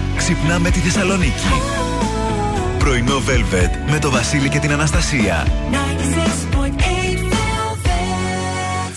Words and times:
μέρα 0.00 0.16
ξυπνάμε 0.16 0.70
τη 0.70 0.78
Θεσσαλονίκη. 0.78 1.48
Πρωινό 2.78 3.16
Velvet 3.16 3.90
με 3.90 3.98
το 3.98 4.10
Βασίλη 4.10 4.48
και 4.48 4.58
την 4.58 4.72
Αναστασία. 4.72 5.46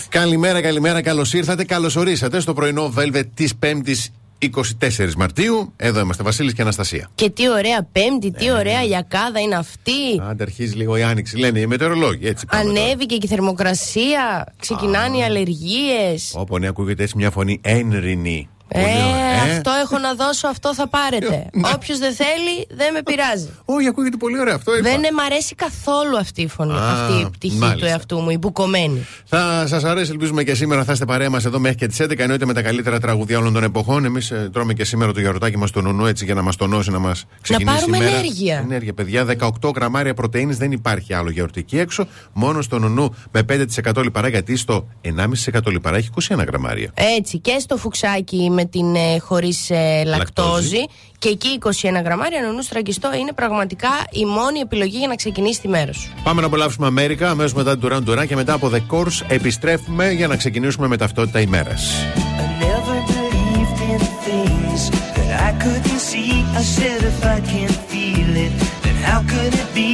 Καλημέρα, 0.08 0.60
καλημέρα, 0.60 1.02
καλώς 1.02 1.32
ήρθατε. 1.32 1.64
Καλώς 1.64 1.96
ορίσατε 1.96 2.40
στο 2.40 2.52
πρωινό 2.52 2.92
Velvet 2.96 3.24
της 3.34 3.52
5η 3.62 3.94
24 4.38 5.14
Μαρτίου. 5.16 5.72
Εδώ 5.76 6.00
είμαστε, 6.00 6.22
Βασίλης 6.22 6.52
και 6.52 6.62
Αναστασία. 6.62 7.10
Και 7.14 7.30
τι 7.30 7.50
ωραία 7.50 7.88
Πέμπτη, 7.92 8.30
τι 8.30 8.50
ωραία 8.50 8.82
γιακάδα 8.82 9.40
είναι 9.40 9.54
αυτή. 9.54 10.20
Άντε, 10.28 10.42
αρχίζει 10.42 10.74
λίγο 10.74 10.96
η 10.96 11.02
άνοιξη, 11.02 11.36
λένε 11.36 11.58
οι 11.58 11.66
μετεωρολόγοι. 11.66 12.26
Έτσι 12.26 12.46
πάμε 12.46 12.64
τώρα. 12.64 12.80
Ανέβηκε 12.80 13.16
και 13.16 13.26
η 13.26 13.28
θερμοκρασία, 13.28 14.54
ξεκινάνε 14.60 15.16
οι 15.16 15.22
αλλεργίες. 15.22 16.32
Όπω 16.34 16.58
ναι, 16.58 16.66
ακούγεται 16.66 17.02
έτσι 17.02 17.16
μια 17.16 17.30
φωνή 17.30 17.60
ένρινη. 17.62 18.48
Ε, 18.76 18.80
Πολύ 18.80 18.92
ωραία. 18.92 19.42
αυτό 19.56 19.70
έχω 19.84 19.98
να 19.98 20.14
δώσω, 20.14 20.48
αυτό 20.48 20.74
θα 20.74 20.88
πάρετε. 20.88 21.46
Ναι. 21.52 21.68
Όποιος 21.74 21.98
δεν 21.98 22.12
θέλει, 22.14 22.66
δεν 22.70 22.92
με 22.92 23.02
πειράζει. 23.02 23.48
Όχι, 23.64 23.86
ακούγεται 23.88 24.16
πολύ 24.16 24.38
ωραία 24.40 24.54
αυτό. 24.54 24.76
είπα. 24.76 24.88
Δεν 24.90 25.00
μ' 25.00 25.20
αρέσει 25.20 25.54
καθόλου 25.54 26.16
αυτή 26.18 26.42
η 26.42 26.48
φωνή, 26.48 26.72
Α, 26.72 26.90
αυτή 26.92 27.20
η 27.20 27.26
πτυχή 27.30 27.56
μάλιστα. 27.58 27.78
του 27.80 27.86
εαυτού 27.86 28.18
μου, 28.20 28.30
η 28.30 28.36
μπουκωμένη. 28.38 29.06
Θα 29.24 29.64
σας 29.66 29.84
αρέσει, 29.84 30.10
ελπίζουμε 30.10 30.42
και 30.42 30.54
σήμερα 30.54 30.84
θα 30.84 30.92
είστε 30.92 31.04
παρέα 31.04 31.30
μας 31.30 31.44
εδώ 31.44 31.58
μέχρι 31.58 31.76
και 31.78 31.86
τις 31.86 32.00
11. 32.00 32.22
Εννοείται 32.22 32.46
με 32.46 32.52
τα 32.52 32.62
καλύτερα 32.62 32.98
τραγουδιά 33.00 33.38
όλων 33.38 33.52
των 33.52 33.62
εποχών. 33.62 34.04
Εμείς 34.04 34.32
τρώμε 34.52 34.72
και 34.72 34.84
σήμερα 34.84 35.12
το 35.12 35.20
γιαρωτάκι 35.20 35.56
μας 35.58 35.68
στο 35.68 35.80
νουνού 35.80 36.06
έτσι 36.06 36.24
για 36.24 36.34
να 36.34 36.42
μας 36.42 36.56
τονώσει, 36.56 36.90
να 36.90 36.98
μας 36.98 37.24
ξεκινήσει 37.40 37.76
πάρουμε 37.78 37.96
η 37.96 38.00
μέρα. 38.00 38.16
ενέργεια. 38.16 38.58
Ενέργεια, 38.58 38.92
παιδιά. 38.94 39.24
18 39.24 39.70
γραμμάρια 39.74 40.14
πρωτενη 40.14 40.54
δεν 40.54 40.72
υπάρχει 40.72 41.14
άλλο 41.14 41.30
γιαουρτική 41.30 41.78
έξω. 41.78 42.06
Μόνο 42.32 42.62
στο 42.62 42.78
νουνού 42.78 43.14
με 43.30 43.42
5% 43.42 44.02
λιπαρά, 44.02 44.28
γιατί 44.28 44.56
στο 44.56 44.88
1,5% 45.02 45.70
λιπαρά 45.70 45.96
έχει 45.96 46.08
21 46.28 46.44
γραμμάρια. 46.46 46.90
Έτσι, 47.18 47.38
και 47.38 47.58
στο 47.58 47.76
φουξάκι 47.76 48.50
με 48.50 48.63
την 48.66 48.94
ε, 48.94 49.18
χωρίς 49.18 49.70
ε, 49.70 50.02
λακτόζη. 50.04 50.08
Λακτόζη. 50.08 50.86
Και 51.18 51.28
εκεί 51.28 51.58
21 51.62 51.70
γραμμάρια 52.04 52.40
νονού 52.42 52.62
στραγγιστό 52.62 53.14
είναι 53.14 53.32
πραγματικά 53.32 53.88
η 54.10 54.24
μόνη 54.24 54.58
επιλογή 54.58 54.98
για 54.98 55.08
να 55.08 55.14
ξεκινήσει 55.14 55.60
τη 55.60 55.68
μέρα 55.68 55.92
σου. 55.92 56.12
Πάμε 56.24 56.40
να 56.40 56.46
απολαύσουμε 56.46 56.86
Αμέρικα 56.86 57.30
αμέσως 57.30 57.52
μετά 57.52 57.78
την 57.78 57.88
Duran 57.88 58.08
Duran 58.08 58.26
και 58.26 58.34
μετά 58.34 58.52
από 58.52 58.70
The 58.74 58.94
Course 58.94 59.24
επιστρέφουμε 59.28 60.10
για 60.10 60.26
να 60.26 60.36
ξεκινήσουμε 60.36 60.86
με 60.86 60.96
ταυτότητα 60.96 61.40
ημέρα. 61.40 61.74
I 61.74 62.46
never 62.68 62.96
believed 63.14 63.78
in 63.92 64.00
things 64.28 64.80
that 65.16 65.30
I 65.48 65.50
couldn't 65.64 66.02
see. 66.10 66.32
I 66.60 66.62
said 66.76 66.98
if 67.12 67.20
I 67.36 67.38
can't 67.52 67.78
feel 67.90 68.30
it, 68.46 68.52
then 68.84 68.96
how 69.08 69.20
could 69.32 69.52
it 69.62 69.70
be? 69.80 69.92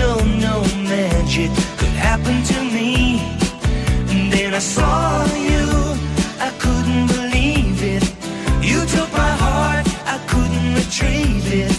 No, 0.00 0.10
no 0.48 0.54
magic 0.92 1.50
could 1.78 1.96
happen 2.08 2.36
to 2.52 2.58
me. 2.76 2.90
And 4.12 4.22
then 4.34 4.50
I 4.60 4.62
saw 4.74 5.24
you, 5.48 5.64
took 8.94 9.10
my 9.12 9.32
heart, 9.44 9.86
I 10.14 10.18
couldn't 10.30 10.74
retrieve 10.74 11.46
it. 11.62 11.72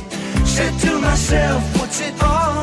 Said 0.45 0.73
to 0.81 0.99
myself, 0.99 1.61
what's 1.77 2.01
it 2.01 2.15
all 2.21 2.62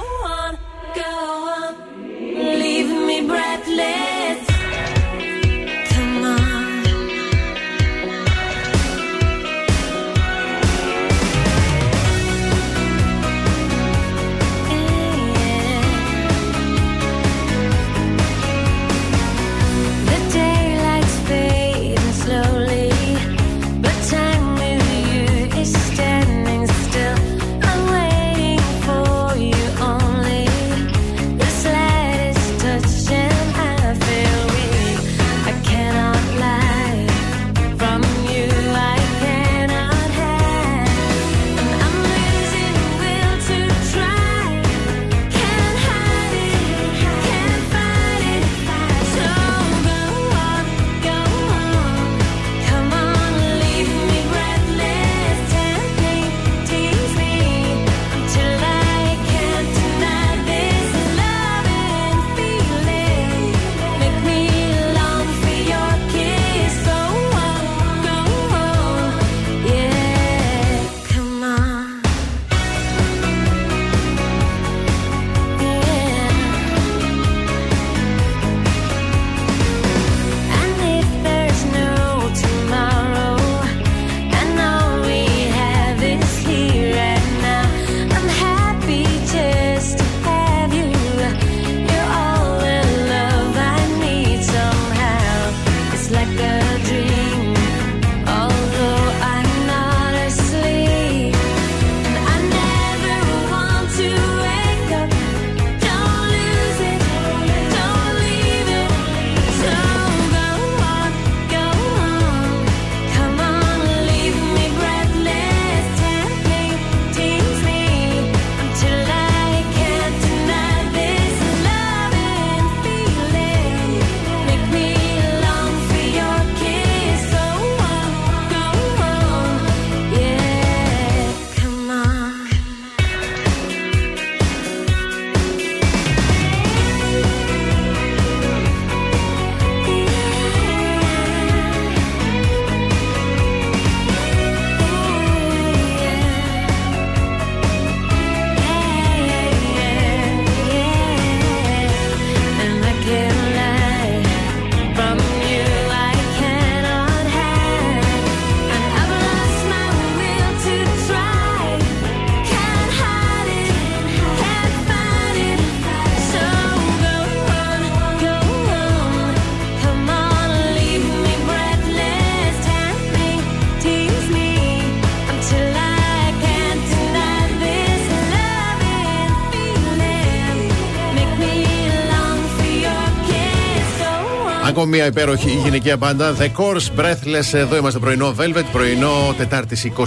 Μια 184.91 185.05
υπέροχη 185.05 185.49
γυναικεία 185.49 185.97
μπάντα. 185.97 186.35
The 186.37 186.41
Course 186.41 186.99
Breathless. 186.99 187.53
Εδώ 187.53 187.75
είμαστε 187.75 187.99
πρωινό 187.99 188.35
Velvet. 188.39 188.63
Πρωινό 188.71 189.33
Τετάρτη 189.37 189.93
24 189.97 190.03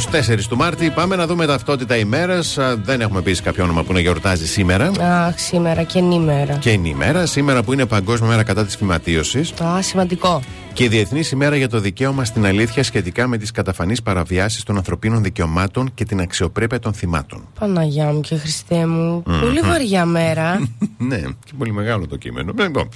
του 0.48 0.56
Μάρτη. 0.56 0.90
Πάμε 0.90 1.16
να 1.16 1.26
δούμε 1.26 1.46
ταυτότητα 1.46 1.96
ημέρας. 1.96 2.58
Δεν 2.82 3.00
έχουμε 3.00 3.22
πει 3.22 3.34
κάποιο 3.42 3.64
όνομα 3.64 3.82
που 3.82 3.92
να 3.92 4.00
γιορτάζει 4.00 4.46
σήμερα. 4.46 4.90
Αχ, 5.00 5.38
σήμερα 5.38 5.82
και 5.82 5.98
ημέρα. 5.98 6.54
Και 6.54 6.70
είναι 6.70 6.88
η 6.88 6.92
ημέρα. 6.94 7.26
Σήμερα 7.26 7.62
που 7.62 7.72
είναι 7.72 7.86
Παγκόσμια 7.86 8.28
Μέρα 8.28 8.42
κατά 8.42 8.64
της 8.64 8.76
φυματίωσης. 8.76 9.52
Α, 9.52 9.82
σημαντικό. 9.82 10.42
Και 10.72 10.84
η 10.84 10.88
Διεθνή 10.88 11.22
ημέρα 11.32 11.56
για 11.56 11.68
το 11.68 11.80
δικαίωμα 11.80 12.24
στην 12.24 12.46
αλήθεια 12.46 12.82
σχετικά 12.82 13.26
με 13.26 13.38
τις 13.38 13.50
καταφανείς 13.50 14.02
παραβιάσεις 14.02 14.62
των 14.62 14.76
ανθρωπίνων 14.76 15.22
δικαιωμάτων 15.22 15.90
και 15.94 16.04
την 16.04 16.20
αξιοπρέπεια 16.20 16.78
των 16.78 16.92
θυμάτων. 16.92 17.48
Παναγιά 17.58 18.12
μου 18.12 18.20
και 18.20 18.36
Χριστέ 18.36 18.86
μου. 18.86 19.22
Πολύ 19.22 19.60
βαριά 19.60 20.04
μέρα. 20.04 20.68
ναι, 21.08 21.16
και 21.18 21.52
πολύ 21.58 21.72
μεγάλο 21.72 22.06
το 22.06 22.16
κείμενο. 22.16 22.52
Λοιπόν, 22.58 22.88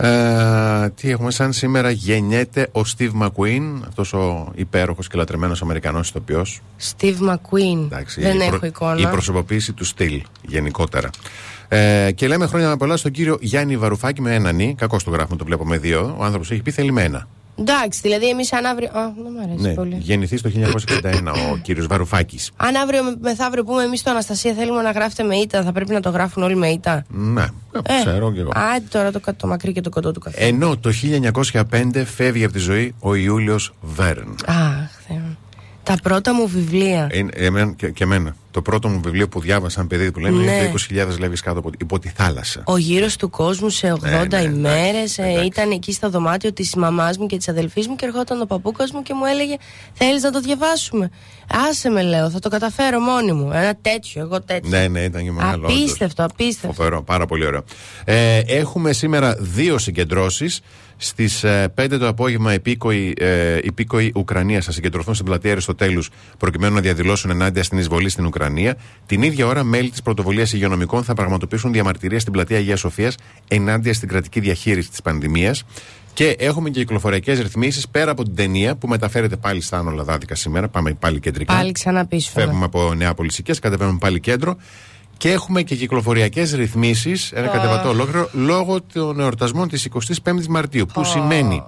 ε, 0.00 0.88
τι 0.94 1.10
έχουμε 1.10 1.30
σαν 1.30 1.52
σήμερα 1.52 1.90
γεννιέται 1.90 2.68
ο 2.72 2.80
Steve 2.96 3.10
McQueen, 3.22 3.80
αυτός 3.88 4.12
ο 4.12 4.52
υπέροχος 4.54 5.08
και 5.08 5.16
λατρεμένος 5.18 5.62
Αμερικανός 5.62 6.08
ηθοποιός. 6.08 6.60
Steve 6.90 7.16
McQueen. 7.30 7.88
Δεν 8.16 8.38
η, 8.40 8.42
έχω 8.42 8.50
προ- 8.50 8.64
εικόνα. 8.64 9.00
η 9.00 9.06
προσωποποίηση 9.06 9.72
του 9.72 9.84
στυλ 9.84 10.22
γενικότερα. 10.42 11.10
Ε, 11.68 12.10
και 12.14 12.28
λέμε 12.28 12.46
χρόνια 12.46 12.76
πολλά 12.76 12.96
στον 12.96 13.10
κύριο 13.10 13.38
Γιάννη 13.40 13.76
Βαρουφάκη 13.76 14.20
με 14.20 14.34
έναν 14.34 14.54
νι. 14.54 14.74
Κακό 14.78 14.96
το 15.04 15.10
γράφουμε, 15.10 15.36
το 15.36 15.44
βλέπω 15.44 15.66
με 15.66 15.78
δύο. 15.78 16.14
Ο 16.18 16.24
άνθρωπος 16.24 16.50
έχει 16.50 16.62
πει 16.62 16.70
θέλει 16.70 16.92
με 16.92 17.02
ένα. 17.02 17.28
Εντάξει, 17.58 18.00
δηλαδή 18.02 18.28
εμείς 18.28 18.52
αν 18.52 18.64
αύριο. 18.64 18.88
Α, 18.88 19.12
δεν 19.16 19.26
μου 19.36 19.42
αρέσει 19.42 19.62
Ναι, 19.68 19.74
πολύ. 19.74 19.96
γεννηθείς 20.00 20.42
το 20.42 20.48
1961 20.48 21.32
ο 21.52 21.56
κύριος 21.62 21.86
Βαρουφάκης. 21.86 22.50
Αν 22.56 22.74
αύριο 22.76 23.02
με- 23.04 23.16
μεθαύριο 23.20 23.64
πούμε 23.64 23.82
εμείς 23.82 24.00
στο 24.00 24.10
Αναστασία 24.10 24.52
θέλουμε 24.54 24.82
να 24.82 24.90
γράφετε 24.90 25.22
με 25.22 25.36
ήττα, 25.36 25.62
θα 25.62 25.72
πρέπει 25.72 25.92
να 25.92 26.00
το 26.00 26.10
γράφουν 26.10 26.42
όλοι 26.42 26.56
με 26.56 26.68
ήττα. 26.68 27.04
Ναι, 27.08 27.44
ξέρω 28.00 28.32
κι 28.32 28.38
εγώ. 28.40 28.50
Άντε 28.54 28.86
τώρα 28.90 29.12
το, 29.12 29.20
κα- 29.20 29.34
το 29.36 29.46
μακρύ 29.46 29.72
και 29.72 29.80
το 29.80 29.90
κοντό 29.90 30.12
του 30.12 30.20
καφέ. 30.20 30.44
Ενώ 30.44 30.76
το 30.76 30.90
1905 30.92 32.04
φεύγει 32.04 32.44
από 32.44 32.52
τη 32.52 32.58
ζωή 32.58 32.94
ο 33.00 33.14
Ιούλιος 33.14 33.74
Βέρν. 33.80 34.34
Αχ, 34.46 34.90
Θεέ 35.08 35.16
μου. 35.16 35.36
Τα 35.88 35.98
πρώτα 36.02 36.34
μου 36.34 36.48
βιβλία. 36.48 37.08
Είναι, 37.12 37.30
εμένα, 37.34 37.72
και, 37.72 37.90
και 37.90 38.04
εμένα. 38.04 38.36
Το 38.50 38.62
πρώτο 38.62 38.88
μου 38.88 39.00
βιβλίο 39.04 39.28
που 39.28 39.40
διάβασα 39.40 39.78
σαν 39.78 39.86
παιδί 39.86 40.12
που 40.12 40.18
λένε 40.18 40.36
Ναι. 40.36 40.52
είναι 40.52 40.72
το 40.72 41.06
20.000 41.12 41.18
λέβει 41.18 41.36
κάτω 41.36 41.58
από, 41.58 41.70
υπό 41.78 41.98
τη 41.98 42.08
θάλασσα. 42.08 42.62
Ο 42.64 42.76
γύρος 42.76 43.16
του 43.16 43.30
κόσμου 43.30 43.68
σε 43.68 43.92
80 43.92 44.00
Ναι, 44.00 44.24
ναι, 44.28 44.40
ημέρες. 44.42 45.18
εντάξει. 45.18 45.46
ήταν 45.46 45.70
εκεί 45.70 45.92
στο 45.92 46.10
δωμάτιο 46.10 46.52
της 46.52 46.74
μαμάς 46.74 47.18
μου 47.18 47.26
και 47.26 47.36
της 47.36 47.48
αδελφής 47.48 47.88
μου 47.88 47.96
και 47.96 48.06
ερχόταν 48.06 48.40
ο 48.40 48.44
παππούκας 48.44 48.90
μου 48.92 49.02
και 49.02 49.14
μου 49.14 49.24
έλεγε: 49.24 49.54
Θέλεις 49.92 50.22
να 50.22 50.30
το 50.30 50.40
διαβάσουμε; 50.40 51.10
Άσε 51.70 51.88
με, 51.88 52.02
λέω, 52.02 52.30
θα 52.30 52.38
το 52.38 52.48
καταφέρω 52.48 53.00
μόνη 53.00 53.32
μου. 53.32 53.50
Ένα 53.52 53.74
τέτοιο, 53.82 54.20
εγώ 54.20 54.40
τέτοιο. 54.42 54.70
Ναι, 54.70 54.88
ναι, 54.88 55.00
ήταν 55.00 55.22
και 55.24 55.32
μεγάλο. 55.32 55.66
όντως. 55.66 55.78
Απίστευτο, 55.80 56.24
απίστευτο. 56.24 56.72
Φοβερό, 56.76 57.02
πάρα 57.02 57.26
πολύ 57.26 57.46
ωραίο. 57.46 57.64
Ε, 58.04 58.38
έχουμε 58.46 58.92
σήμερα 58.92 59.36
δύο 59.40 59.78
συγκεντρώσεις. 59.78 60.60
Στις 61.00 61.44
5 61.74 61.98
το 61.98 62.08
απόγευμα, 62.08 62.54
υπήκοοι, 62.54 63.14
ε, 63.18 63.58
υπήκοοι 63.62 64.12
Ουκρανία 64.14 64.60
θα 64.60 64.72
συγκεντρωθούν 64.72 65.14
στην 65.14 65.26
πλατεία 65.26 65.52
Αριστοτέλους 65.52 66.10
προκειμένου 66.38 66.74
να 66.74 66.80
διαδηλώσουν 66.80 67.30
ενάντια 67.30 67.62
στην 67.62 67.78
εισβολή 67.78 68.08
στην 68.08 68.26
Ουκρανία. 68.26 68.76
Την 69.06 69.22
ίδια 69.22 69.46
ώρα, 69.46 69.64
μέλη 69.64 69.90
της 69.90 70.02
Πρωτοβουλίας 70.02 70.52
Υγειονομικών 70.52 71.04
θα 71.04 71.14
πραγματοποιήσουν 71.14 71.72
διαμαρτυρία 71.72 72.20
στην 72.20 72.32
πλατεία 72.32 72.56
Αγίας 72.56 72.80
Σοφίας 72.80 73.14
ενάντια 73.48 73.94
στην 73.94 74.08
κρατική 74.08 74.40
διαχείριση 74.40 74.90
της 74.90 75.02
πανδημίας. 75.02 75.64
Και 76.14 76.36
έχουμε 76.38 76.70
και 76.70 76.80
κυκλοφοριακές 76.80 77.40
ρυθμίσεις 77.40 77.88
πέρα 77.88 78.10
από 78.10 78.22
την 78.22 78.34
ταινία 78.34 78.76
που 78.76 78.88
μεταφέρεται 78.88 79.36
πάλι 79.36 79.60
στα 79.60 79.78
Άνω 79.78 79.90
Λαδάδικα 79.90 80.34
σήμερα. 80.34 80.68
Πάμε 80.68 80.92
πάλι 80.92 81.20
κεντρικά. 81.20 81.54
Πάλι 81.54 81.72
ξανά 81.72 82.06
πίσω. 82.06 82.30
Φεύγουμε 82.30 82.64
από 82.64 82.94
Νεάπολη 82.94 83.32
Σικές, 83.32 83.58
κατεβαίνουμε 83.58 83.98
πάλι 84.00 84.20
κέντρο. 84.20 84.56
Και 85.18 85.30
έχουμε 85.30 85.62
και 85.62 85.74
κυκλοφοριακές 85.76 86.52
ρυθμίσεις, 86.52 87.32
ένα 87.32 87.46
κατεβατό 87.46 87.88
ολόκληρο, 87.88 88.28
λόγω 88.32 88.82
των 88.92 89.20
εορτασμών 89.20 89.68
της 89.68 89.88
25η 90.24 90.46
Μαρτίου. 90.48 90.86
Που 90.92 91.04
σημαίνει 91.04 91.62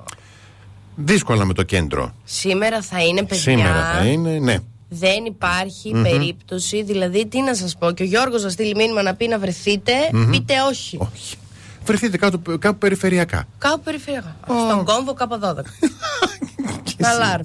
δύσκολα 0.97 1.45
με 1.45 1.53
το 1.55 1.63
κέντρο. 1.63 2.15
Σήμερα 2.25 2.83
θα 2.83 3.05
είναι 3.05 3.23
παιδιά. 3.23 3.43
Σήμερα 3.43 3.93
θα 3.95 4.05
είναι, 4.07 4.39
ναι. 4.39 4.57
Δεν 4.89 5.25
υπάρχει 5.25 5.91
περίπτωση, 6.03 6.83
δηλαδή 6.83 7.27
τι 7.27 7.41
να 7.41 7.55
σας 7.55 7.77
πω. 7.79 7.91
Και 7.93 8.03
ο 8.03 8.07
Γιώργος 8.07 8.43
να 8.43 8.49
στείλει 8.49 8.75
μήνυμα 8.75 9.03
να 9.03 9.15
πει 9.15 9.29
να 9.29 9.39
βρεθείτε, 9.39 9.93
πείτε 10.31 10.55
όχι. 10.69 10.99
Όχι. 11.01 11.37
Βρεθείτε 11.85 12.17
κάτω, 12.17 12.59
κάπου 12.59 12.79
περιφερειακά. 12.79 13.49
Κάπου 13.59 13.81
περιφερειακά. 13.81 14.37
Στον 14.45 14.85
κόμβο 14.85 15.15
κάπου 15.15 15.41
12. 15.43 15.65
Αλάρμ. 17.13 17.43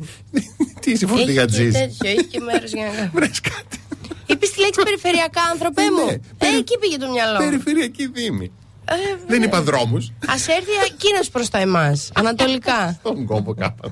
Τι 0.79 0.91
είσαι 0.91 1.05
Έχει 1.05 1.13
και 1.13 1.19
φορτηγατζή. 1.19 1.71
τέτοιο, 1.71 2.09
έχει 2.09 2.25
και 2.25 2.39
μέρος 2.39 2.71
για 2.71 2.85
να. 2.85 3.09
Βρες 3.13 3.39
κάτι. 3.39 3.79
Είπες 4.25 4.51
τη 4.51 4.59
λέξη 4.59 4.81
περιφερειακά, 4.83 5.41
άνθρωπε 5.51 5.81
μου. 5.81 6.05
Ναι, 6.05 6.11
Ε, 6.11 6.19
περι- 6.37 6.55
εκεί 6.57 6.77
πήγε 6.77 6.97
το 6.97 7.09
μυαλό. 7.11 7.39
μου. 7.39 7.45
Περιφερειακή 7.49 8.07
δήμη. 8.07 8.51
Ε, 8.89 8.93
Δεν 9.27 9.43
είπα 9.43 9.61
δρόμους. 9.61 10.05
Α 10.27 10.33
έρθει 10.33 10.71
εκείνος 10.93 11.29
προς 11.29 11.49
τα 11.49 11.57
εμάς, 11.59 12.09
ανατολικά. 12.15 12.99
Τον 13.03 13.25
κόμβο 13.25 13.53
κάπου. 13.53 13.91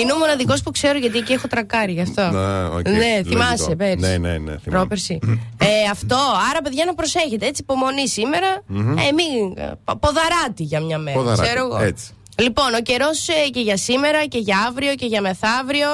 Είναι 0.00 0.12
ο 0.12 0.16
μοναδικός 0.18 0.62
που 0.62 0.70
ξέρω 0.70 0.98
γιατί 0.98 1.18
εκεί 1.18 1.32
έχω 1.32 1.46
τρακάρει 1.48 1.92
γι' 1.92 2.00
αυτό. 2.00 2.22
Να, 2.30 2.66
οκ, 2.66 2.88
Ναι, 2.88 2.98
λογικό. 2.98 3.28
θυμάσαι 3.28 3.76
πέρσι. 3.76 3.96
Ναι, 3.96 4.08
ναι, 4.08 4.28
ναι. 4.28 4.38
θυμάμαι. 4.38 4.58
Πρόπερσι. 4.70 5.18
ε, 5.58 5.90
αυτό, 5.90 6.16
άρα 6.50 6.60
παιδιά 6.62 6.84
να 6.84 6.94
προσέχετε. 6.94 7.46
Έτσι, 7.46 7.62
υπομονή 7.62 8.08
σήμερα. 8.08 8.46
Ε, 9.08 9.12
μην, 9.12 9.56
ε, 9.56 9.72
πο- 9.84 9.96
ποδαράτη 9.96 10.62
για 10.62 10.80
μια 10.80 10.98
μέρα. 10.98 11.16
Ποδαράτη, 11.18 11.42
Ξέρω 11.48 11.64
εγώ. 11.66 11.78
έτσι. 11.84 12.10
Λοιπόν, 12.38 12.74
ο 12.74 12.80
καιρός 12.80 13.26
και 13.52 13.60
για 13.60 13.76
σήμερα 13.76 14.24
και 14.26 14.38
για 14.38 14.64
αύριο 14.68 14.94
και 14.94 15.06
για 15.06 15.20
μεθαύριο 15.20 15.88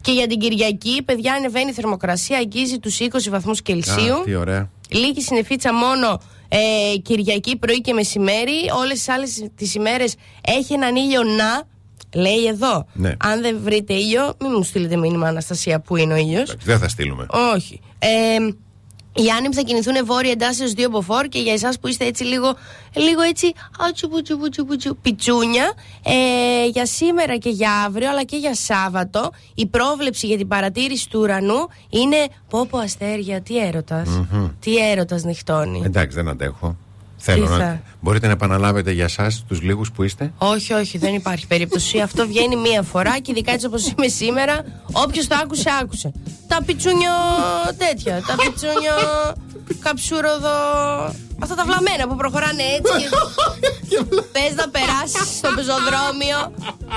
και 0.00 0.12
για 0.12 0.26
την 0.26 0.38
Κυριακή. 0.38 1.02
Παιδιά, 1.02 1.32
ανεβαίνει 1.32 1.70
η 1.70 1.72
θερμοκρασία, 1.72 2.38
αγγίζει 2.38 2.78
τους 2.78 2.98
20 3.00 3.06
βαθμούς 3.30 3.62
Κελσίου. 3.62 4.14
Α, 4.14 4.22
τι 4.24 4.34
ωραία. 4.34 4.70
Λίγη 4.88 5.20
συνεφίτσα 5.20 5.74
μόνο 5.74 6.20
ε, 6.48 6.58
Κυριακή 7.02 7.56
πρωί 7.56 7.80
και 7.80 7.92
μεσημέρι. 7.92 8.52
Όλες 8.76 8.92
τις 8.94 9.08
άλλες 9.08 9.44
τις 9.56 9.74
ημέρες 9.74 10.14
έχει 10.40 10.72
έναν 10.72 10.96
ήλιο 10.96 11.22
να. 11.22 11.68
Λέει 12.14 12.46
εδώ. 12.46 12.86
Ναι. 12.92 13.12
Αν 13.18 13.40
δεν 13.40 13.58
βρείτε 13.62 13.94
ήλιο, 13.94 14.34
μην 14.40 14.50
μου 14.56 14.62
στείλετε 14.62 14.96
μήνυμα, 14.96 15.28
Αναστασία, 15.28 15.80
που 15.80 15.96
είναι 15.96 16.12
ο 16.12 16.16
ήλιος. 16.16 16.42
Εντάξει, 16.42 16.66
Δεν 16.66 16.78
θα 16.78 16.88
στείλουμε. 16.88 17.26
Όχι. 17.54 17.80
Ε, 17.98 18.08
οι 19.24 19.28
άνεμοι 19.38 19.54
θα 19.54 19.62
κινηθούν 19.62 19.94
βόρεια 20.04 20.30
εντάσσεως 20.30 20.72
2 20.76 20.86
μποφόρ 20.90 21.26
και 21.26 21.38
για 21.38 21.52
εσάς 21.52 21.78
που 21.78 21.86
είστε 21.88 22.04
έτσι 22.04 22.24
λίγο, 22.24 22.56
λίγο 22.94 23.20
έτσι 23.20 23.52
ατσου, 23.78 24.08
πουτσου, 24.08 24.38
πουτσου, 24.38 24.64
πουτσου, 24.64 24.96
πιτσούνια. 24.96 25.72
Ε, 26.04 26.66
για 26.66 26.86
σήμερα 26.86 27.36
και 27.36 27.50
για 27.50 27.72
αύριο 27.86 28.10
αλλά 28.10 28.24
και 28.24 28.36
για 28.36 28.54
Σάββατο 28.54 29.30
η 29.54 29.66
πρόβλεψη 29.66 30.26
για 30.26 30.36
την 30.36 30.48
παρατήρηση 30.48 31.08
του 31.08 31.20
ουρανού 31.20 31.68
είναι 31.88 32.16
πω 32.48 32.66
πω 32.66 32.78
αστέρια 32.78 33.40
τι 33.40 33.58
έρωτας. 33.58 34.08
Τι 34.60 34.76
έρωτας 34.90 35.24
νυχτώνει. 35.24 35.82
Εντάξει, 35.84 36.16
δεν 36.16 36.28
αντέχω. 36.28 36.76
Θέλω 37.22 37.44
Τι 37.44 37.50
να. 37.50 37.56
θα; 37.56 37.82
Μπορείτε 38.00 38.26
να 38.26 38.32
επαναλάβετε 38.32 38.90
για 38.92 39.04
εσά 39.04 39.32
τους 39.48 39.62
λίγους 39.62 39.90
που 39.90 40.02
είστε; 40.02 40.32
όχι, 40.38 40.72
όχι, 40.72 40.98
δεν 40.98 41.14
υπάρχει 41.14 41.46
περίπτωση. 41.46 42.00
Αυτό 42.08 42.26
βγαίνει 42.26 42.56
μία 42.56 42.82
φορά 42.82 43.18
και 43.18 43.30
ειδικά 43.30 43.52
έτσι 43.52 43.66
όπως 43.66 43.86
είμαι 43.86 44.08
σήμερα, 44.08 44.64
όποιος 44.92 45.26
το 45.26 45.36
άκουσε, 45.42 45.70
άκουσε. 45.82 46.12
Τα 46.48 46.62
πιτσούνιο 46.66 47.10
τέτοια. 47.78 48.22
Τα 48.26 48.34
πιτσούνιο 48.42 48.94
καψούροδο. 49.78 50.56
Αυτά 51.42 51.54
τα 51.54 51.64
βλαμμένα 51.64 52.08
που 52.08 52.16
προχωράνε 52.16 52.62
έτσι. 52.62 53.08
και 53.88 53.96
Θε 54.32 54.54
να 54.54 54.68
περάσεις 54.68 55.36
στο 55.36 55.48
πεζοδρόμιο 55.56 56.38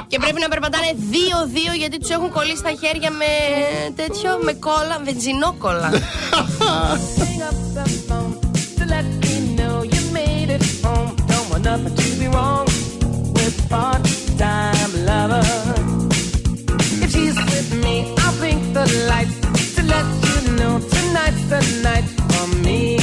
και 0.07 0.19
πρέπει 0.19 0.39
να 0.39 0.47
περπατάνε 0.47 0.89
δύο-δύο 0.95 1.73
γιατί 1.77 1.99
τους 1.99 2.09
έχουν 2.09 2.31
κολλήσει 2.31 2.63
τα 2.63 2.73
χέρια 2.81 3.11
με 3.11 3.31
τέτοιο, 3.95 4.39
με 4.41 4.53
κόλλα, 4.53 5.01
βενζινόκολλα. 5.03 5.91
the 18.73 19.07
lights 19.07 19.75
to 19.75 19.83
let 19.83 20.05
you 20.25 20.55
know 20.57 20.79
tonight's 20.79 21.43
the 21.49 21.81
night 21.83 22.03
for 22.03 22.47
me 22.65 23.02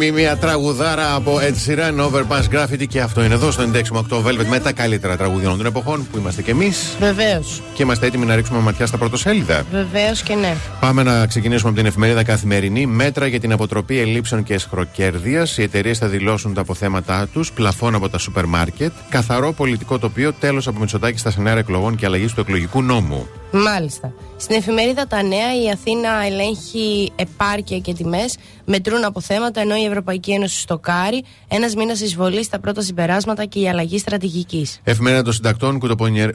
Ακόμη 0.00 0.20
μια 0.20 0.36
τραγουδάρα 0.36 1.14
από 1.14 1.38
Ed 1.40 1.54
Sheeran, 1.66 2.06
Overpass 2.06 2.54
Graffiti 2.54 2.86
και 2.88 3.00
αυτό 3.00 3.24
είναι 3.24 3.34
εδώ 3.34 3.50
στο 3.50 3.64
96,8 3.72 4.24
Velvet 4.24 4.46
με 4.48 4.60
τα 4.60 4.72
καλύτερα 4.72 5.16
τραγούδια 5.16 5.48
των 5.48 5.66
εποχών 5.66 6.06
που 6.10 6.18
είμαστε 6.18 6.42
κι 6.42 6.50
εμείς 6.50 6.96
Βεβαίως. 7.00 7.62
και 7.74 7.82
είμαστε 7.82 8.06
έτοιμοι 8.06 8.26
να 8.26 8.34
ρίξουμε 8.34 8.58
ματιά 8.58 8.86
στα 8.86 8.96
πρωτοσέλιδα. 8.98 9.64
Βεβαίως 9.72 10.22
και 10.22 10.34
ναι. 10.34 10.56
Πάμε 10.80 11.02
να 11.02 11.26
ξεκινήσουμε 11.26 11.68
από 11.68 11.78
την 11.78 11.86
εφημερίδα 11.88 12.22
Καθημερινή. 12.24 12.86
Μέτρα 12.86 13.26
για 13.26 13.40
την 13.40 13.52
αποτροπή 13.52 13.98
ελλείψεων 13.98 14.42
και 14.42 14.54
εσχροκέρδειας. 14.54 15.58
Οι 15.58 15.62
εταιρείες 15.62 15.98
θα 15.98 16.06
δηλώσουν 16.06 16.54
τα 16.54 16.60
αποθέματά 16.60 17.26
τους, 17.32 17.52
πλαφών 17.52 17.94
από 17.94 18.08
τα 18.08 18.18
σούπερ 18.18 18.44
μάρκετ, 18.44 18.92
καθαρό 19.08 19.52
πολιτικό 19.52 19.98
τοπίο, 19.98 20.32
τέλος 20.32 20.66
από 20.66 20.80
Μητσοτάκη 20.80 21.18
στα 21.18 21.30
σενάρια 21.30 21.60
εκλογών 21.60 21.96
και 21.96 22.06
αλλαγή 22.06 22.26
του 22.26 22.40
εκλογικού 22.40 22.82
νόμου. 22.82 23.28
Μάλιστα. 23.50 24.12
Στην 24.40 24.56
εφημερίδα 24.56 25.06
Τα 25.06 25.22
Νέα 25.22 25.62
η 25.62 25.70
Αθήνα 25.70 26.08
ελέγχει 26.26 27.12
επάρκεια 27.16 27.78
και 27.78 27.92
τιμές, 27.94 28.36
μετρούν 28.64 29.04
αποθέματα 29.04 29.60
ενώ 29.60 29.76
η 29.76 29.84
Ευρωπαϊκή 29.84 30.32
Ένωση 30.32 30.60
στοκάρει. 30.60 31.24
Ένας 31.48 31.74
μήνας 31.74 32.00
εισβολής 32.00 32.46
στα 32.46 32.58
πρώτα 32.58 32.82
συμπεράσματα 32.82 33.44
και 33.44 33.60
η 33.60 33.68
αλλαγή 33.68 33.98
στρατηγικής. 33.98 34.80
Εφημερίδα 34.84 35.22
των 35.22 35.32
συντακτών, 35.32 35.80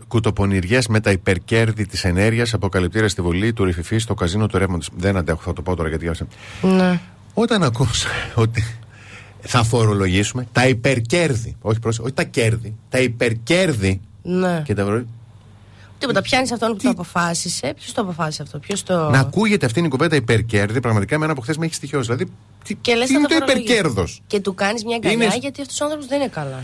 κουτοπονηριές 0.08 0.88
με 0.88 1.00
τα 1.00 1.12
υπερκέρδη 1.12 1.86
της 1.86 2.04
ενέργειας, 2.04 2.54
αποκαλυπτήρια 2.54 3.10
στη 3.10 3.22
βολή 3.22 3.54
του 3.54 3.64
ρηφιφή 3.64 3.98
στο 3.98 4.14
καζίνο 4.14 4.48
του 4.48 4.58
ρεύματος. 4.58 4.90
Δεν 4.96 5.18
αντέχω, 5.18 5.42
θα 5.44 5.54
το 5.54 5.62
πω 5.62 5.76
τώρα 5.76 5.90
γιατί 5.90 6.08
άσε. 6.08 6.28
Ναι. 6.62 7.00
Όταν 7.34 7.64
ακούς 7.64 8.06
ότι 8.36 8.64
θα 9.42 9.64
φορολογήσουμε 9.64 10.48
τα 10.52 10.68
υπερκέρδη, 10.68 11.56
όχι, 11.62 11.80
πρόσεχε, 11.80 12.04
όχι 12.04 12.14
τα 12.14 12.24
κέρδη, 12.24 12.76
τα 12.90 13.00
υπερκέρδη 13.00 14.02
ναι. 14.22 14.62
και 14.66 14.74
τα 14.74 14.86
βρο... 14.86 15.04
Τίποτα. 16.08 16.22
Πιάνεις 16.22 16.52
αυτόν 16.52 16.72
που 16.72 16.84
το 16.84 16.90
αποφάσισε. 16.90 17.74
Ποιος 17.76 17.94
το 17.94 18.02
αποφάσισε 18.02 18.42
αυτό, 18.42 18.60
Ποιος 18.60 18.84
το. 18.84 19.10
Να 19.10 19.20
ακούγεται 19.20 19.66
αυτή 19.66 19.80
η 19.80 19.88
κουβέντα 19.88 20.16
υπερκέρδη, 20.16 20.80
πραγματικά 20.80 21.16
εμένα 21.16 21.32
από 21.32 21.42
χθες 21.42 21.58
με 21.58 21.66
έχει 21.66 21.74
στοιχειώσει. 21.74 22.06
Δηλαδή, 22.14 22.32
τι, 22.64 22.76
Και 22.76 22.96
λες 22.96 23.08
τι 23.08 23.14
να 23.14 23.20
είναι 23.20 23.28
το 23.28 23.34
το 23.34 23.40
φορολογήσεις. 23.40 23.70
υπερκέρδος; 23.72 24.22
Και 24.28 24.40
του 24.40 24.54
κάνεις 24.54 24.84
μια 24.86 24.96
αγκαλιά 24.96 25.26
Είναι- 25.26 25.38
γιατί 25.40 25.62
αυτός 25.62 25.82
ο 25.82 25.84
άνθρωπος 25.84 26.08
δεν 26.10 26.20
είναι 26.20 26.30
καλά. 26.30 26.64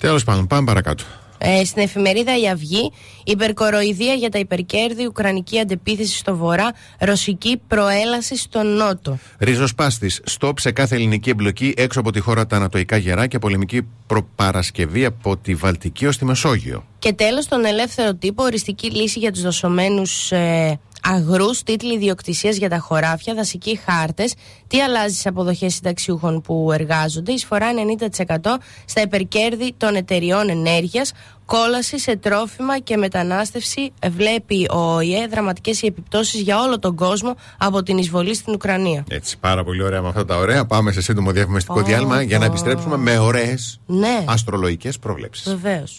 Τέλος 0.00 0.24
πάντων, 0.24 0.46
πάμε 0.46 0.64
παρακάτω. 0.66 1.04
Ε, 1.38 1.64
στην 1.64 1.82
εφημερίδα 1.82 2.38
Η 2.38 2.48
Αυγή, 2.48 2.92
υπερκοροϊδία 3.24 4.14
για 4.14 4.28
τα 4.28 4.38
υπερκέρδη, 4.38 5.06
Ουκρανική 5.06 5.58
αντεπίθεση 5.58 6.16
στο 6.16 6.36
βορρά, 6.36 6.72
ρωσική 7.00 7.60
προέλαση 7.68 8.36
στο 8.36 8.62
νότο. 8.62 9.18
Ριζοσπάστη. 9.38 10.10
Στόπ 10.24 10.58
σε 10.58 10.70
κάθε 10.72 10.94
ελληνική 10.94 11.30
εμπλοκή 11.30 11.74
έξω 11.76 12.00
από 12.00 12.12
τη 12.12 12.20
χώρα 12.20 12.46
τα 12.46 12.56
Ανατοϊκά 12.56 12.96
γερά 12.96 13.26
και 13.26 13.38
πολεμική 13.38 13.82
προπαρασκευή 14.06 15.04
από 15.04 15.36
τη 15.36 15.54
Βαλτική 15.54 16.06
ως 16.06 16.16
τη 16.18 16.24
Μεσόγειο. 16.24 16.86
Και 16.98 17.12
τέλος, 17.12 17.46
τον 17.48 17.64
ελεύθερο 17.64 18.14
τύπο, 18.14 18.42
οριστική 18.42 18.90
λύση 18.90 19.18
για 19.18 19.32
τους 19.32 19.42
δοσομένου 19.42 20.02
ε, 20.30 20.72
αγρούς, 21.08 21.62
τίτλοι 21.62 21.94
ιδιοκτησίας 21.94 22.56
για 22.56 22.68
τα 22.68 22.78
χωράφια, 22.78 23.34
δασικοί 23.34 23.80
χάρτες, 23.86 24.34
τι 24.66 24.80
αλλάζει 24.80 25.12
στις 25.12 25.26
αποδοχές 25.26 25.74
συνταξιούχων 25.74 26.40
που 26.40 26.70
εργάζονται, 26.72 27.32
εισφορά 27.32 27.66
90% 27.72 28.58
στα 28.84 29.00
υπερκέρδη 29.00 29.74
των 29.76 29.94
εταιριών 29.94 30.48
ενέργειας, 30.48 31.12
κόλαση 31.46 31.98
σε 31.98 32.16
τρόφιμα 32.16 32.78
και 32.78 32.96
μετανάστευση. 32.96 33.92
Βλέπει 34.10 34.66
ο 34.70 34.94
ΟΗΕ 34.94 35.26
δραματικές 35.26 35.82
οι 35.82 35.86
επιπτώσεις 35.86 36.40
για 36.40 36.60
όλο 36.60 36.78
τον 36.78 36.96
κόσμο 36.96 37.34
από 37.58 37.82
την 37.82 37.98
εισβολή 37.98 38.34
στην 38.34 38.52
Ουκρανία. 38.54 39.04
Έτσι, 39.08 39.38
πάρα 39.38 39.64
πολύ 39.64 39.82
ωραία 39.82 40.02
με 40.02 40.08
αυτά 40.08 40.24
τα 40.24 40.36
ωραία. 40.36 40.66
Πάμε 40.66 40.92
σε 40.92 41.00
σύντομο 41.00 41.30
διαφημιστικό 41.30 41.80
oh, 41.80 41.84
διάλειμμα 41.84 42.20
oh. 42.20 42.26
για 42.26 42.38
να 42.38 42.44
επιστρέψουμε 42.44 42.96
με 42.96 43.18
ωραίες 43.18 43.80
ναι. 43.86 44.24
αστρολογικές 44.26 44.98
προβλέψεις. 44.98 45.54
Βεβαίως. 45.54 45.98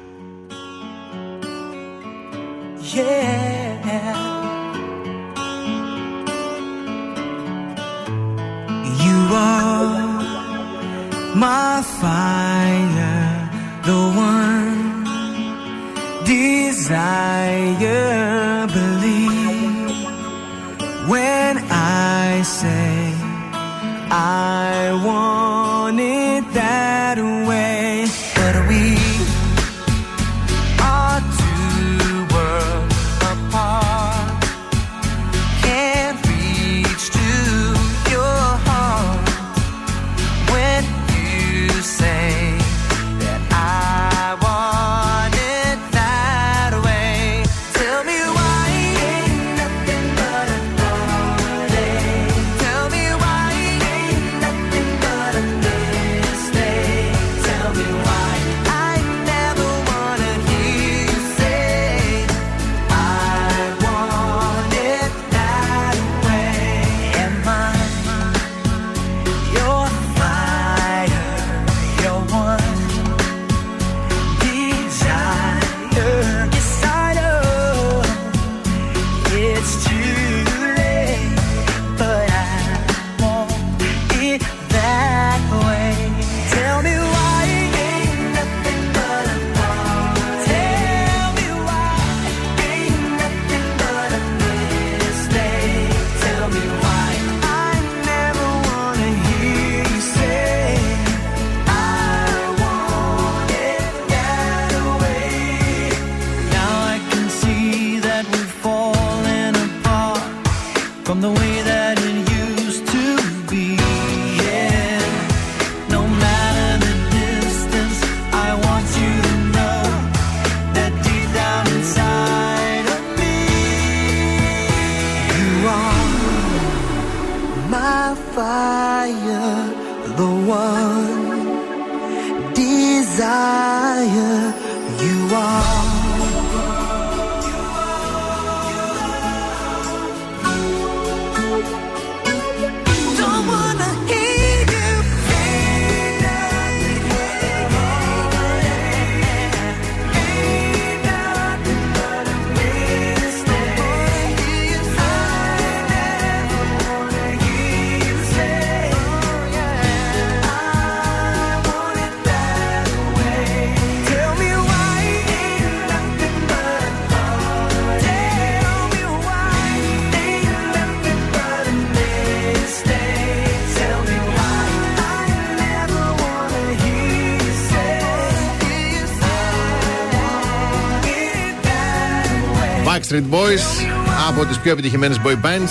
I 183.11 183.13
want 183.13 183.21
it 183.21 183.31
that 183.31 183.31
way. 183.31 183.31
Backstreet 183.31 183.35
Boys 183.35 183.85
από 184.29 184.45
τις 184.45 184.57
πιο 184.59 184.71
επιτυχημένες 184.71 185.17
boy 185.25 185.31
bands. 185.45 185.69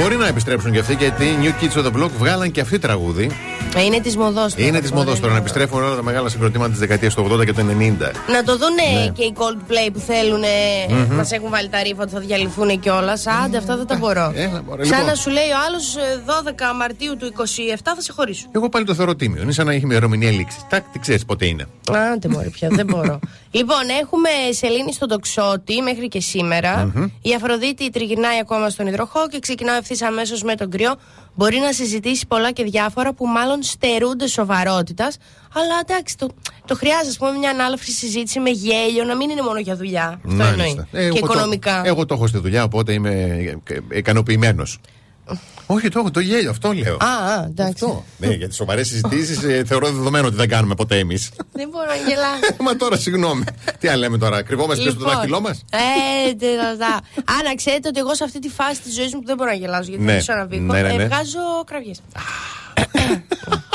Μπορεί 0.00 0.16
να 0.16 0.26
επιστρέψουν 0.26 0.72
και 0.72 0.78
αυτοί 0.78 0.94
γιατί 0.94 1.24
οι 1.24 1.36
New 1.42 1.64
Kids 1.64 1.78
on 1.82 1.86
the 1.86 2.02
Block 2.04 2.10
βγάλαν 2.18 2.50
και 2.50 2.60
αυτή 2.60 2.78
τραγούδι. 2.78 3.30
Ε, 3.76 3.82
Είναι 3.84 4.00
της 4.00 4.16
μοδός 4.16 4.54
Είναι 4.56 4.80
της 4.80 4.92
μοδός 4.92 5.20
τώρα 5.20 5.32
να 5.32 5.38
επιστρέφουν 5.38 5.82
όλα 5.82 5.96
τα 5.96 6.02
μεγάλα 6.02 6.28
συγκροτήματα 6.28 6.70
της 6.70 6.78
δεκαετίας 6.78 7.14
του 7.14 7.26
80 7.32 7.44
και 7.44 7.52
του 7.52 7.60
90. 7.60 8.10
Να 8.32 8.42
το 8.44 8.56
δούνε 8.58 8.82
Ναι. 9.04 9.08
και 9.08 9.22
οι 9.22 9.34
Coldplay 9.36 9.90
που 9.92 9.98
θέλουν. 9.98 10.42
Μας 11.10 11.32
έχουν 11.32 11.50
βάλει 11.50 11.68
τα 11.68 11.82
ρήφα 11.82 12.02
ότι 12.02 12.12
θα 12.12 12.20
διαλυθούν 12.20 12.80
κιόλας. 12.80 13.26
Άντε, 13.44 13.56
αυτά 13.56 13.76
δεν 13.76 13.86
τα 13.86 13.96
μπορώ. 13.96 14.32
Έλα, 14.36 14.62
μωρέ, 14.66 14.84
Σαν 14.84 14.92
λοιπόν. 14.92 15.06
να 15.10 15.14
σου 15.14 15.30
λέει 15.30 15.44
ο 15.50 15.58
άλλος 15.66 15.96
12 16.26 16.76
Μαρτίου 16.78 17.16
του 17.16 17.26
27 17.26 17.42
θα 17.82 18.00
σε 18.02 18.12
χωρίσω. 18.12 18.46
Εγώ 18.52 18.68
πάλι 18.68 18.84
το 18.84 18.94
θεωρώ 18.94 19.14
τίμιο. 19.16 19.42
Είναι 19.42 19.52
σαν 19.52 19.66
να 19.66 19.72
έχει 19.72 19.82
ημερομηνία 19.84 20.30
λήξης. 20.30 20.60
Τάκ, 20.68 20.84
τι 20.92 20.98
ξέρεις 20.98 21.24
πότε 21.24 21.46
είναι. 21.46 21.66
Άντε 22.14 22.28
μωρέ 22.28 22.48
πια, 22.48 22.68
δεν 22.70 22.86
μπορώ. 22.86 23.18
λοιπόν, 23.50 23.88
έχουμε 24.02 24.28
σελήνη 24.50 24.92
στον 24.92 25.08
τοξότη 25.08 25.82
μέχρι 25.82 26.08
και 26.08 26.20
σημερα 26.20 26.92
Η 27.22 27.34
Αφροδίτη 27.34 27.90
τριγυρνάει 27.90 28.38
ακόμα 28.38 28.68
στον 28.70 28.86
υδροχό 28.86 29.28
και 29.28 29.38
ξεκινάω 29.38 29.76
ευθύς 29.76 30.02
αμέσως 30.02 30.42
με 30.42 30.54
τον 30.54 30.70
κρυό. 30.70 30.94
Μπορεί 31.34 31.58
να 31.58 31.72
συζητήσει 31.72 32.26
πολλά 32.26 32.52
και 32.52 32.64
διάφορα 32.64 33.12
που 33.12 33.26
μάλλον 33.26 33.62
στερούνται 33.62 34.26
σοβαρότητας. 34.26 35.16
Αλλά 35.54 35.80
εντάξει, 35.88 36.16
το, 36.16 36.28
το 36.64 36.74
χρειάζεται, 36.74 37.08
ας 37.08 37.16
πούμε, 37.18 37.30
μια 37.32 37.50
ανάλαφρη 37.50 37.92
συζήτηση 37.92 38.40
με 38.40 38.50
γέλιο, 38.50 39.04
να 39.04 39.16
μην 39.16 39.30
είναι 39.30 39.42
μόνο 39.42 39.58
για 39.58 39.76
δουλειά. 39.76 40.20
Αυτό 40.26 40.42
εννοεί. 40.44 40.86
Ε, 40.92 41.04
εγώ 41.04 41.14
και 41.14 41.20
το- 41.20 41.26
οικονομικά. 41.26 41.82
εγώ 41.84 42.06
το 42.06 42.14
έχω 42.14 42.26
στη 42.26 42.38
δουλειά, 42.38 42.64
οπότε 42.64 42.92
είμαι 42.92 43.38
ικανοποιημένος. 43.90 44.78
Όχι, 45.72 45.88
το 45.88 45.98
έχω, 45.98 46.10
το 46.10 46.20
γέλιο, 46.20 46.50
αυτό 46.50 46.72
λέω. 46.72 46.96
Α, 47.00 47.32
α, 47.32 47.44
εντάξει. 47.44 47.84
Αυτό. 47.84 48.04
Ναι, 48.18 48.26
για 48.26 48.48
τι 48.48 48.54
σοβαρές 48.54 48.88
συζητήσεις 48.88 49.38
θεωρώ 49.66 49.86
δεδομένο 49.86 50.26
ότι 50.26 50.36
δεν 50.36 50.48
κάνουμε 50.48 50.74
ποτέ 50.74 50.98
εμείς. 50.98 51.30
Δεν 51.52 51.68
μπορώ 51.68 51.86
να 51.86 51.94
γελάσω. 51.94 52.56
Μα 52.66 52.76
τώρα, 52.76 52.96
συγγνώμη. 52.96 53.44
Τι 53.78 53.88
άλλο 53.88 54.00
λέμε 54.00 54.18
τώρα, 54.18 54.42
κρυβόμαστε 54.42 54.82
πίσω 54.84 54.94
στο 54.96 55.04
δάχτυλό 55.08 55.40
μας; 55.40 55.64
Ε, 55.70 56.34
τε, 56.34 56.46
τα, 56.56 56.76
τα. 56.76 56.86
Α, 57.32 57.42
να 57.44 57.54
ξέρετε 57.54 57.88
ότι 57.88 57.98
εγώ 57.98 58.14
σε 58.14 58.24
αυτή 58.24 58.38
τη 58.38 58.48
φάση 58.48 58.80
της 58.80 58.94
ζωής 58.94 59.14
μου 59.14 59.20
που 59.20 59.26
δεν 59.26 59.36
μπορώ 59.36 59.50
να 59.50 59.56
γελάσω 59.56 59.88
γιατί 59.88 60.04
Ναι. 60.04 60.12
δεν 60.12 60.20
ξέρω 60.20 60.38
να 60.38 60.46
βήχω. 60.46 60.62
Ναι, 60.62 60.82
ναι, 60.82 60.92
ναι. 60.92 61.02
ε, 61.02 61.06
βγάζω 61.06 61.38
κραυγές. 61.66 62.00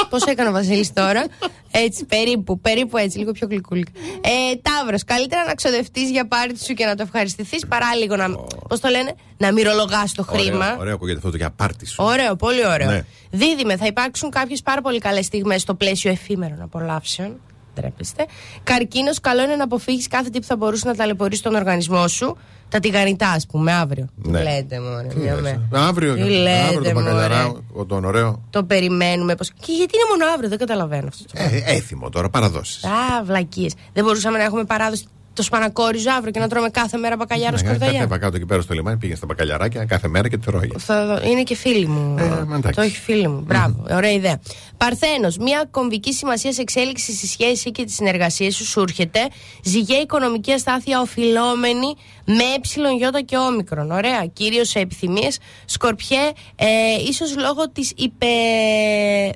Πώς 0.09 0.23
έκανε 0.23 0.49
ο 0.49 0.51
Βασίλης 0.51 0.93
τώρα; 0.93 1.25
Έτσι, 1.71 2.05
περίπου, 2.05 2.59
περίπου 2.59 2.97
έτσι, 2.97 3.17
λίγο 3.17 3.31
πιο 3.31 3.47
γλυκούλικα. 3.47 3.91
Ε, 4.21 4.55
Ταύρος, 4.61 5.03
καλύτερα 5.03 5.43
να 5.45 5.53
ξοδευτείς 5.53 6.09
για 6.09 6.27
πάρτι 6.27 6.63
σου 6.65 6.73
και 6.73 6.85
να 6.85 6.95
το 6.95 7.03
ευχαριστηθείς 7.03 7.67
παρά 7.67 7.95
λίγο 7.95 8.15
να. 8.15 8.29
Πώς 8.67 8.79
το 8.79 8.89
λένε, 8.89 9.15
να 9.37 9.51
μυρολογάς 9.51 10.13
το 10.13 10.23
χρήμα. 10.23 10.65
Ωραίο, 10.65 10.79
ωραίο 10.79 10.93
ακούγεται 10.93 11.17
αυτό 11.17 11.31
το 11.31 11.37
για 11.37 11.51
πάρτι 11.51 11.85
σου. 11.85 12.03
Ωραίο, 12.03 12.35
πολύ 12.35 12.67
ωραίο. 12.67 12.89
Ναι. 12.91 13.05
Δίδυμε, 13.31 13.77
θα 13.77 13.85
υπάρξουν 13.85 14.29
κάποιες 14.29 14.61
πάρα 14.61 14.81
πολύ 14.81 14.99
καλές 14.99 15.25
στιγμές 15.25 15.61
στο 15.61 15.75
πλαίσιο 15.75 16.11
εφήμερων 16.11 16.61
απολαύσεων. 16.61 17.39
Τρέπεστε. 17.75 18.25
Καρκίνος, 18.63 19.19
καλό 19.19 19.43
είναι 19.43 19.55
να 19.55 19.63
αποφύγεις 19.63 20.07
κάθε 20.07 20.29
τι 20.29 20.39
που 20.39 20.45
θα 20.45 20.55
μπορούσε 20.55 20.87
να 20.87 20.95
ταλαιπωρήσει 20.95 21.43
τον 21.43 21.55
οργανισμό 21.55 22.07
σου. 22.07 22.37
Τα 22.69 22.79
τηγανιτά, 22.79 23.29
ας 23.29 23.45
πούμε, 23.47 23.73
αύριο. 23.73 24.07
Τι 24.23 24.29
Ναι. 24.29 24.43
λέτε, 24.43 24.79
μωρέ. 24.79 25.07
Τι 25.07 25.17
μια 25.19 25.33
λες, 25.33 25.41
μέρα. 25.41 25.61
ε; 25.73 25.77
Αύριο, 25.79 26.13
Τι 26.15 26.21
αύριο 26.21 26.41
λέτε, 26.41 26.89
το 26.93 27.01
μπακαλιαρά, 27.01 27.43
μωρέ. 27.73 27.85
τον 27.87 28.05
ωραίο. 28.05 28.41
Το 28.49 28.63
περιμένουμε. 28.63 29.35
Πώς... 29.35 29.49
Και 29.49 29.71
γιατί 29.71 29.91
είναι 29.95 30.05
μόνο 30.17 30.31
αύριο, 30.33 30.49
δεν 30.49 30.57
καταλαβαίνω 30.57 31.07
αυτό. 31.07 31.23
το 31.23 31.31
Ε, 31.33 31.63
έθιμο 31.75 32.09
τώρα, 32.09 32.29
παραδόσεις. 32.29 32.83
Α, 32.83 33.23
βλακίες. 33.23 33.73
Δεν 33.93 34.03
μπορούσαμε 34.03 34.37
να 34.37 34.43
έχουμε 34.43 34.63
παράδοση 34.63 35.05
το 35.35 35.43
σπανακόριζο 35.43 36.11
αύριο 36.11 36.31
και 36.31 36.39
να 36.39 36.47
τρώμε 36.47 36.69
κάθε 36.69 36.97
μέρα 36.97 37.15
μπακαλιάρο 37.15 37.57
σκορδαλιά. 37.57 37.99
Κατέβα 37.99 38.17
κάτω 38.17 38.35
εκεί 38.35 38.45
πέρα 38.45 38.61
στο 38.61 38.73
λιμάνι, 38.73 38.97
πήγαινε 38.97 39.17
στα 39.17 39.25
μπακαλιαράκια 39.25 39.85
κάθε 39.85 40.07
μέρα 40.07 40.29
και 40.29 40.37
τρώγε. 40.37 40.77
Θα, 40.77 41.21
είναι 41.29 41.43
και 41.43 41.55
φίλοι 41.55 41.87
μου. 41.87 42.15
Ε, 42.19 42.23
μα 42.23 42.55
εντάξει. 42.55 42.75
το 42.75 42.81
έχει 42.81 42.97
φίλοι 42.97 43.27
μου. 43.27 43.43
Μπράβο, 43.47 43.85
ωραία 43.89 44.11
ιδέα. 44.11 44.39
Παρθένος, 44.77 45.37
μια 45.37 45.67
κομβική 45.71 46.13
σημασία 46.13 46.53
σε 46.53 46.61
εξέλιξη 46.61 47.13
στη 47.13 47.27
σχέση 47.27 47.71
και 47.71 47.83
τι 47.83 47.91
συνεργασίε 47.91 48.51
σου 48.51 48.65
σου 48.65 48.79
έρχεται. 48.79 49.19
Ζυγέ 49.63 49.95
οικονομική 49.95 50.51
αστάθεια 50.51 51.01
οφειλόμενη 51.01 51.95
με 52.25 52.89
ε, 52.89 52.95
γιώτα 52.97 53.21
και 53.21 53.37
όμικρον. 53.37 53.91
Ωραία. 53.91 54.25
Κυρίως 54.33 54.69
σε 54.69 54.79
επιθυμίες. 54.79 55.39
Σκορπιέ, 55.65 56.31
ε, 56.55 56.65
ίσως 57.07 57.37
λόγω 57.37 57.69
της 57.69 57.93
υπε. 57.95 58.25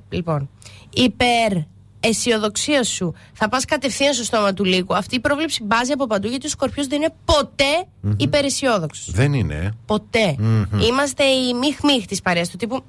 Λοιπόν. 0.10 0.50
Υπερ 0.94 1.52
αισιοδοξία 2.00 2.84
σου 2.84 3.14
θα 3.34 3.50
πας 3.50 3.66
κατευθείαν 3.66 4.14
στο 4.14 4.24
στόμα 4.24 4.54
του 4.54 4.64
λύκου. 4.64 4.96
Αυτή 4.96 5.16
η 5.16 5.20
πρόβλεψη 5.20 5.64
μπάζει 5.64 5.92
από 5.92 6.08
παντού 6.08 6.28
γιατί 6.28 6.46
ο 6.46 6.50
Σκορπιός 6.50 6.88
δεν 6.88 7.02
είναι 7.02 7.14
ποτέ 7.26 7.86
υπεραισιόδοξος. 8.18 9.12
Δεν 9.12 9.34
είναι. 9.34 9.56
ε. 9.56 9.70
Ποτέ. 9.86 10.36
Είμαστε 10.88 11.24
οι 11.24 11.54
μιχ-μιχ 11.54 12.06
της 12.06 12.22
παρέας 12.22 12.50
του 12.50 12.58
τύπου. 12.58 12.84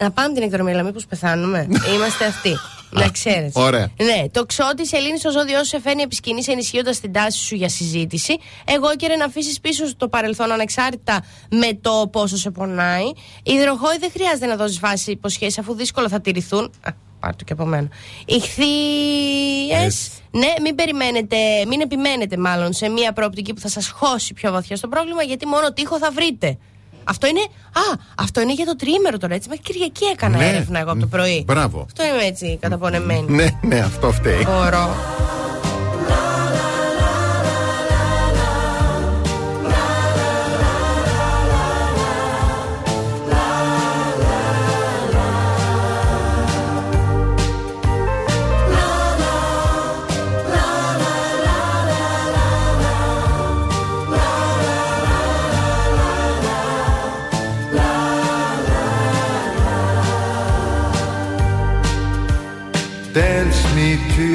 Να 0.00 0.10
πάμε 0.10 0.34
την 0.34 0.42
εκδρομή, 0.42 0.70
αλλά 0.72 0.82
μήπως 0.82 1.06
πεθάνουμε. 1.06 1.66
Είμαστε 1.94 2.24
αυτοί. 2.24 2.56
να 2.90 3.08
ξέρεις. 3.08 3.52
ωραία. 3.54 3.90
Ναι, 4.02 4.28
το 4.30 4.46
ξότι 4.46 4.86
σε 4.86 4.98
λύνει 4.98 5.18
στο 5.18 5.30
ζώδιό 5.30 5.58
σου 5.58 5.64
σε 5.64 5.80
φέρνει 5.80 6.02
επισκηνής 6.02 6.48
ενισχύοντας 6.48 7.00
την 7.00 7.12
τάση 7.12 7.38
σου 7.38 7.54
για 7.54 7.68
συζήτηση. 7.68 8.36
Εγώ 8.64 8.96
και 8.96 9.08
να 9.18 9.24
αφήσεις 9.24 9.60
πίσω 9.60 9.86
σου 9.86 9.96
το 9.96 10.08
παρελθόν 10.08 10.52
ανεξάρτητα 10.52 11.24
με 11.50 11.78
το 11.80 12.08
πόσο 12.12 12.36
σε 12.36 12.50
πονάει. 12.50 13.04
Υδροχόη 13.42 13.98
δεν 14.00 14.10
χρειάζεται 14.10 14.46
να 14.46 14.56
δώσεις 14.56 14.78
βάση 14.78 15.10
υποσχέσεις 15.10 15.58
αφού 15.58 15.74
δύσκολα 15.74 16.08
θα 16.08 16.20
τηρηθούν. 16.20 16.72
Α, 17.20 17.26
πάρ' 17.26 17.36
το 17.36 17.44
και 17.44 17.52
από 17.52 17.64
μένα. 17.64 17.88
Ηχθείες, 18.26 19.84
Έτσι. 19.84 20.10
ναι, 20.30 20.46
μην 20.62 20.74
περιμένετε, 20.74 21.36
μην 21.68 21.80
επιμένετε 21.80 22.36
μάλλον 22.36 22.72
σε 22.72 22.88
μια 22.88 23.12
προοπτική 23.12 23.54
που 23.54 23.60
θα 23.60 23.68
σας 23.68 23.88
χώσει 23.88 24.34
πιο 24.34 24.52
βαθιά 24.52 24.76
στο 24.76 24.88
πρόβλημα 24.88 25.22
γιατί 25.22 25.46
μόνο 25.46 25.72
τείχο 25.72 25.98
θα 25.98 26.10
βρείτε. 26.10 26.58
Αυτό 27.04 27.26
είναι, 27.26 27.40
α, 27.72 28.00
αυτό 28.18 28.40
είναι 28.40 28.52
για 28.52 28.64
το 28.66 28.76
τρίμερο 28.76 29.18
τώρα, 29.18 29.34
έτσι. 29.34 29.48
Μέχρι 29.48 29.64
Κυριακή 29.64 30.04
έκανα 30.04 30.36
Ναι. 30.36 30.48
έρευνα 30.48 30.78
εγώ 30.78 30.90
από 30.90 31.00
το 31.00 31.06
πρωί. 31.06 31.42
Μπράβο. 31.46 31.82
Αυτό 31.84 32.04
είμαι 32.04 32.24
έτσι 32.24 32.58
καταπονεμένη. 32.60 33.30
Ναι, 33.34 33.46
ναι, 33.62 33.78
αυτό 33.78 34.12
φταίει. 34.12 34.46
Μπορώ. 34.46 34.94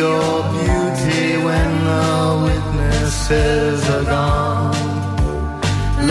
your 0.00 0.42
beauty 0.56 1.24
when 1.46 1.70
the 1.90 2.08
witnesses 2.46 3.80
are 3.96 4.06
gone. 4.16 4.72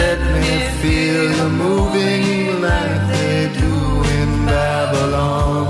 Let 0.02 0.20
me 0.36 0.52
feel 0.82 1.24
the 1.40 1.50
moving 1.66 2.24
like 2.68 3.00
they 3.14 3.38
do 3.64 3.76
in 4.20 4.30
Babylon. 4.54 5.66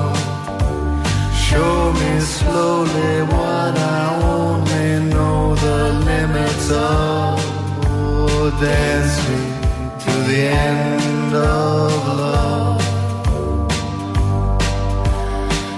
Show 1.47 1.76
me 2.01 2.11
slowly 2.38 3.13
what 3.34 3.74
I 3.97 4.01
only 4.36 4.89
know 5.13 5.39
the 5.65 5.80
limits 6.11 6.67
of. 6.72 7.36
Oh, 7.93 8.51
dance 8.67 9.15
me 9.30 9.41
to 10.03 10.13
the 10.30 10.41
end 10.72 11.32
of 11.36 11.91
love. 12.24 12.82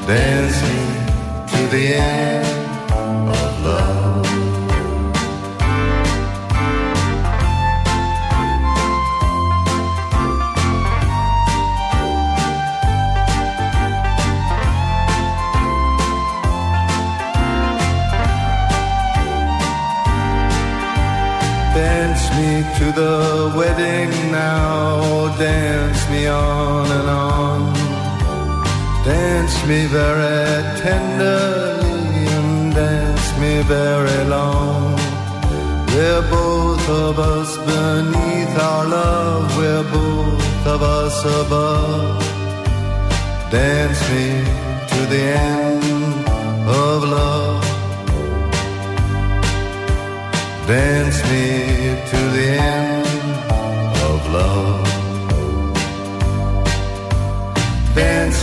Dance 0.07 0.50
the 1.71 1.87
end 1.87 2.91
of 3.29 3.63
love. 3.63 4.25
Dance 21.73 22.25
me 22.35 22.51
to 22.79 22.91
the 22.91 23.53
wedding 23.55 24.11
now, 24.29 25.37
dance 25.37 26.09
me 26.09 26.27
on 26.27 26.85
and 26.91 27.09
on. 27.09 27.50
Dance 29.03 29.65
me 29.65 29.87
very 29.87 30.61
tenderly 30.79 32.27
and 32.37 32.73
dance 32.73 33.27
me 33.39 33.63
very 33.63 34.23
long. 34.29 34.95
We're 35.87 36.21
both 36.29 36.87
of 36.87 37.17
us 37.17 37.57
beneath 37.57 38.55
our 38.59 38.85
love, 38.85 39.57
we're 39.57 39.83
both 39.91 40.67
of 40.67 40.81
us 40.83 41.17
above. 41.41 42.21
Dance 43.49 44.01
me 44.11 44.27
to 44.91 44.99
the 45.13 45.23
end 45.49 45.83
of 46.69 47.03
love. 47.03 47.63
Dance 50.67 51.19
me 51.31 51.47
to 52.11 52.19
the 52.37 52.47
end 52.51 53.07
of 54.09 54.19
love. 54.31 54.70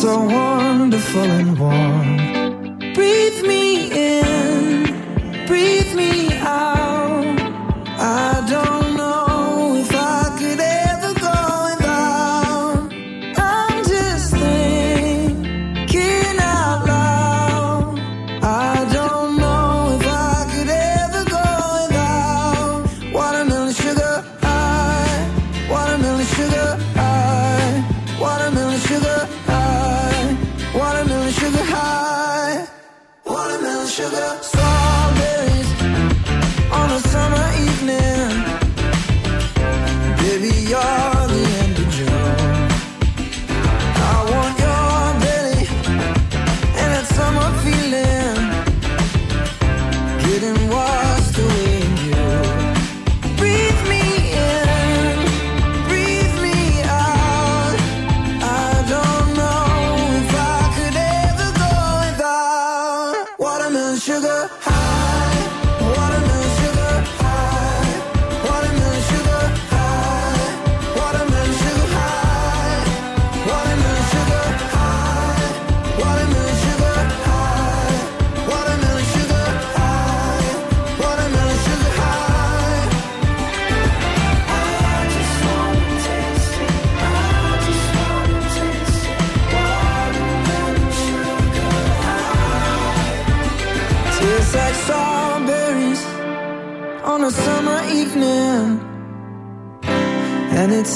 so 0.00 0.18
wonderful 0.18 1.30
and 1.38 1.58
warm. 1.58 2.16
Breathe 2.94 3.42
me 3.42 3.90
in, 3.92 4.49
breathe 5.50 5.94
me 5.96 6.32
out. 6.34 6.89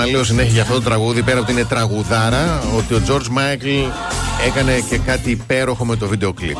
Να 0.00 0.06
λέω 0.06 0.24
συνέχεια 0.24 0.52
για 0.52 0.62
αυτό 0.62 0.74
το 0.74 0.80
τραγούδι 0.80 1.22
πέρα 1.22 1.36
από 1.38 1.42
ότι 1.42 1.52
είναι 1.52 1.64
τραγουδάρα 1.64 2.62
ότι 2.76 2.94
ο 2.94 3.02
George 3.08 3.38
Michael 3.38 3.90
έκανε 4.46 4.80
και 4.88 4.98
κάτι 4.98 5.30
υπέροχο 5.30 5.84
με 5.84 5.96
το 5.96 6.06
βίντεο 6.08 6.32
κλιπ. 6.32 6.56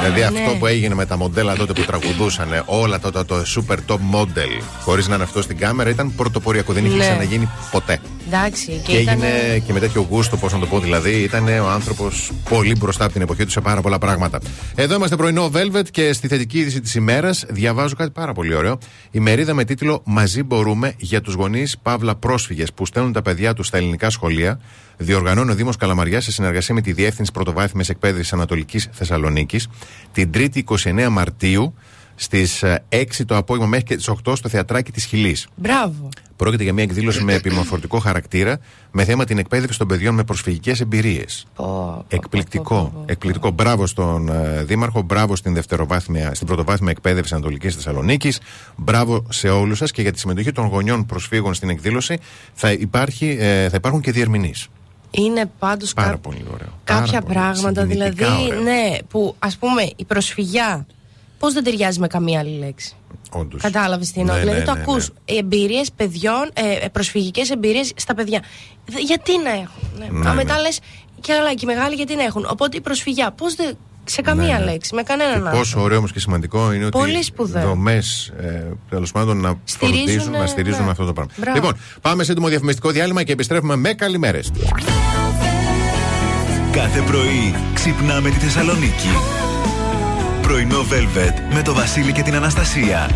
Δηλαδή 0.00 0.22
αυτό 0.22 0.56
που 0.58 0.66
έγινε 0.66 0.94
με 0.94 1.06
τα 1.06 1.16
μοντέλα 1.16 1.56
τότε 1.56 1.72
που 1.72 1.82
τραγουδούσαν 1.82 2.62
όλα 2.66 2.98
τότε 3.00 3.24
το 3.24 3.36
super 3.56 3.76
top 3.86 3.94
model 4.14 4.62
χωρίς 4.82 5.08
να 5.08 5.14
είναι 5.14 5.24
αυτό 5.24 5.42
στην 5.42 5.58
κάμερα 5.58 5.90
ήταν 5.90 6.14
πρωτοποριακό. 6.14 6.72
Δεν 6.72 6.84
είχε 6.84 6.96
Ναι. 6.96 7.02
ξαναγίνει 7.02 7.48
ποτέ. 7.70 7.98
Εντάξει, 8.26 8.66
και, 8.84 8.92
Και 8.92 8.96
ήταν. 8.98 9.22
έγινε 9.22 9.58
και 9.66 9.72
με 9.72 9.80
τέτοιο 9.80 10.06
γούστο, 10.10 10.36
πώς 10.36 10.52
να 10.52 10.58
το 10.58 10.66
πω 10.66 10.78
δηλαδή, 10.80 11.10
ήταν 11.10 11.48
ο 11.48 11.68
άνθρωπος 11.68 12.30
πολύ 12.48 12.74
μπροστά 12.78 13.04
από 13.04 13.12
την 13.12 13.22
εποχή 13.22 13.44
του 13.44 13.50
σε 13.50 13.60
πάρα 13.60 13.80
πολλά 13.80 13.98
πράγματα. 13.98 14.38
Εδώ 14.78 14.94
είμαστε 14.94 15.16
πρωινό 15.16 15.50
Velvet 15.54 15.84
και 15.90 16.12
στη 16.12 16.28
θετική 16.28 16.58
είδηση 16.58 16.80
της 16.80 16.94
ημέρας 16.94 17.44
διαβάζω 17.48 17.94
κάτι 17.94 18.10
πάρα 18.10 18.32
πολύ 18.32 18.54
ωραίο. 18.54 18.78
Η 19.10 19.20
μερίδα 19.20 19.54
με 19.54 19.64
τίτλο 19.64 20.02
Μαζί 20.04 20.42
μπορούμε 20.42 20.94
για 20.96 21.20
τους 21.20 21.34
γονείς 21.34 21.78
Παύλα 21.78 22.14
πρόσφυγες 22.14 22.72
που 22.72 22.86
στέλνουν 22.86 23.12
τα 23.12 23.22
παιδιά 23.22 23.54
τους 23.54 23.66
στα 23.66 23.76
ελληνικά 23.76 24.10
σχολεία. 24.10 24.60
Διοργανώνει 24.96 25.50
ο 25.50 25.54
Δήμος 25.54 25.76
Καλαμαριά 25.76 26.20
σε 26.20 26.32
συνεργασία 26.32 26.74
με 26.74 26.80
τη 26.80 26.92
Διεύθυνση 26.92 27.32
Πρωτοβάθμιας 27.32 27.88
Εκπαίδευσης 27.88 28.32
Ανατολικής 28.32 28.88
Θεσσαλονίκης 28.92 29.68
την 30.12 30.30
3η 30.34 30.62
29 30.64 31.08
Μαρτίου 31.10 31.74
στις 32.16 32.64
6 32.88 33.04
το 33.26 33.36
απόγευμα 33.36 33.68
μέχρι 33.68 33.84
και 33.86 33.96
τις 33.96 34.08
8 34.24 34.32
στο 34.36 34.48
θεατράκι 34.48 34.92
της 34.92 35.04
Χιλής. 35.04 35.46
Μπράβο. 35.54 36.08
Πρόκειται 36.36 36.62
για 36.62 36.72
μια 36.72 36.82
εκδήλωση 36.82 37.22
με 37.24 37.32
επιμορφωτικό 37.34 37.98
χαρακτήρα 37.98 38.58
με 38.90 39.04
θέμα 39.04 39.24
την 39.24 39.38
εκπαίδευση 39.38 39.78
των 39.78 39.86
παιδιών 39.88 40.14
με 40.14 40.24
προσφυγικές 40.24 40.80
εμπειρίες. 40.80 41.46
Πω, 41.54 41.64
πω, 41.64 42.04
Εκπληκτικό. 42.16 42.74
πω, 42.74 42.90
πω, 42.94 42.98
πω. 42.98 43.04
Εκπληκτικό. 43.12 43.50
Μπράβο 43.50 43.86
στον 43.86 44.28
ε, 44.28 44.62
Δήμαρχο, 44.64 45.02
μπράβο 45.02 45.36
στην, 45.36 45.54
δευτεροβάθμια, 45.54 46.34
στην 46.34 46.46
πρωτοβάθμια 46.46 46.90
εκπαίδευση 46.90 47.34
Ανατολικής 47.34 47.74
Θεσσαλονίκης. 47.74 48.40
Μπράβο 48.76 49.26
σε 49.28 49.48
όλους 49.48 49.78
σας 49.78 49.90
και 49.90 50.02
για 50.02 50.12
τη 50.12 50.18
συμμετοχή 50.18 50.52
των 50.52 50.66
γονιών 50.66 51.06
προσφύγων 51.06 51.54
στην 51.54 51.68
εκδήλωση 51.70 52.18
θα, 52.52 52.72
υπάρχει, 52.72 53.36
ε, 53.40 53.68
θα 53.68 53.76
υπάρχουν 53.76 54.00
και 54.00 54.12
διερμηνείς. 54.12 54.66
Είναι 55.10 55.50
πάντως 55.58 55.92
Πάρα 55.92 56.08
κά- 56.10 56.18
πολύ 56.20 56.44
ωραίο. 56.52 56.68
κάποια 56.84 57.04
Πάρα 57.12 57.20
πολύ 57.20 57.32
πράγματα 57.34 57.84
δηλαδή, 57.84 58.10
συγκινητικά 58.16 58.38
ωραίο. 58.56 58.62
ναι, 58.62 58.96
που 59.08 59.34
ας 59.38 59.56
πούμε 59.56 59.82
η 59.96 60.04
προσφυγιά 60.04 60.86
πώς 61.38 61.52
δεν 61.52 61.64
ταιριάζει 61.64 61.98
με 61.98 62.06
καμία 62.06 62.38
άλλη 62.38 62.58
λέξη; 62.58 62.92
Όντως. 63.30 63.62
Κατάλαβες 63.62 64.10
τι 64.12 64.20
εννοώ. 64.20 64.34
Ναι, 64.34 64.40
δηλαδή 64.40 64.58
ναι, 64.58 64.64
το 64.64 64.74
ναι, 64.74 64.80
ακούς 64.80 65.08
ναι. 65.08 65.36
εμπειρίες 65.38 65.90
παιδιών, 65.96 66.50
ε, 66.82 66.88
προσφυγικές 66.88 67.50
εμπειρίες 67.50 67.92
στα 67.96 68.14
παιδιά. 68.14 68.42
Δε- 68.86 69.00
Γιατί 69.00 69.32
να 69.38 69.50
έχουν. 69.50 69.90
Ναι. 69.98 70.06
Ναι, 70.18 70.28
Α, 70.30 70.32
μετά 70.34 70.54
ναι. 70.54 70.60
λες 70.60 70.78
και 71.20 71.32
άλλα 71.32 71.50
και 71.54 71.60
οι 71.62 71.66
μεγάλοι 71.66 71.94
γιατί 71.94 72.14
να 72.16 72.22
έχουν. 72.22 72.46
Οπότε 72.50 72.76
η 72.76 72.80
προσφυγιά, 72.80 73.30
πώς 73.30 73.54
δεν. 73.54 73.76
σε 74.08 74.22
καμία 74.22 74.58
Ναι, 74.58 74.64
ναι. 74.64 74.70
λέξη, 74.70 74.94
με 74.94 75.02
κανέναν 75.02 75.42
Και 75.42 75.48
άλλο. 75.48 75.58
πόσο 75.58 75.80
ωραίο 75.80 75.98
όμως 75.98 76.12
και 76.12 76.20
σημαντικό 76.20 76.72
είναι 76.72 76.84
ότι 76.84 76.98
Πολύ 76.98 77.22
σπουδαίο. 77.22 77.66
δομές 77.68 78.32
ε, 78.40 78.64
τέλος 78.90 79.12
πάντων 79.12 79.40
να 79.40 79.54
Στηρίζουν, 79.64 79.98
φροντίζουν, 80.06 80.32
να 80.32 80.42
ε, 80.42 80.46
στηρίζουν 80.46 80.84
ναι. 80.84 80.90
αυτό 80.90 81.04
το 81.04 81.12
πράγμα. 81.12 81.32
Μπράβο. 81.36 81.56
Λοιπόν, 81.58 81.76
πάμε 82.00 82.24
σε 82.24 82.30
έντομο 82.32 82.48
διαφημιστικό 82.48 82.90
διάλειμμα 82.90 83.22
και 83.22 83.32
επιστρέφουμε 83.32 83.76
με 83.76 83.92
καλημέρες. 83.92 84.50
Κάθε 86.72 87.00
πρωί 87.00 87.54
ξυπνάμε 87.74 88.30
τη 88.30 88.36
Θεσσαλονίκη. 88.38 89.08
Πρωινό 90.46 90.80
Velvet 90.80 91.54
με 91.54 91.62
το 91.62 91.74
Βασίλη 91.74 92.12
και 92.12 92.22
την 92.22 92.34
Αναστασία. 92.34 93.10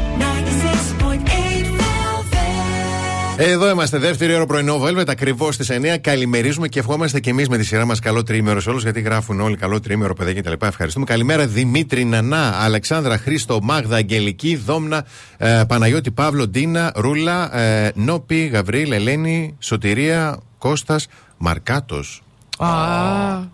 Εδώ 3.37 3.71
είμαστε, 3.71 3.99
δεύτερη 3.99 4.35
ώρα 4.35 4.47
πρωινό 4.47 4.83
Velvet, 4.83 5.09
ακριβώς 5.09 5.55
στις 5.55 5.71
9. 5.71 5.99
Καλημερίζουμε 6.01 6.69
και 6.69 6.79
ευχόμαστε 6.79 7.21
και 7.21 7.31
εμείς 7.31 7.49
με 7.49 7.57
τη 7.57 7.65
σειρά 7.65 7.85
μας 7.85 7.99
καλό 7.99 8.23
τρίμερο 8.23 8.61
σε 8.61 8.71
όλους, 8.71 8.83
γιατί 8.83 9.01
γράφουν 9.01 9.41
όλοι 9.41 9.57
καλό 9.57 9.81
τρίμερο, 9.81 10.15
παιδιά 10.15 10.33
και 10.33 10.43
τα 10.43 10.51
λοιπά. 10.51 10.67
Ευχαριστούμε. 10.67 11.05
Καλημέρα 11.05 11.47
Δημήτρη, 11.47 12.05
Νανά, 12.05 12.63
Αλεξάνδρα, 12.63 13.19
Χρήστο, 13.19 13.59
Μάγδα, 13.63 13.97
Αγγελική, 13.97 14.57
Δόμνα, 14.57 15.07
ε, 15.37 15.63
Παναγιώτη, 15.69 16.11
Παύλο, 16.11 16.49
Ντίνα, 16.49 16.93
Ρούλα, 16.97 17.59
ε, 17.59 17.93
Νόπι, 17.95 18.47
Γαβρίλ, 18.47 18.93
Ελένη, 18.93 19.57
Σωτηρία, 19.59 20.39
Κώστας, 20.59 21.07
Μαρκάτος. 21.37 22.23
Α, 22.65 22.69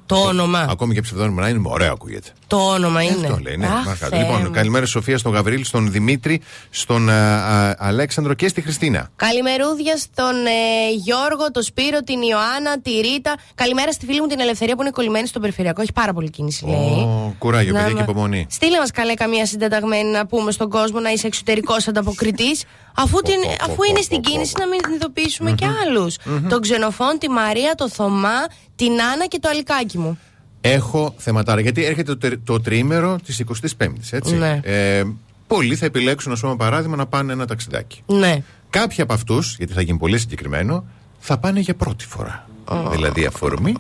το 0.07 0.17
όνομα. 0.17 0.67
Ακόμη 0.71 0.95
και 0.95 1.01
ψευδόνυμα 1.01 1.41
να 1.43 1.49
είναι, 1.49 1.61
ωραίο 1.65 1.93
ακούγεται. 1.93 2.29
Το 2.47 2.57
όνομα 2.57 3.03
είναι. 3.03 3.27
Αυτό 3.27 3.39
λέει, 3.43 3.57
ναι. 3.57 3.67
Αχ, 3.67 3.73
Μαρκάτος. 3.87 4.09
Θεέ 4.09 4.19
Λοιπόν, 4.19 4.41
μου. 4.45 4.51
καλημέρα 4.51 4.85
στη 4.85 4.93
Σοφία, 4.95 5.19
στον 5.19 5.33
Γαβρίλ, 5.33 5.65
στον 5.65 5.91
Δημήτρη, 5.91 6.41
στον 6.71 7.09
ε, 7.09 7.13
α, 7.13 7.77
Αλέξανδρο 7.79 8.35
και 8.35 8.49
στη 8.49 8.61
Χριστίνα. 8.61 9.11
Καλημερούδια 9.17 9.97
στον 9.97 10.47
ε, 10.47 10.93
Γιώργο, 11.05 11.51
τον 11.53 11.63
Σπύρο, 11.63 11.99
την 12.03 12.23
Ιωάννα, 12.23 12.81
τη 12.81 12.91
Ρίτα. 12.91 13.35
Καλημέρα 13.55 13.93
στη 13.93 14.07
φίλη 14.07 14.21
μου 14.21 14.27
την 14.27 14.41
Ελευθερία 14.41 14.75
που 14.75 14.81
είναι 14.83 14.91
κολλημένη 14.91 15.27
στον 15.27 15.41
περιφερειακό. 15.43 15.83
Έχει 15.83 15.93
πάρα 15.93 16.13
πολύ 16.13 16.31
κίνηση, 16.31 16.65
λέει. 16.67 16.77
Ω, 16.77 17.35
κουράγιο, 17.39 17.73
Να 17.73 17.79
παιδιά 17.79 17.93
και 17.95 17.99
με- 17.99 18.11
υπομονή. 18.11 18.47
Στείλε 18.51 18.79
μας 18.79 18.91
καλέ 18.91 19.15
καμία 19.15 19.47
συντεταγμένη 19.47 20.11
να 20.11 20.27
πούμε 20.27 20.51
στον 20.51 20.69
κόσμο 20.71 21.01
να 21.01 21.11
είσαι 21.11 21.27
εξωτερικός 21.27 21.87
ανταποκριτής. 21.91 22.65
Αφού, 22.97 23.21
την, 23.21 23.35
πω, 23.35 23.49
πω, 23.59 23.65
αφού 23.65 23.75
πω, 23.77 23.83
είναι 23.89 23.99
πω, 23.99 24.03
στην 24.03 24.21
πω, 24.21 24.31
κίνηση 24.31 24.53
πω. 24.53 24.61
να 24.61 24.67
μην 24.69 24.81
ειδοποιήσουμε 24.95 25.53
και 25.53 25.67
άλλους. 25.87 26.17
Τον 26.49 26.61
Ξενοφών, 26.61 27.19
τη 27.19 27.29
Μαρία, 27.31 27.75
το 27.75 27.89
Θωμά, 27.89 28.47
την 28.77 28.91
Άννα 29.13 29.27
και 29.29 29.39
το 29.39 29.49
Αλικάκι 29.49 29.99
μου. 29.99 30.19
Έχω 30.61 31.15
θεματάρα. 31.17 31.61
Γιατί 31.61 31.85
έρχεται 31.85 32.15
το, 32.15 32.19
τε- 32.19 32.39
το 32.45 32.61
τριήμερο 32.61 33.19
της 33.25 33.43
25η, 33.79 33.89
έτσι. 34.11 34.35
Ναι. 34.35 34.61
Ε, 34.63 35.03
πολλοί 35.47 35.77
θα 35.77 35.85
επιλέξουν, 35.87 36.33
ας 36.33 36.41
πούμε, 36.41 36.57
παράδειγμα, 36.57 36.97
να 36.97 37.07
πάνε 37.07 37.33
ένα 37.33 37.47
ταξιδάκι. 37.47 38.03
Ναι. 38.07 38.43
Κάποιοι 38.71 39.03
από 39.03 39.13
αυτούς, 39.13 39.55
γιατί 39.59 39.73
θα 39.73 39.81
γίνει 39.81 39.99
πολύ 39.99 40.19
συγκεκριμένο, 40.19 40.85
θα 41.19 41.39
πάνε 41.39 41.61
για 41.61 41.75
πρώτη 41.75 42.07
φορά. 42.07 42.49
Δηλαδή, 42.91 43.25
αφορμή 43.25 43.75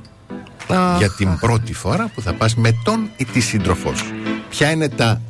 για 0.99 1.11
την 1.17 1.39
πρώτη 1.39 1.73
φορά 1.73 2.11
που 2.15 2.21
θα 2.23 2.33
πας 2.33 2.55
με 2.55 2.71
τον 2.85 3.11
ή 3.17 3.25
τη 3.25 3.41
σύντροφός 3.41 3.99
σου. 3.99 4.13
Ποια 4.49 4.71
είναι 4.71 4.89
τα 4.89 5.21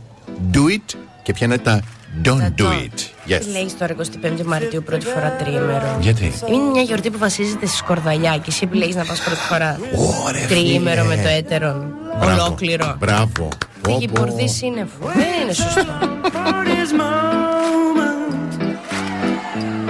do 0.53 0.59
it 0.59 0.95
και 1.22 1.32
ποια 1.32 1.47
είναι 1.47 1.59
τα 1.59 1.82
don't 2.25 2.39
Τα 2.39 2.55
do 2.59 2.62
don't. 2.62 2.85
it. 2.85 3.31
Yes. 3.33 3.39
Τι 3.41 3.51
λέει 3.51 3.71
τώρα 3.79 3.95
25 4.41 4.43
Μαρτίου 4.45 4.83
πρώτη 4.83 5.07
φορά 5.07 5.37
τριήμερο; 5.39 5.97
Γιατί; 6.01 6.33
Είναι 6.53 6.71
μια 6.73 6.83
γιορτή 6.83 7.11
που 7.11 7.19
βασίζεται 7.19 7.67
στη 7.67 7.77
σκορδαλιά 7.77 8.37
και 8.37 8.45
εσύ 8.49 8.61
επιλέγεις 8.64 8.95
να 8.95 9.05
πας 9.05 9.21
πρώτη 9.21 9.41
φορά. 9.41 9.81
Ωρε, 10.27 10.39
Τριήμερο 10.49 11.03
φίλε. 11.03 11.17
με 11.17 11.23
το 11.23 11.29
έτερον. 11.29 11.95
Μπράβο. 12.21 12.43
Ολόκληρο. 12.45 12.97
Μπράβο. 12.99 13.49
Τι 13.49 13.67
Πω, 13.83 13.93
πω. 13.93 13.97
γηπουρδί 13.99 14.49
είναι. 14.62 14.87
Δεν 15.14 15.43
είναι 15.43 15.53
σωστό. 15.53 15.85
For 16.33 16.64
this 16.71 16.91
moment, 17.03 18.53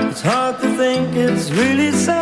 it's 0.08 0.22
hard 0.30 0.54
to 0.62 0.68
think 0.80 1.08
it's 1.26 1.46
really 1.60 1.92
so. 2.06 2.20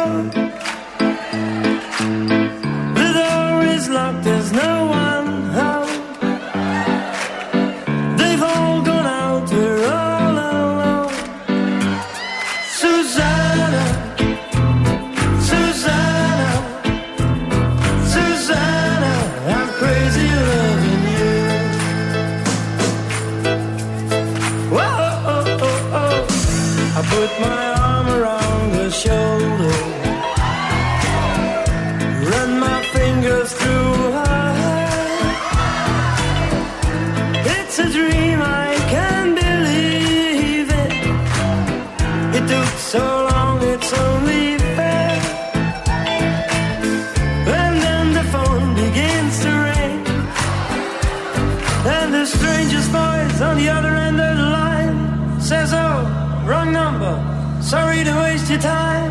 Your 58.55 58.63
time. 58.63 59.11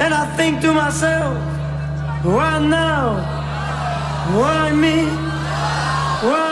And 0.00 0.14
I 0.14 0.24
think 0.36 0.60
to 0.62 0.72
myself, 0.72 1.36
Why 2.24 2.58
now? 2.60 3.18
Why 4.38 4.72
me? 4.72 5.06
Why? 6.28 6.51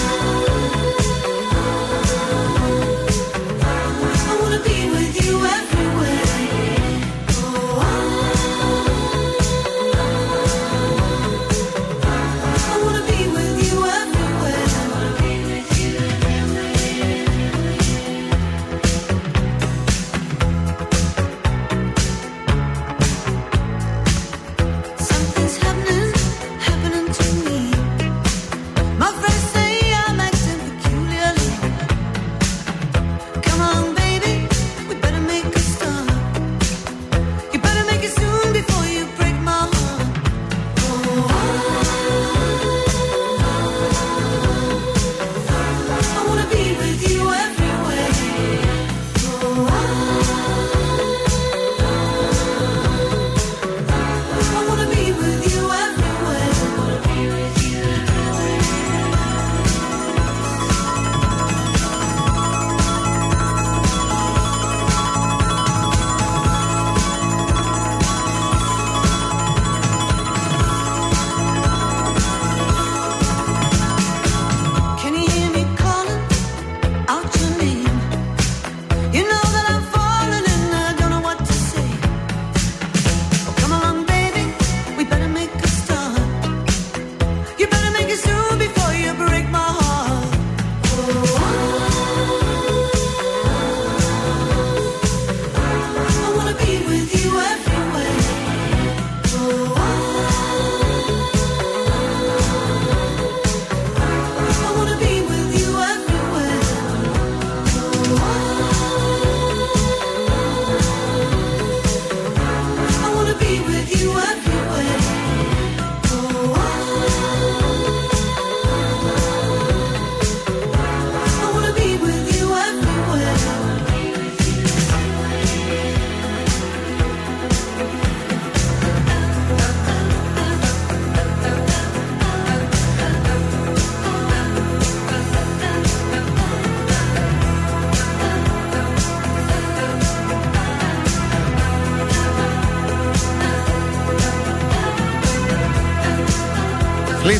Thank 0.00 0.48
you. 0.48 0.57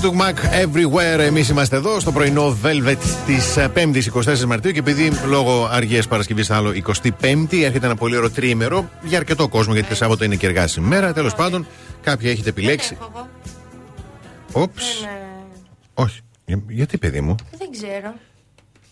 Fleetwood 0.02 0.20
Mac 0.20 0.34
Everywhere. 0.64 1.18
Εμείς 1.18 1.48
είμαστε 1.48 1.76
εδώ 1.76 2.00
στο 2.00 2.12
πρωινό 2.12 2.56
Velvet 2.64 2.96
της 3.26 3.56
5η 3.74 4.02
24 4.24 4.38
Μαρτίου 4.44 4.70
και 4.72 4.78
επειδή 4.78 5.10
λόγω 5.26 5.68
αργίας 5.72 6.06
Παρασκευής 6.08 6.50
άλλο 6.50 6.70
25η 6.70 7.62
έρχεται 7.62 7.86
ένα 7.86 7.94
πολύ 7.94 8.16
ωραίο 8.16 8.30
τρίμερο 8.30 8.90
για 9.02 9.18
αρκετό 9.18 9.48
κόσμο 9.48 9.72
γιατί 9.74 9.88
το 9.88 9.94
Σάββατο 9.94 10.24
είναι 10.24 10.36
και 10.36 10.46
εργάσιμη 10.46 10.86
μέρα. 10.86 11.12
Τέλος 11.12 11.34
πάντων, 11.34 11.66
κάποια 12.02 12.30
έχετε 12.30 12.48
επιλέξει. 12.48 12.96
Όψ. 14.52 14.84
Όχι. 15.94 16.20
Για- 16.44 16.62
Γιατί, 16.68 16.98
παιδί 16.98 17.20
μου; 17.20 17.34
Δεν 17.58 17.68
ξέρω. 17.70 18.14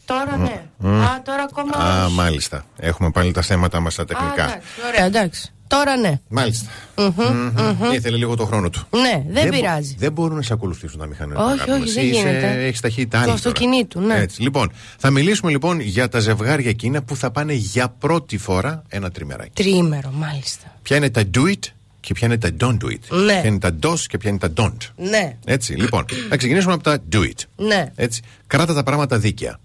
Τώρα 0.05 0.37
ναι. 0.37 0.63
Α, 0.97 1.23
τώρα 1.25 1.43
ακόμα. 1.51 1.77
Α, 1.87 2.05
όχι. 2.05 2.15
μάλιστα. 2.15 2.65
Έχουμε 2.79 3.11
πάλι 3.11 3.33
τα 3.33 3.43
θέματα 3.43 3.81
μας 3.81 3.95
τα 3.95 4.03
Α, 4.03 4.05
τεχνικά. 4.05 4.45
εντάξει, 4.45 4.67
ωραία, 4.89 5.05
εντάξει. 5.05 5.51
Τώρα 5.79 5.97
ναι. 5.97 6.21
Μάλιστα. 6.29 6.71
Μμμ. 6.97 7.93
Ήθελε 7.95 8.17
λίγο 8.17 8.37
το 8.37 8.45
χρόνο 8.45 8.71
του. 8.71 8.87
Ναι, 8.91 9.25
δεν 9.33 9.45
μπο- 9.45 9.51
πειράζει. 9.51 9.95
Δεν 9.99 10.13
μπορούν 10.13 10.37
να 10.37 10.43
σε 10.43 10.53
ακολουθήσουν 10.53 10.99
τα 10.99 11.07
μηχανήματα. 11.07 11.45
Όχι, 11.45 11.53
αγάπη 11.53 11.71
όχι, 11.71 11.81
μας. 11.81 11.93
δεν 11.93 12.05
Είσαι- 12.07 12.19
γίνεται. 12.19 12.65
Έχεις 12.67 12.81
ταχύτητα 12.81 13.11
Του 13.11 13.17
άλλη 13.17 13.27
τώρα. 13.27 13.35
αυτοκινήτου, 13.49 14.01
ναι. 14.01 14.19
Έτσι. 14.19 14.43
Λοιπόν, 14.43 14.73
θα 14.99 15.11
μιλήσουμε 15.11 15.51
λοιπόν 15.51 15.81
για 15.81 16.09
τα 16.09 16.19
ζευγάρια 16.19 16.71
εκείνα 16.71 17.03
που 17.03 17.17
θα 17.17 17.31
πάνε 17.31 17.53
για 17.53 17.89
πρώτη 17.89 18.39
φορά 18.39 18.83
ένα 18.89 19.11
τριμεράκι. 19.11 19.51
Τριήμερο, 19.63 20.11
μάλιστα. 20.15 20.65
Ποια 20.83 20.97
είναι 20.97 21.11
τα 21.11 21.23
do 21.35 21.41
it 21.47 21.71
και 22.01 22.15
ποια 22.15 22.27
είναι 22.27 22.39
τα 22.39 22.49
don't 22.61 22.77
do 22.85 22.87
it. 22.87 23.17
Ναι. 23.25 23.41
Ποια 23.41 23.45
είναι 23.47 23.59
τα 23.59 23.77
do's 23.83 23.99
και 24.09 24.19
ποια 24.19 24.31
είναι 24.31 24.39
τα 24.39 24.53
don't. 24.57 24.91
Ναι, 24.97 25.37
Έτσι, 25.45 25.73
λοιπόν, 25.73 26.05
θα 26.29 26.37
ξεκινήσουμε 26.37 26.73
από 26.75 26.83
τα 26.83 26.99
do 27.13 27.17
it. 27.21 27.39
ναι. 27.57 27.87
Έτσι. 27.95 28.23
Κράτα 28.47 28.75
τα 28.75 28.83
πράγματα 28.83 29.19
δίκαια. 29.19 29.59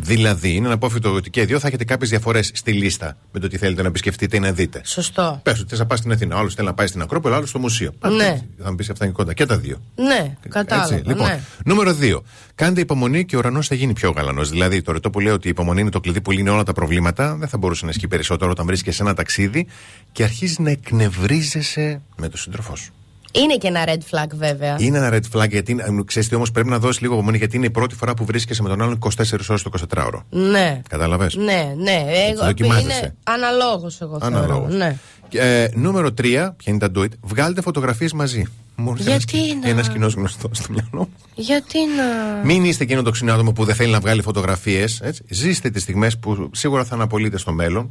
Δηλαδή, 0.00 0.50
είναι 0.54 0.66
αναπόφευκτο 0.66 1.12
ότι 1.14 1.30
και 1.30 1.40
οι 1.40 1.44
δύο 1.44 1.58
θα 1.58 1.66
έχετε 1.66 1.84
κάποιες 1.84 2.10
διαφορές 2.10 2.50
στη 2.54 2.72
λίστα 2.72 3.16
με 3.32 3.40
το 3.40 3.48
τι 3.48 3.56
θέλετε 3.58 3.82
να 3.82 3.88
επισκεφτείτε 3.88 4.36
ή 4.36 4.40
να 4.40 4.52
δείτε. 4.52 4.80
Σωστό. 4.84 5.40
Πες 5.42 5.60
ότι 5.60 5.68
θες 5.68 5.78
να 5.78 5.86
πάει 5.86 5.98
στην 5.98 6.12
Αθήνα. 6.12 6.36
Ο 6.36 6.38
άλλος 6.38 6.54
θέλει 6.54 6.66
να 6.66 6.74
πάει 6.74 6.86
στην 6.86 7.02
Ακρόπολη, 7.02 7.34
ο 7.34 7.36
άλλος 7.36 7.48
στο 7.48 7.58
μουσείο. 7.58 7.92
Πάτε 7.98 8.14
Ναι. 8.14 8.24
έτσι. 8.24 8.48
Θα 8.62 8.70
μου 8.70 8.76
πεις 8.76 8.90
αυτά 8.90 9.04
είναι 9.04 9.14
κοντά. 9.14 9.34
Και 9.34 9.46
τα 9.46 9.58
δύο. 9.58 9.80
Ναι, 9.94 10.36
κατάλαβα. 10.48 10.94
Έτσι, 10.94 11.08
λοιπόν, 11.08 11.26
ναι. 11.26 11.40
νούμερο 11.64 11.96
2. 12.00 12.22
Κάντε 12.54 12.80
υπομονή 12.80 13.24
και 13.24 13.36
ο 13.36 13.38
ουρανός 13.38 13.66
θα 13.66 13.74
γίνει 13.74 13.92
πιο 13.92 14.10
γαλανός. 14.10 14.50
Δηλαδή, 14.50 14.82
το 14.82 14.92
ρετό 14.92 15.10
που 15.10 15.20
λέει 15.20 15.32
ότι 15.32 15.46
η 15.46 15.50
υπομονή 15.50 15.80
είναι 15.80 15.90
το 15.90 16.00
κλειδί 16.00 16.20
που 16.20 16.30
λύνει 16.30 16.48
όλα 16.48 16.62
τα 16.62 16.72
προβλήματα, 16.72 17.36
δεν 17.36 17.48
θα 17.48 17.58
μπορούσε 17.58 17.84
να 17.84 17.90
ισχύει 17.90 18.08
περισσότερο 18.08 18.50
όταν 18.50 18.66
βρίσκεσαι 18.66 18.96
σε 18.96 19.02
ένα 19.02 19.14
ταξίδι 19.14 19.66
και 20.12 20.22
αρχίζει 20.22 20.62
να 20.62 20.70
εκνευρίζεσαι 20.70 22.00
με 22.16 22.28
τον 22.28 22.38
σύντροφό 22.38 22.76
σου. 22.76 22.92
Είναι 23.32 23.56
και 23.56 23.66
ένα 23.66 23.84
red 23.86 23.90
flag 24.14 24.28
βέβαια. 24.34 24.76
Είναι 24.78 24.98
ένα 24.98 25.12
red 25.12 25.36
flag 25.38 25.48
γιατί 25.50 25.76
ξέρεις 26.04 26.28
τι 26.28 26.34
όμως 26.34 26.50
πρέπει 26.50 26.68
να 26.68 26.78
δώσεις 26.78 27.00
λίγο 27.00 27.14
απομονή 27.14 27.36
γιατί 27.36 27.56
είναι 27.56 27.66
η 27.66 27.70
πρώτη 27.70 27.94
φορά 27.94 28.14
που 28.14 28.24
βρίσκεσαι 28.24 28.62
με 28.62 28.68
τον 28.68 28.82
άλλον 28.82 28.98
24 29.00 29.08
ώρες 29.48 29.62
το 29.62 29.70
24ωρο. 29.94 30.22
Ναι. 30.30 30.80
Κατάλαβες; 30.88 31.34
Ναι, 31.34 31.72
ναι. 31.76 32.04
Εγώ, 32.30 32.44
δοκιμάζεσαι. 32.44 32.86
είναι 32.98 33.14
αναλόγως 33.22 34.00
εγώ 34.00 34.18
θεωρώ. 34.20 34.36
Αναλόγως. 34.36 34.74
Ναι. 34.74 34.96
Ε, 35.32 35.68
νούμερο 35.74 36.08
3, 36.08 36.12
ποια 36.22 36.52
είναι 36.64 36.78
τα 36.78 36.90
do 36.96 36.98
it, 36.98 37.08
βγάλτε 37.22 37.60
φωτογραφίες 37.60 38.12
μαζί. 38.12 38.44
Μου 38.76 38.90
ήρθε 38.98 39.10
ένας- 39.10 39.24
Γιατί 39.24 39.54
να- 39.62 39.68
Ένας 39.68 39.88
κοινός 39.88 40.14
γνωστός 40.14 40.50
στο 40.58 40.66
μυαλό 40.72 40.88
μου. 40.92 41.08
Γιατί 41.34 41.78
να. 41.78 42.04
Μην 42.44 42.64
είστε 42.64 42.84
εκείνο 42.84 43.02
το 43.02 43.10
ξινό 43.10 43.32
άτομο 43.32 43.52
που 43.52 43.64
δεν 43.64 43.74
θέλει 43.74 43.92
να 43.92 44.00
βγάλει 44.00 44.22
φωτογραφίες. 44.22 45.02
Ζήστε 45.28 45.70
τις 45.70 45.82
στιγμές 45.82 46.18
που 46.18 46.50
σίγουρα 46.54 46.84
θα 46.84 46.94
αναπολύτε 46.94 47.38
στο 47.38 47.52
μέλλον. 47.52 47.90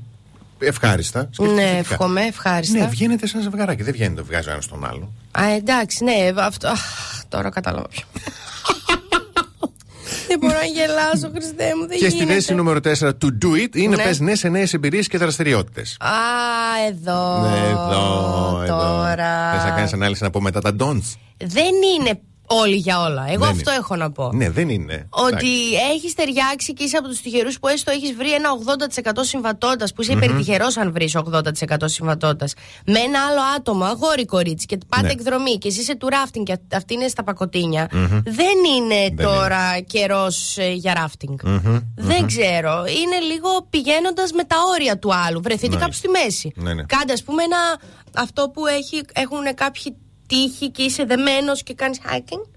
Ευχάριστα. 0.59 1.29
σκεφτείτε 1.31 1.61
Ναι, 1.61 1.67
θετικά. 1.67 1.93
εύχομαι, 1.93 2.21
ευχάριστα. 2.21 2.79
Ναι, 2.79 2.87
βγαίνετε 2.87 3.27
σαν 3.27 3.41
ζευγαράκι. 3.41 3.83
Δεν 3.83 3.93
βγαίνετε, 3.93 4.21
βγάζει 4.21 4.49
ο 4.49 4.51
ένας 4.51 4.67
τον 4.67 4.85
άλλο. 4.85 5.11
Α, 5.31 5.43
εντάξει, 5.55 6.03
ναι, 6.03 6.13
αυτό. 6.37 6.67
Αχ, 6.67 6.81
τώρα 7.29 7.49
κατάλαβα 7.49 7.87
ποιο. 7.87 8.03
δεν 10.27 10.37
μπορώ 10.39 10.53
να 10.53 10.65
γελάσω, 10.65 11.29
Χριστέ 11.35 11.75
μου, 11.79 11.87
δεν 11.87 11.97
και 11.97 12.09
στη 12.09 12.17
γίνεται. 12.17 12.33
θέση 12.33 12.53
νούμερο 12.55 12.79
4 13.09 13.09
του 13.17 13.37
Do 13.41 13.45
It 13.45 13.75
είναι 13.75 13.95
Ναι. 13.95 14.03
πες 14.03 14.19
ναι 14.19 14.35
σε 14.35 14.49
νέες 14.49 14.73
εμπειρίες 14.73 15.07
και 15.07 15.17
δραστηριότητες. 15.17 15.97
Α, 15.99 16.07
εδώ. 16.89 17.49
Ναι, 17.49 17.57
εδώ, 17.67 18.61
εδώ. 18.63 18.77
Τώρα. 18.77 19.51
Θες 19.53 19.63
να 19.63 19.69
κάνεις 19.75 19.93
ανάλυση 19.93 20.23
να 20.23 20.29
πω 20.29 20.41
μετά 20.41 20.61
τα 20.61 20.75
don'ts; 20.79 21.15
Δεν 21.37 21.73
είναι 21.99 22.19
όλοι 22.49 22.75
για 22.75 22.99
όλα. 23.01 23.25
Εγώ 23.29 23.45
Δεν 23.45 23.53
αυτό 23.53 23.69
είναι. 23.71 23.79
έχω 23.79 23.95
να 23.95 24.11
πω. 24.11 24.31
Ναι, 24.33 24.49
δεν 24.49 24.69
είναι. 24.69 25.07
Ότι 25.09 25.33
Εντάξει. 25.35 25.91
έχεις 25.95 26.13
ταιριάξει 26.13 26.73
και 26.73 26.83
είσαι 26.83 26.97
από 26.97 27.07
τους 27.07 27.21
τυχερούς 27.21 27.59
που 27.59 27.67
έστω 27.67 27.91
έχεις 27.91 28.13
βρει 28.13 28.33
ένα 28.33 28.49
80% 28.51 29.11
συμβατότητας, 29.21 29.93
που 29.93 30.01
είσαι 30.01 30.11
υπερτυχερός 30.11 30.77
αν 30.77 30.91
βρεις 30.91 31.15
80% 31.15 31.77
συμβατότητας. 31.85 32.53
Με 32.85 32.99
ένα 32.99 33.19
άλλο 33.29 33.39
άτομο, 33.57 33.83
αγόρι 33.85 34.25
κορίτσι, 34.25 34.65
και 34.65 34.77
πάτε 34.87 35.05
Ναι. 35.05 35.11
εκδρομή 35.11 35.57
και 35.57 35.67
εσύ 35.67 35.79
είσαι 35.79 35.95
του 35.95 36.07
ράφτινγκ 36.09 36.45
και 36.45 36.57
αυτή 36.73 36.93
είναι 36.93 37.07
στα 37.07 37.23
πακοτίνια. 37.23 37.87
Δεν 38.23 38.57
είναι 38.77 39.09
Δεν 39.13 39.25
τώρα 39.25 39.79
καιρός 39.79 40.57
για 40.73 40.93
ράφτινγκ. 40.93 41.37
Δεν 41.95 42.25
ξέρω. 42.27 42.83
Είναι 42.85 43.19
λίγο 43.33 43.49
πηγαίνοντας 43.69 44.31
με 44.31 44.43
τα 44.43 44.55
όρια 44.75 44.97
του 44.99 45.13
άλλου. 45.15 45.41
Βρεθείτε 45.41 45.75
Ναι. 45.75 45.81
κάπου 45.81 45.93
στη 45.93 46.07
μέση. 46.09 46.51
Ναι, 46.55 46.73
ναι. 46.73 46.83
Κάντε, 46.83 47.13
ας 47.13 47.23
πούμε, 47.23 47.43
ένα. 47.43 47.57
Αυτό 48.15 48.49
που 48.49 48.65
έχει, 48.67 49.01
έχουν 49.13 49.53
κάποιοι 49.55 49.95
τύχοι 50.27 50.71
και 50.71 50.83
είσαι 50.83 51.03
δεμένος 51.03 51.63
και 51.63 51.73
κάνεις 51.73 51.99
hiking. 52.03 52.47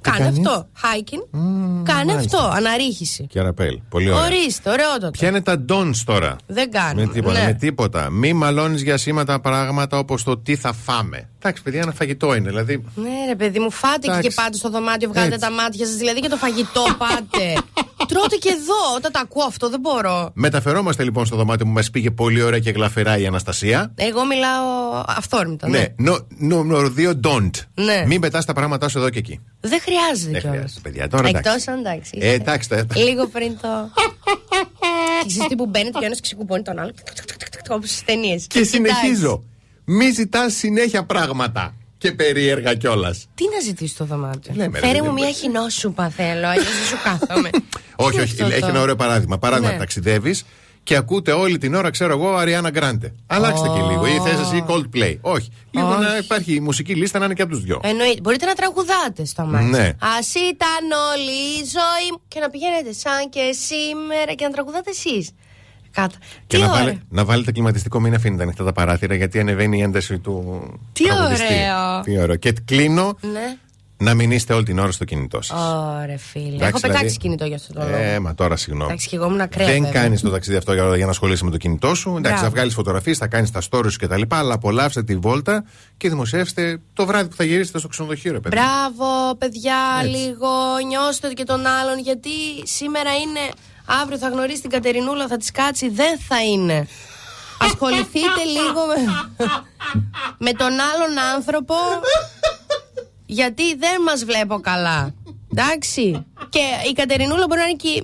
Κάνε 0.00 0.18
κάνεις; 0.18 0.38
αυτό. 0.38 0.68
Hiking. 0.82 1.38
Κάνε 1.82 2.12
μάλιστα. 2.12 2.38
αυτό. 2.38 2.50
Αναρρίχηση. 2.56 3.26
Και 3.26 3.38
αραπέλ. 3.38 3.80
Πολύ 3.88 4.10
ωραία. 4.10 4.24
Ορίστε, 4.24 4.70
ωραιότατο. 4.70 5.10
Ποια 5.10 5.28
είναι 5.28 5.40
τα 5.42 5.64
don'ts 5.68 5.96
τώρα. 6.04 6.36
Δεν 6.46 6.70
κάνουμε. 6.70 7.06
Με 7.06 7.12
τίποτα, 7.12 7.38
Ναι. 7.40 7.44
με 7.44 7.52
τίποτα. 7.52 8.10
Μη 8.10 8.32
μαλώνεις 8.32 8.82
για 8.82 8.96
σήματα 8.96 9.40
πράγματα 9.40 9.98
όπως 9.98 10.22
το 10.22 10.38
τι 10.38 10.56
θα 10.56 10.72
φάμε. 10.72 11.28
Εντάξει, 11.38 11.62
παιδιά, 11.62 11.80
ένα 11.80 11.92
φαγητό 11.92 12.34
είναι. 12.34 12.48
Δηλαδή. 12.48 12.84
Ναι, 12.94 13.10
ρε 13.28 13.34
παιδί 13.36 13.58
μου, 13.58 13.70
φάτε 13.70 13.98
και, 14.00 14.06
Εντάξει. 14.10 14.28
και 14.28 14.34
πάτε 14.34 14.56
στο 14.56 14.70
δωμάτιο, 14.70 15.08
βγάλετε 15.08 15.34
Έτσι. 15.34 15.48
τα 15.48 15.54
μάτια 15.54 15.86
σας. 15.86 15.94
Δηλαδή 15.96 16.20
και 16.20 16.28
το 16.28 16.36
φαγητό 16.36 16.82
πάτε. 17.02 17.52
Τρώτε 18.08 18.36
και 18.36 18.48
εδώ. 18.48 18.94
Όταν 18.96 19.12
τα 19.12 19.20
ακούω 19.20 19.44
αυτό, 19.44 19.68
δεν 19.70 19.80
μπορώ. 19.80 20.30
Μεταφερόμαστε 20.34 21.02
λοιπόν 21.04 21.26
στο 21.26 21.36
δωμάτιο 21.36 21.66
που 21.66 21.72
μας 21.72 21.90
πήγε 21.90 22.10
πολύ 22.10 22.42
ωραία 22.42 22.58
και 22.58 22.70
γλαφυρά 22.70 23.18
η 23.18 23.26
Αναστασία. 23.26 23.92
Εγώ 23.94 24.24
μιλάω 24.26 25.02
αυθόρμητα. 25.06 25.68
Ναι. 25.68 25.78
Ναι, 25.78 25.86
νο- 25.96 26.26
νούμερο 26.38 26.92
2, 26.96 27.12
don't. 27.26 27.50
Ναι. 27.74 28.04
Μην 28.06 28.20
πετάς 28.20 28.44
τα 28.44 28.52
πράγματά 28.52 28.88
σου 28.88 28.98
εδώ 28.98 29.10
και 29.10 29.18
εκεί. 29.18 29.40
Δεν 29.60 29.80
χρειάζεται 29.80 30.30
Δεν 30.30 30.40
κιόλας. 30.40 30.56
χρειάζεται, 30.58 30.80
παιδιά. 30.82 31.08
Τώρα 31.08 31.28
εντάξει. 31.28 31.48
Εκτός 31.50 31.68
αν 31.68 31.78
εντάξει. 31.78 32.18
Ε, 32.20 32.32
εντάξει, 32.32 32.68
τα- 32.68 32.86
Λίγο 32.94 33.26
πριν 33.26 33.56
το. 33.62 33.68
Και 35.22 35.26
ξέρεις 35.28 35.48
τι 35.48 35.56
που 35.56 35.66
μπαίνετε 35.66 35.90
και 35.98 36.04
ο 36.04 36.06
ένας 36.06 36.20
ξεκουμπώνει 36.20 36.62
τον 36.62 36.78
άλλο. 36.78 36.92
Όπως 37.70 37.88
στις 37.90 38.04
ταινίες. 38.04 38.46
Και 38.46 38.64
συνεχίζω. 38.64 39.42
Μη 39.84 40.10
ζητάς 40.10 40.52
συνέχεια 40.54 41.04
πράγματα. 41.04 41.74
Και 41.98 42.12
περίεργα 42.12 42.74
κιόλας. 42.74 43.26
Τι 43.34 43.44
να 43.54 43.60
ζητήσει 43.60 43.94
στο 43.94 44.04
δωμάτιο; 44.04 44.52
Λέμε, 44.56 44.78
ρε, 44.78 44.86
Φέρε 44.86 44.92
παιδί 44.92 45.00
μου 45.06 45.12
μου. 45.14 45.20
μια 45.22 45.30
χινόσουπα 45.32 46.08
θέλω, 46.10 46.46
αλλιώ 46.46 46.62
δεν 46.62 46.86
σου 46.88 46.96
κάθομαι. 47.04 47.50
όχι, 47.96 48.16
Τι 48.16 48.22
όχι. 48.22 48.32
αυτό 48.42 48.44
Έχει 48.54 48.60
το- 48.60 48.66
ένα 48.66 48.80
ωραίο 48.80 48.96
παράδειγμα. 48.96 49.38
Παράδειγμα, 49.38 49.72
Ναι. 49.72 49.78
ταξιδεύεις 49.78 50.44
και 50.82 50.96
ακούτε 50.96 51.32
όλη 51.32 51.58
την 51.58 51.74
ώρα, 51.74 51.90
ξέρω 51.90 52.12
εγώ, 52.12 52.34
Αριάννα 52.36 52.70
Γκράντε. 52.70 53.14
Αλλάξτε 53.26 53.68
και 53.68 53.80
λίγο. 53.90 54.06
Ή 54.06 54.18
θες 54.20 54.40
εσύ 54.40 54.64
Coldplay. 54.68 55.16
Όχι. 55.20 55.48
Λίγο 55.70 55.88
Όχι. 55.88 56.00
να 56.00 56.16
υπάρχει 56.16 56.54
η 56.54 56.60
μουσική 56.60 56.94
λίστα 56.94 57.18
να 57.18 57.24
είναι 57.24 57.34
και 57.34 57.42
από 57.42 57.50
τους 57.52 57.62
δυο. 57.62 57.80
Εννοείται. 57.82 58.20
Μπορείτε 58.20 58.46
να 58.46 58.54
τραγουδάτε 58.54 59.24
στο 59.24 59.42
μάτι. 59.44 59.64
Ναι. 59.64 59.78
Α 59.86 60.14
ήταν 60.52 60.82
όλη 61.12 61.30
η 61.30 61.64
ζωή 61.76 62.08
μου. 62.12 62.20
Και 62.28 62.40
να 62.40 62.50
πηγαίνετε 62.50 62.92
σαν 62.92 63.28
και 63.30 63.56
σήμερα 63.66 64.32
και 64.34 64.44
να 64.44 64.50
τραγουδάτε 64.50 64.90
εσείς. 64.90 65.30
Κάτω. 65.96 66.14
Και 66.46 66.56
Τι 66.56 66.62
να, 66.62 66.70
ωραία. 66.70 66.78
βάλε, 66.84 66.98
να 67.08 67.24
βάλετε 67.24 67.52
κλιματιστικό, 67.52 68.00
μην 68.00 68.14
αφήνετε 68.14 68.42
ανοιχτά 68.42 68.64
τα 68.64 68.72
παράθυρα 68.72 69.14
γιατί 69.14 69.40
ανεβαίνει 69.40 69.78
η 69.78 69.82
ένταση 69.82 70.18
του. 70.18 70.62
Τι 70.92 71.04
τραγουδιστή. 71.04 71.44
ωραίο. 71.44 72.00
Τι 72.02 72.18
ωραίο. 72.18 72.36
Και 72.36 72.52
κλείνω 72.64 73.16
Ναι. 73.20 73.56
να 73.98 74.14
μην 74.14 74.30
είστε 74.30 74.52
όλη 74.54 74.64
την 74.64 74.78
ώρα 74.78 74.90
στο 74.90 75.04
κινητό 75.04 75.42
σας. 75.42 75.58
Ωραία, 76.02 76.18
φίλε. 76.18 76.46
Εντάξει, 76.46 76.64
Έχω 76.66 76.80
πετάξει 76.80 76.98
δηλαδή- 76.98 77.16
κινητό 77.18 77.44
για 77.44 77.56
αυτό 77.56 77.72
το 77.72 77.80
λόγο. 77.80 77.96
Ε, 77.96 78.18
μα 78.18 78.34
τώρα 78.34 78.56
συγγνώμη. 78.56 78.84
Εντάξει, 78.90 79.08
και 79.08 79.16
εγώ 79.16 79.24
ήμουν 79.26 79.40
ακραία. 79.40 79.66
Δεν 79.66 79.82
βέβαια. 79.82 80.00
κάνεις 80.02 80.20
το 80.20 80.30
ταξίδι 80.30 80.56
αυτό 80.56 80.72
για, 80.72 80.96
για 80.96 81.04
να 81.04 81.10
ασχολείσαι 81.10 81.44
με 81.44 81.50
το 81.50 81.56
κινητό 81.56 81.94
σου. 81.94 82.08
Εντάξει, 82.08 82.28
Μπράβο. 82.30 82.44
θα 82.44 82.50
βγάλεις 82.50 82.74
φωτογραφίες, 82.74 83.18
θα 83.18 83.26
κάνεις 83.26 83.50
τα 83.50 83.60
stories 83.70 83.90
σου 83.90 83.98
κτλ. 83.98 84.22
Αλλά 84.28 84.54
απολαύστε 84.54 85.02
τη 85.02 85.16
βόλτα 85.16 85.64
και 85.96 86.08
δημοσιεύστε 86.08 86.80
το 86.92 87.06
βράδυ 87.06 87.28
που 87.28 87.36
θα 87.36 87.44
γυρίσετε 87.44 87.78
στο 87.78 87.88
ξενοδοχείο, 87.88 88.32
ρε 88.32 88.40
παιδί. 88.40 88.56
Μπράβο, 88.56 89.34
παιδιά, 89.38 89.76
Έτσι. 90.02 90.16
λίγο 90.16 90.48
νιώστε 90.88 91.28
και 91.32 91.44
τον 91.44 91.66
άλλον. 91.66 91.98
Γιατί 91.98 92.30
σήμερα 92.64 93.10
είναι. 93.10 93.40
Αύριο 93.86 94.18
θα 94.18 94.28
γνωρίσει 94.28 94.60
την 94.60 94.70
Κατερινούλα, 94.70 95.26
θα 95.26 95.36
της 95.36 95.50
κάτσει. 95.50 95.88
Δεν 95.88 96.18
θα 96.28 96.42
είναι. 96.42 96.88
Ασχοληθείτε 97.60 98.42
λίγο 98.44 98.86
με, 98.86 99.46
με 100.38 100.52
τον 100.52 100.70
άλλον 100.72 101.18
άνθρωπο. 101.34 101.74
Γιατί 103.26 103.74
δεν 103.74 104.02
μας 104.02 104.24
βλέπω 104.24 104.60
καλά. 104.60 105.14
Εντάξει. 105.50 106.26
Και 106.48 106.60
η 106.90 106.92
Κατερινούλα 106.92 107.46
μπορεί 107.48 107.60
να 107.60 107.66
είναι 107.66 107.76
και 107.76 108.02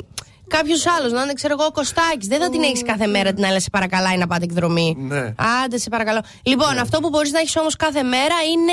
κάποιος 0.48 0.86
άλλος, 0.86 1.12
να 1.12 1.22
είναι, 1.22 1.32
ξέρω 1.32 1.54
εγώ, 1.58 1.64
ο 1.64 1.70
Κωστάκης. 1.70 2.26
Δεν 2.26 2.40
θα 2.40 2.50
την 2.50 2.62
έχεις 2.62 2.82
κάθε 2.82 3.06
μέρα 3.06 3.32
την 3.32 3.44
άλλη, 3.44 3.60
σε 3.60 3.70
παρακαλάει 3.70 4.16
να 4.16 4.26
πάτε 4.26 4.44
εκδρομή. 4.44 4.96
Ναι. 4.98 5.34
Άντε, 5.64 5.78
σε 5.78 5.88
παρακαλώ. 5.88 6.20
Λοιπόν, 6.42 6.78
αυτό 6.78 7.00
που 7.00 7.08
μπορείς 7.08 7.32
να 7.32 7.38
έχεις 7.38 7.56
όμως 7.56 7.76
κάθε 7.76 8.02
μέρα 8.02 8.34
είναι 8.52 8.72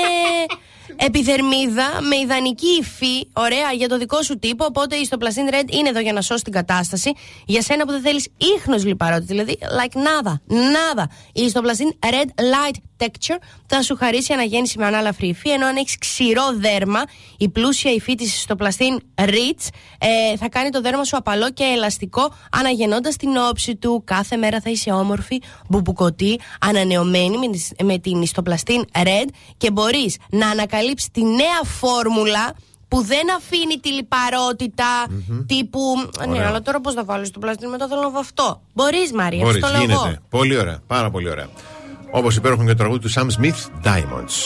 επιδερμίδα 0.96 2.02
με 2.08 2.16
ιδανική 2.16 2.66
υφή, 2.80 3.26
ωραία, 3.32 3.72
για 3.76 3.88
το 3.88 3.98
δικό 3.98 4.22
σου 4.22 4.38
τύπο. 4.38 4.64
Οπότε 4.64 4.96
η 4.96 5.08
Stoplastin 5.10 5.54
Red 5.54 5.70
είναι 5.70 5.88
εδώ 5.88 6.00
για 6.00 6.12
να 6.12 6.20
σώσει 6.20 6.42
την 6.44 6.52
κατάσταση. 6.52 7.12
Για 7.46 7.62
σένα 7.62 7.84
που 7.84 7.90
δεν 7.90 8.00
θέλεις 8.00 8.28
ίχνος 8.56 8.84
λιπαρότητα, 8.84 9.26
δηλαδή, 9.26 9.58
like 9.60 9.96
nada, 9.96 10.32
nada. 10.50 11.04
Η 11.32 11.50
Stoplastin 11.54 12.08
Red 12.10 12.28
Light 12.28 12.74
Texture 13.06 13.38
θα 13.66 13.82
σου 13.82 13.96
χαρίσει 13.96 14.32
αναγέννηση 14.32 14.78
με 14.78 14.86
ανάλαφρη 14.86 15.28
υφή, 15.28 15.48
ενώ 15.50 15.66
αν 15.66 15.76
έχεις 15.76 15.98
ξηρό 15.98 16.52
δέρμα, 16.56 17.02
η 17.38 17.48
πλούσια 17.48 17.92
υφή 17.92 18.14
της 18.14 18.46
Stoplastin 18.48 19.24
Rich 19.28 19.68
ε, 19.98 20.36
θα 20.36 20.48
κάνει 20.48 20.70
το 20.70 20.80
δέρμα 20.80 21.04
σου 21.04 21.16
απαλό 21.16 21.50
και 21.52 21.64
ελαστικό, 21.64 22.34
αναγεννώντας 22.50 23.16
την 23.16 23.36
όψη 23.36 23.76
του. 23.76 24.02
Κάθε 24.06 24.36
μέρα 24.36 24.60
θα 24.60 24.70
είσαι 24.70 24.90
όμορφη, 24.90 25.38
μπουμπουκωτή, 25.68 26.40
ανανεωμένη 26.60 27.38
με, 27.38 27.48
τις- 27.50 27.72
με 27.82 27.98
την 27.98 28.22
Stoplastin 28.34 29.02
Red 29.02 29.28
και 29.56 29.70
μπορείς 29.70 30.16
να 30.30 30.48
ανακαλύψεις 30.48 30.78
τη 31.12 31.22
νέα 31.24 31.60
φόρμουλα 31.64 32.52
που 32.88 33.02
δεν 33.02 33.34
αφήνει 33.36 33.76
τη 33.76 33.92
λιπαροτητα 33.92 35.06
τύπου. 35.46 35.80
Ναι, 36.18 36.30
Ωραία. 36.30 36.48
αλλά 36.48 36.62
τώρα 36.62 36.80
πώς 36.80 36.94
θα 36.94 37.04
βάλω 37.04 37.24
στο 37.24 37.38
πλαστήν 37.38 37.68
μετά 37.68 37.86
θέλω 37.88 38.00
να 38.00 38.10
βαφτώ. 38.10 38.60
Μπορείς, 38.74 39.12
Μαρία, 39.12 39.44
Μπορείς, 39.44 39.62
αυτό 39.64 39.76
λέω 39.76 39.80
γίνεται. 39.86 40.08
εγώ. 40.08 40.16
Πολύ 40.28 40.56
ωραία. 40.56 40.78
Πάρα 40.86 41.10
πολύ 41.10 41.30
ωραία. 41.30 41.48
Όπως 42.10 42.36
υπέροχο 42.36 42.62
και 42.62 42.68
το 42.68 42.74
τραγούδι 42.74 43.00
του 43.00 43.10
Sam 43.12 43.26
Smith, 43.40 43.86
Diamonds. 43.86 44.36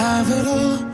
Have 0.00 0.28
it 0.38 0.46
all, 0.56 0.93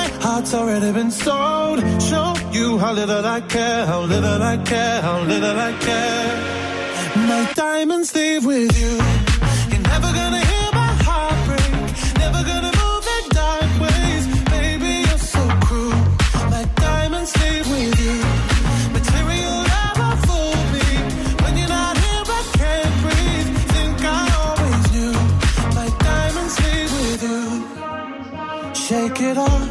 my 0.01 0.07
heart's 0.25 0.53
already 0.55 0.91
been 0.91 1.11
sold. 1.11 1.79
Show 2.09 2.33
you 2.51 2.79
how 2.79 2.91
little 2.91 3.23
I 3.23 3.39
care, 3.41 3.85
how 3.85 4.01
little 4.13 4.41
I 4.53 4.57
care, 4.57 4.99
how 4.99 5.19
little 5.31 5.57
I 5.69 5.71
care. 5.87 6.31
My 7.31 7.43
diamonds 7.53 8.09
leave 8.15 8.43
with 8.43 8.73
you. 8.81 8.93
You're 9.71 9.85
never 9.93 10.09
gonna 10.19 10.43
hear 10.51 10.69
my 10.83 10.91
heart 11.05 11.37
break. 11.47 11.71
Never 12.23 12.41
gonna 12.49 12.73
move 12.81 13.05
in 13.17 13.23
dark 13.41 13.71
ways. 13.83 14.23
Baby, 14.55 14.91
you're 15.07 15.25
so 15.35 15.43
cruel. 15.65 16.01
My 16.55 16.63
diamonds 16.87 17.31
leave 17.41 17.67
with 17.75 17.95
you. 18.05 18.17
Material 18.97 19.57
never 19.77 20.09
fooled 20.25 20.67
me. 20.75 20.87
When 21.43 21.53
you're 21.59 21.73
not 21.79 21.95
here, 22.03 22.25
I 22.39 22.43
can't 22.61 22.95
breathe. 23.03 23.49
Think 23.75 23.99
I 24.19 24.23
always 24.45 24.83
knew. 24.95 25.15
My 25.79 25.89
diamonds 26.09 26.55
leave 26.65 26.91
with 26.99 27.21
you. 27.29 27.43
Shake 28.73 29.21
it 29.29 29.37
off 29.37 29.70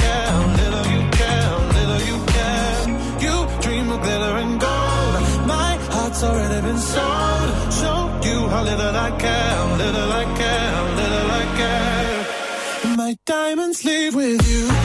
sound. 6.93 7.73
Show 7.79 7.99
you 8.27 8.37
how 8.51 8.63
little 8.63 8.95
I 9.07 9.09
care, 9.23 9.57
little 9.83 10.11
I 10.21 10.25
care, 10.39 10.73
little 11.01 11.31
I 11.41 11.45
care. 11.59 12.95
My 12.97 13.11
diamonds 13.25 13.83
leave 13.85 14.15
with 14.15 14.41
you. 14.51 14.80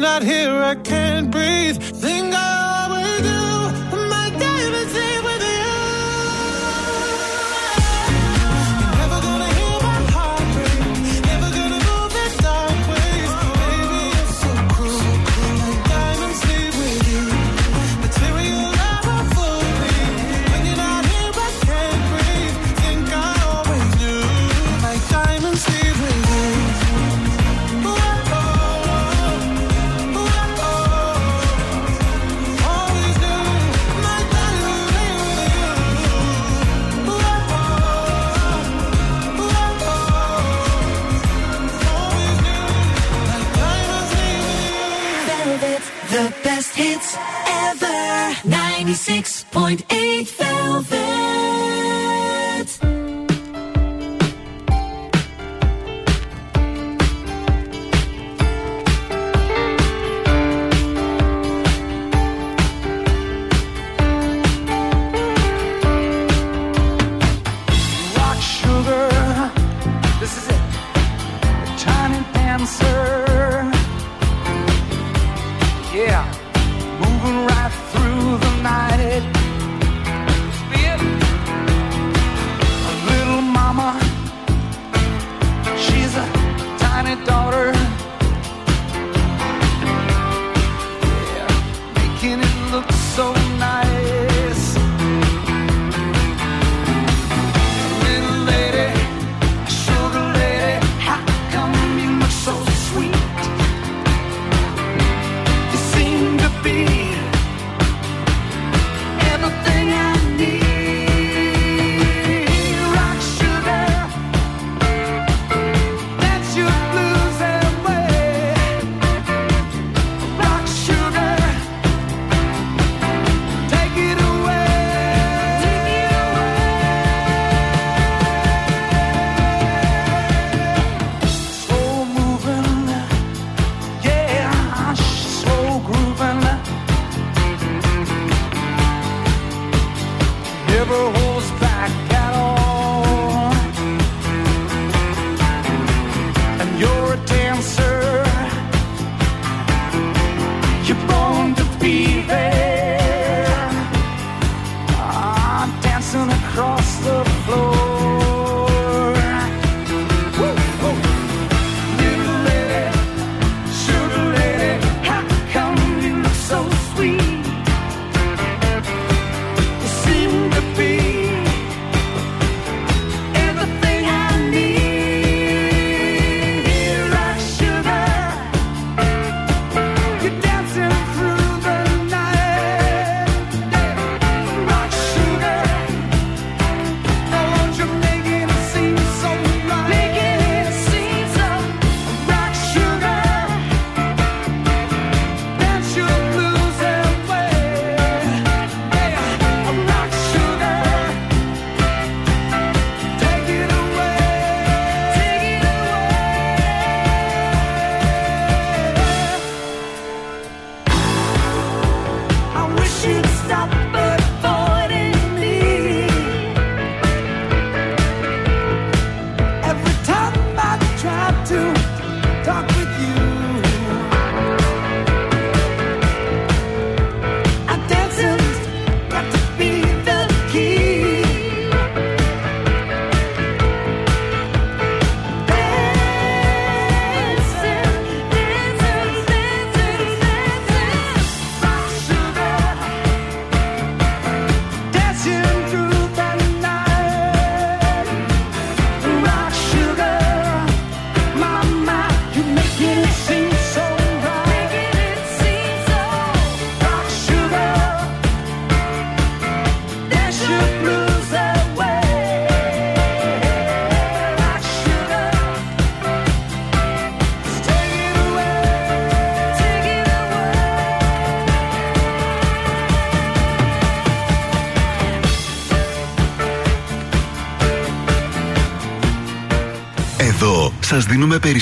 cannot 0.00 0.22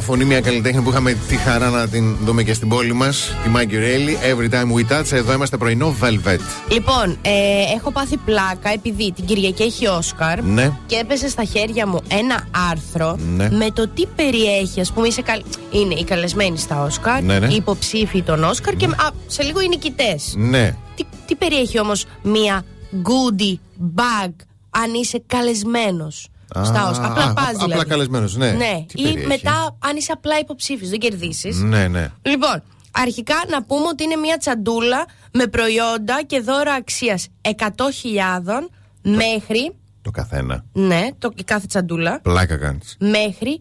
Μια 0.00 0.08
φωνή, 0.08 0.24
μια 0.24 0.40
καλλιτέχνη 0.40 0.82
που 0.82 0.90
είχαμε 0.90 1.16
τη 1.28 1.36
χαρά 1.36 1.68
να 1.70 1.88
την 1.88 2.16
δούμε 2.24 2.42
και 2.42 2.54
στην 2.54 2.68
πόλη 2.68 2.92
μας. 2.92 3.34
Τη 3.42 3.48
Μάγκη 3.48 3.76
Ρέιλι. 3.76 4.18
Every 4.22 4.54
time 4.54 4.66
we 4.76 4.92
touch. 4.98 5.12
Εδώ 5.12 5.32
είμαστε 5.32 5.56
πρωινό 5.56 5.94
Velvet. 6.02 6.38
Λοιπόν, 6.70 7.18
ε, 7.22 7.30
έχω 7.76 7.90
πάθει 7.92 8.16
πλάκα 8.16 8.70
επειδή 8.74 9.12
την 9.12 9.24
Κυριακή 9.24 9.62
έχει 9.62 9.86
Όσκαρ 9.86 10.42
Ναι. 10.42 10.70
και 10.86 10.96
έπεσε 10.96 11.28
στα 11.28 11.44
χέρια 11.44 11.86
μου 11.86 12.00
ένα 12.08 12.46
άρθρο 12.70 13.18
Ναι. 13.36 13.50
με 13.50 13.70
το 13.72 13.88
τι 13.88 14.06
περιέχει. 14.06 14.80
Α 14.80 14.86
πούμε, 14.94 15.06
είσαι 15.06 15.22
καλ... 15.22 15.42
είναι 15.70 15.94
οι 15.94 16.04
καλεσμένοι 16.04 16.58
στα 16.58 16.82
Όσκαρ, 16.82 17.22
Ναι, 17.22 17.38
ναι. 17.38 17.46
οι 17.46 17.54
υποψήφοι 17.54 18.22
των 18.22 18.44
Όσκαρ 18.44 18.74
και 18.76 18.84
α, 18.86 19.10
σε 19.26 19.42
λίγο 19.42 19.60
οι 19.60 19.68
νικητές. 19.68 20.34
Ναι. 20.36 20.76
Τι, 20.96 21.04
τι 21.26 21.34
περιέχει 21.34 21.80
όμως 21.80 22.04
μία 22.22 22.62
goodie 22.92 23.58
bag 23.96 24.30
αν 24.70 24.94
είσαι 24.94 25.22
καλεσμένος 25.26 26.28
στα 26.62 26.80
Α, 26.82 26.88
Όσκαρ; 26.90 27.10
Απλά 27.10 27.24
α, 27.24 27.32
πας 27.32 27.46
απλά 27.54 27.64
δηλαδή. 27.66 27.88
καλεσμένος, 27.88 28.36
ναι. 28.36 28.50
ναι. 28.50 28.84
Τι 28.92 29.00
Ή 29.00 29.02
περιέχει; 29.02 29.26
μετά 29.26 29.59
αν 29.90 29.96
είσαι 29.96 30.12
απλά 30.12 30.38
υποψήφιος, 30.38 30.90
δεν 30.90 30.98
κερδίσεις. 30.98 31.56
Ναι, 31.62 31.88
ναι. 31.88 32.10
Λοιπόν, 32.22 32.62
αρχικά 32.90 33.34
να 33.50 33.62
πούμε 33.62 33.86
ότι 33.86 34.04
είναι 34.04 34.16
μια 34.16 34.36
τσαντούλα 34.36 35.04
με 35.32 35.46
προϊόντα 35.46 36.22
και 36.26 36.40
δώρα 36.40 36.72
αξίας 36.72 37.26
100.000 37.42 38.68
μέχρι, 39.02 39.72
Το 40.02 40.10
καθένα. 40.10 40.64
ναι, 40.72 41.08
το, 41.18 41.30
η 41.36 41.42
κάθε 41.44 41.66
τσαντούλα, 41.66 42.20
Πλάκα 42.20 42.56
κάνεις. 42.56 42.96
μέχρι 43.00 43.60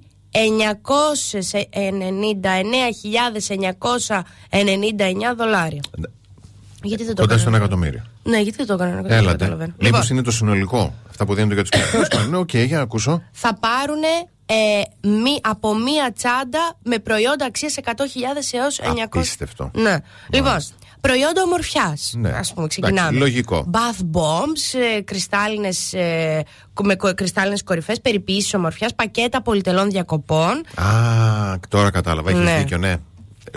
999.999 3.90 5.36
δολάρια. 5.38 5.82
Γιατί 6.84 7.04
δεν 7.04 7.16
το 7.16 7.22
Κοντά 7.22 7.38
στο 7.38 7.48
ένα 7.48 7.58
έκανα. 7.58 7.58
εκατομμύριο. 7.58 8.04
Ναι, 8.24 8.40
γιατί 8.40 8.58
δεν 8.58 8.66
το 8.66 8.74
έκανα; 8.74 9.02
δεν 9.02 9.12
Έλατε. 9.12 9.38
καταλαβαίνω. 9.38 9.74
Μήπως 9.80 10.00
Λοιπόν, 10.00 10.16
είναι 10.18 10.22
το 10.26 10.32
συνολικό; 10.32 10.94
Αυτά 11.22 11.32
που 11.32 11.38
δίνονται 11.38 11.54
για 11.54 11.64
τους 11.64 11.70
καλλιτέχνες. 11.92 12.26
Ναι, 12.30 12.38
οκ, 12.38 12.54
για 12.54 12.78
να 12.78 12.84
ακούσω. 12.84 13.24
θα 13.32 13.54
πάρουν 13.60 14.02
ε, 14.46 15.08
μη, 15.08 15.40
από 15.42 15.76
μία 15.76 16.14
τσάντα 16.14 16.78
με 16.84 17.00
προϊόντα 17.00 17.46
αξίας 17.46 17.76
100.000 17.84 17.92
έως 18.52 18.80
900. 18.82 18.94
Απίστευτο. 19.04 19.72
Ναι. 19.74 19.98
Λοιπόν, 20.34 20.58
προϊόντα 21.02 21.42
ομορφιάς. 21.42 22.14
Ναι. 22.18 22.30
Ας 22.30 22.44
πούμε, 22.56 22.68
ξεκινάμε. 22.68 23.00
Εντάξει, 23.00 23.18
λογικό. 23.20 23.70
Bath 23.74 24.18
bombs, 24.18 24.80
ε, 24.98 25.02
κρυστάλλινες, 25.02 25.94
ε, 25.94 26.44
κο- 26.74 26.84
με 26.84 26.96
κρυστάλλινες 27.16 27.64
κορυφές, 27.64 28.02
περιποίησης 28.02 28.54
ομορφιάς, 28.54 28.96
πακέτα 28.96 29.42
πολυτελών 29.42 29.90
διακοπών. 29.90 30.64
Α, 30.76 30.86
τώρα 31.70 31.92
κατάλαβα. 31.92 32.30
Έχεις 32.30 32.44
Ναι. 32.44 32.58
δίκιο, 32.58 32.78
ναι. 32.78 32.96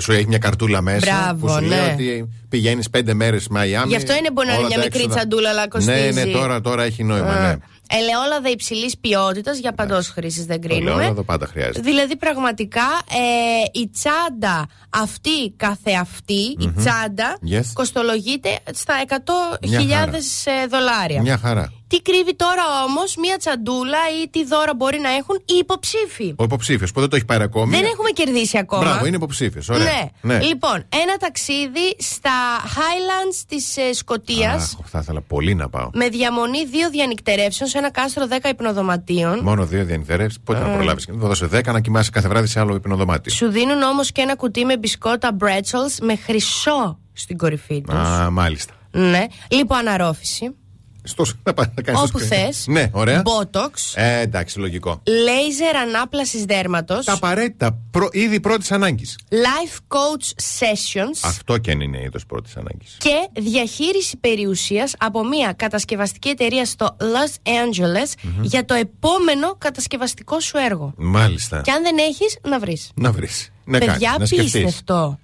Σου 0.00 0.12
έχει 0.12 0.26
μια 0.26 0.38
καρτούλα 0.38 0.80
μέσα 0.80 0.98
Μπράβο, 1.22 1.46
που 1.46 1.52
σου 1.52 1.60
λέει 1.68 1.78
ναι. 1.78 1.92
ότι 1.92 2.28
πηγαίνεις 2.48 2.90
πέντε 2.90 3.14
μέρες 3.14 3.48
Μαϊάμι. 3.48 3.88
Γι' 3.88 3.96
αυτό 3.96 4.14
είναι 4.14 4.30
μπορεί 4.32 4.46
να 4.46 4.52
είναι 4.52 4.60
όλα 4.64 4.68
μια 4.68 4.78
τα 4.78 4.84
μικρή 4.84 4.98
έξοδα. 5.02 5.16
τσαντούλα, 5.18 5.48
αλλά 5.48 5.60
Ναι, 5.60 5.66
κοστίζει. 5.68 6.12
ναι, 6.12 6.24
τώρα, 6.32 6.60
τώρα 6.60 6.82
έχει 6.82 7.04
νόημα, 7.04 7.40
ναι. 7.40 7.56
Ελαιόλαδα 7.94 8.48
υψηλής 8.50 8.98
ποιότητας 8.98 9.58
για 9.58 9.72
παντός 9.72 10.08
χρήσης, 10.08 10.44
δεν 10.44 10.60
κρίνουμε. 10.60 10.90
Ελαιόλαδο 10.90 11.22
πάντα 11.22 11.46
χρειάζεται. 11.46 11.80
Δηλαδή, 11.80 12.16
πραγματικά 12.16 12.80
ε, 13.10 13.80
η 13.80 13.88
τσάντα 13.90 14.66
αυτή 14.90 15.50
καθεαυτή, 15.56 16.56
η 16.58 16.72
τσάντα, 16.76 17.38
Yes. 17.50 17.64
κοστολογείται 17.72 18.58
στα 18.72 18.94
100.000 19.08 19.68
Μια 19.68 19.96
χαρά. 19.96 20.16
ε, 20.62 20.66
δολάρια. 20.70 21.20
Μια 21.20 21.38
χαρά. 21.38 21.72
Τι 21.92 22.02
κρύβει 22.02 22.34
τώρα 22.36 22.62
όμως 22.88 23.16
μία 23.16 23.36
τσαντούλα 23.36 23.98
ή 24.22 24.28
τι 24.28 24.44
δώρα 24.44 24.74
μπορεί 24.74 24.98
να 24.98 25.10
έχουν 25.10 25.36
οι 25.44 25.54
υποψήφοι. 25.60 26.34
Ο 26.36 26.44
υποψήφιος 26.44 26.92
που 26.92 27.00
δεν 27.00 27.08
το 27.08 27.16
έχει 27.16 27.24
πάρει 27.24 27.42
ακόμη; 27.42 27.70
Δεν 27.76 27.84
έχουμε 27.84 28.10
κερδίσει 28.10 28.58
ακόμα. 28.58 28.82
Μπράβο, 28.84 29.06
είναι 29.06 29.16
υποψήφιος. 29.16 29.68
Ωραία. 29.68 30.10
Ναι. 30.20 30.40
Λοιπόν, 30.40 30.84
ένα 30.88 31.16
ταξίδι 31.18 31.96
στα 31.98 32.30
Highlands 32.64 33.42
της 33.48 33.76
ε, 33.76 33.92
Σκωτία 33.92 34.52
Αχ, 34.52 34.70
θα 34.84 34.98
ήθελα 34.98 35.20
πολύ 35.20 35.54
να 35.54 35.68
πάω. 35.68 35.90
με 35.92 36.08
διαμονή 36.08 36.66
δύο 36.66 36.90
διανυκτερεύσεων 36.90 37.70
σε 37.70 37.78
ένα 37.78 37.90
κάστρο 37.90 38.26
10 38.42 38.48
υπνοδωματίων. 38.50 39.38
Μόνο 39.42 39.64
δύο 39.66 39.84
διανυκτερεύσεις. 39.84 40.40
Πότε 40.44 40.58
να 40.58 40.68
προλάβεις. 40.74 41.04
Θα 41.04 41.26
δώσω 41.26 41.48
10 41.52 41.72
να 41.72 41.80
κοιμάσαι 41.80 42.10
κάθε 42.10 42.28
βράδυ 42.28 42.46
σε 42.46 42.60
άλλο 42.60 42.74
υπνοδωμάτιο. 42.74 43.32
Σου 43.32 43.50
δίνουν 43.50 43.82
όμως 43.82 44.12
και 44.12 44.20
ένα 44.20 44.36
κουτί 44.36 44.64
με 44.64 44.76
μπισκότα 44.76 45.36
Bretzels 45.40 45.98
με 46.00 46.16
χρυσό 46.16 46.98
στην 47.12 47.36
κορυφή 47.36 47.80
τους. 47.80 47.94
Α, 47.94 48.30
μάλιστα. 48.30 48.72
Ναι. 48.90 49.26
Λιποαναρρόφηση. 49.48 50.54
Στο 51.02 51.24
να 51.44 51.54
πάει 51.54 51.66
να 51.76 51.82
κάνει 51.82 51.98
Όπου 51.98 52.18
θες. 52.18 52.64
Ναι, 52.68 52.88
ωραία. 52.92 53.22
Botox. 53.24 53.70
Ε, 53.94 54.20
εντάξει, 54.20 54.58
λογικό. 54.58 55.02
Λέιζερ 55.06 55.76
ανάπλασης 55.76 56.44
δέρματος. 56.44 57.04
Τα 57.04 57.12
απαραίτητα. 57.12 57.78
Προ, 57.90 58.08
ήδη 58.12 58.40
πρώτης 58.40 58.72
ανάγκης. 58.72 59.18
Life 59.30 59.78
coach 59.96 60.26
sessions. 60.58 61.18
Αυτό 61.20 61.58
και 61.58 61.70
αν 61.70 61.80
είναι 61.80 62.02
είδος 62.02 62.26
πρώτης 62.26 62.56
ανάγκης. 62.56 62.96
και 62.98 63.40
διαχείριση 63.40 64.16
περιουσίας 64.16 64.94
από 64.98 65.24
μια 65.24 65.52
κατασκευαστική 65.52 66.28
εταιρεία 66.28 66.64
στο 66.64 66.96
Los 67.00 67.48
Angeles 67.48 68.28
για 68.42 68.64
το 68.64 68.74
επόμενο 68.74 69.54
κατασκευαστικό 69.58 70.40
σου 70.40 70.56
έργο. 70.56 70.92
Μάλιστα. 70.96 71.60
Και 71.60 71.70
αν 71.70 71.82
δεν 71.82 71.98
έχεις, 71.98 72.38
να 72.42 72.58
βρεις. 72.58 72.90
Να 72.94 73.12
βρεις. 73.12 73.52
Να 73.64 73.78
Παιδιά, 73.78 73.94
κάνεις, 73.94 74.18
να 74.18 74.26
σκεφτείς. 74.26 74.54
απίστευτο. 74.54 75.18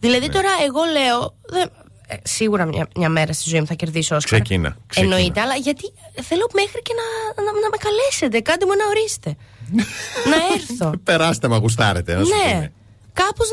Δηλαδή 0.00 0.28
τώρα 0.28 0.48
εγώ 0.66 0.80
λέω, 0.92 1.34
δεν- 1.48 1.62
ε, 1.62 1.82
σίγουρα 2.22 2.64
μια, 2.64 2.88
μια 2.96 3.08
μέρα 3.08 3.32
στη 3.32 3.48
ζωή 3.48 3.60
μου 3.60 3.66
θα 3.66 3.74
κερδίσω 3.74 4.16
Όσκαρ. 4.16 4.40
Ξεκίνα, 4.40 4.76
ξεκίνα. 4.86 5.14
Εννοείται, 5.14 5.40
αλλά 5.40 5.54
γιατί 5.54 5.92
θέλω 6.22 6.46
μέχρι 6.54 6.82
και 6.82 6.92
να, 7.00 7.42
να, 7.44 7.50
να 7.52 7.68
με 7.70 7.76
καλέσετε. 7.78 8.40
Κάντε 8.40 8.66
μου 8.66 8.72
ένα 8.72 8.84
ορίστε. 8.88 9.36
να 10.30 10.36
έρθω. 10.54 10.98
Περάστε, 11.04 11.48
μα 11.48 11.56
γουστάρετε. 11.56 12.14
Να 12.14 12.24
σου 12.24 12.28
ναι. 12.34 12.52
πούνε. 12.52 12.72
Κάπως 13.12 13.48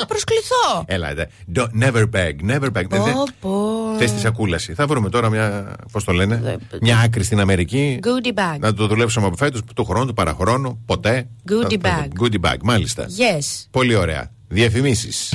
να 0.00 0.06
προσκληθώ. 0.06 0.84
Έλα, 0.94 1.08
ε, 1.10 1.28
don't- 1.56 1.82
never 1.84 2.02
beg, 2.02 2.50
never 2.50 2.68
beg. 2.72 2.84
Πω, 2.88 3.24
πω. 3.40 3.50
Θες 3.98 4.12
τη 4.12 4.20
σακούλαση. 4.20 4.74
Θα 4.74 4.86
βρούμε 4.86 5.10
τώρα 5.10 5.28
μια. 5.30 5.76
Πώς 5.92 6.04
το 6.04 6.12
λένε, 6.12 6.58
Μια 6.80 6.98
άκρη 6.98 7.24
στην 7.24 7.40
Αμερική. 7.40 7.98
Goodie 8.02 8.38
bag. 8.54 8.58
Να 8.58 8.74
το 8.74 8.86
δουλέψουμε 8.86 9.26
από 9.26 9.36
φέτος, 9.36 9.60
του 9.74 9.84
χρόνου, 9.84 10.06
του 10.06 10.14
παραχρόνου, 10.14 10.82
ποτέ. 10.86 11.28
Goodie 11.50 11.80
Θα- 11.80 11.88
θα- 11.90 12.06
bag. 12.08 12.22
Goodie 12.22 12.50
bag, 12.50 12.56
μάλιστα. 12.62 13.06
Yes. 13.06 13.66
Πολύ 13.70 13.94
ωραία. 13.94 14.30
Διαφημίσεις. 14.48 15.34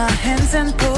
My 0.00 0.10
hands 0.12 0.54
and 0.54 0.89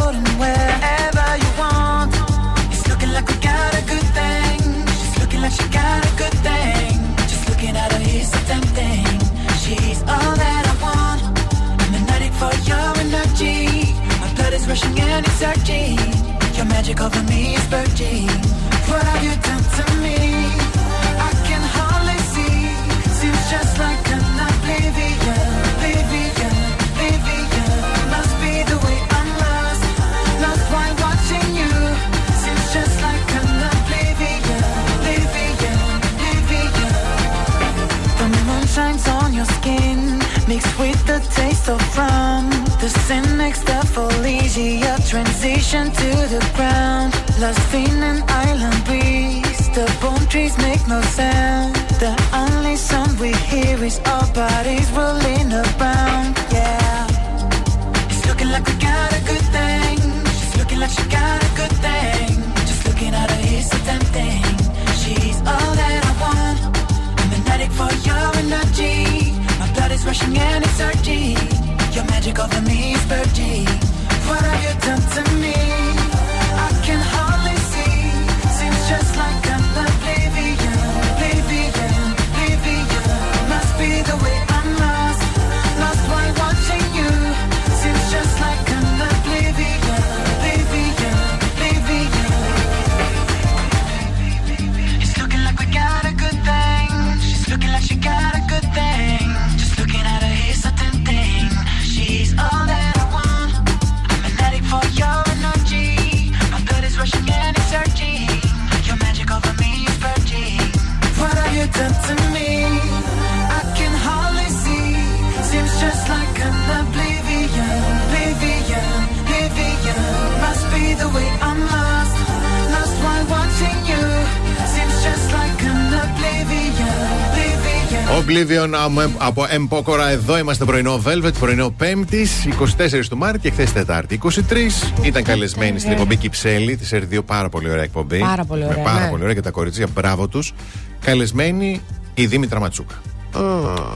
Oblivion 128.97 129.05
από- 129.05 129.13
από 129.19 129.47
Εμπόκορα. 129.49 130.09
Εδώ 130.09 130.39
είμαστε 130.39 130.65
πρωινό 130.65 131.03
Velvet, 131.07 131.33
πρωινό 131.39 131.71
Πέμπτης, 131.71 132.45
24 132.45 133.09
του 133.09 133.17
Μάρτη 133.17 133.39
και 133.39 133.51
χθες 133.51 133.73
Τετάρτη 133.73 134.15
23. 134.15 134.93
Ήταν 135.03 135.23
καλεσμένη 135.23 135.79
στην 135.79 135.91
εκπομπή 135.93 136.17
Κυψέλη. 136.17 136.77
Της 136.77 136.93
έρθει 136.93 137.23
πάρα 137.23 137.49
πολύ 137.49 137.71
ωραία 137.71 137.83
εκπομπή. 137.83 138.19
Πάρα 138.19 138.45
πολύ 138.45 138.65
ωραία, 138.65 138.77
Με 138.77 138.83
Πάρα 138.83 139.05
ναι. 139.05 139.09
πολύ 139.11 139.23
ωραία 139.23 139.35
και 139.35 139.41
τα 139.41 139.51
κοριτσία, 139.51 139.87
μπράβο 139.95 140.29
τους. 140.29 140.53
Καλεσμένη 141.01 141.81
η 142.15 142.27
Δήμητρα 142.27 142.61
Ματσούκα. 142.61 142.95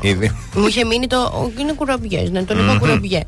Η 0.01 0.13
Δή- 0.13 0.31
Μου 0.55 0.67
είχε 0.67 0.85
μείνει 0.85 1.07
το. 1.07 1.17
ο- 1.17 1.51
Είναι 1.61 1.73
κουραμπιές, 1.73 2.31
ναι, 2.31 2.43
το 2.45 2.55
λίγο 2.55 2.79
κουραμπιέ. 2.79 3.21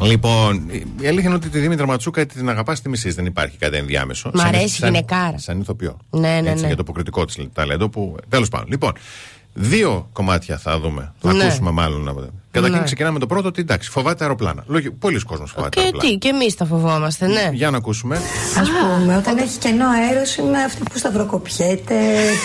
Λοιπόν, 0.00 0.68
η 1.00 1.06
αλήθεια 1.06 1.26
είναι 1.26 1.34
ότι 1.34 1.48
τη 1.48 1.58
Δήμητρα 1.58 1.86
Ματσούκα 1.86 2.20
είτε 2.20 2.34
την 2.38 2.48
αγαπάς 2.48 2.80
τη 2.82 2.88
μισή. 2.88 3.10
Δεν 3.10 3.26
υπάρχει 3.26 3.56
κάτι 3.58 3.76
ενδιάμεσο. 3.76 4.30
Μ' 4.34 4.38
Σαν- 4.38 4.46
αρέσει 4.48 4.68
σαν- 4.76 4.88
γυναικάρα. 4.88 5.38
Σαν 5.38 5.60
ηθοποιό. 5.60 5.96
Ναι, 6.10 6.20
ναι, 6.20 6.50
Έτσι, 6.50 6.60
ναι. 6.60 6.66
Για 6.66 6.76
το 6.76 6.82
αποκριτικό 6.82 7.24
της 7.24 7.38
ταλέντο 7.52 7.88
που. 7.88 8.16
Τέλος 8.28 8.48
πάντων. 8.48 8.66
Λοιπόν, 8.70 8.92
δύο 9.54 10.08
κομμάτια 10.12 10.58
θα 10.58 10.78
δούμε. 10.80 11.12
Θα 11.18 11.32
Ναι. 11.32 11.44
ακούσουμε 11.44 11.70
μάλλον. 11.70 12.08
από- 12.08 12.30
Καταρχήν 12.54 12.78
Ναι. 12.78 12.84
ξεκινάμε 12.84 13.12
με 13.14 13.18
το 13.20 13.26
πρώτο 13.26 13.48
ότι 13.48 13.60
εντάξει, 13.60 13.90
φοβάται 13.90 14.24
αεροπλάνα. 14.24 14.62
Λόγι... 14.66 14.90
Πολλοί 14.90 15.20
κόσμοι 15.20 15.46
φοβάται 15.54 15.68
Και 15.76 15.80
αεροπλάνα. 15.80 16.10
τι, 16.10 16.18
και 16.18 16.28
εμείς 16.28 16.54
τα 16.54 16.64
φοβόμαστε, 16.64 17.26
ναι. 17.26 17.50
Για 17.52 17.70
να 17.70 17.76
ακούσουμε. 17.76 18.16
Α 18.16 18.96
πούμε, 19.00 19.16
όταν 19.16 19.36
έχει 19.38 19.58
κενό 19.58 19.84
αέρος 19.88 20.36
είμαι 20.36 20.62
αυτή 20.62 20.82
που 20.92 20.98
σταυροκοπιέται. 20.98 21.94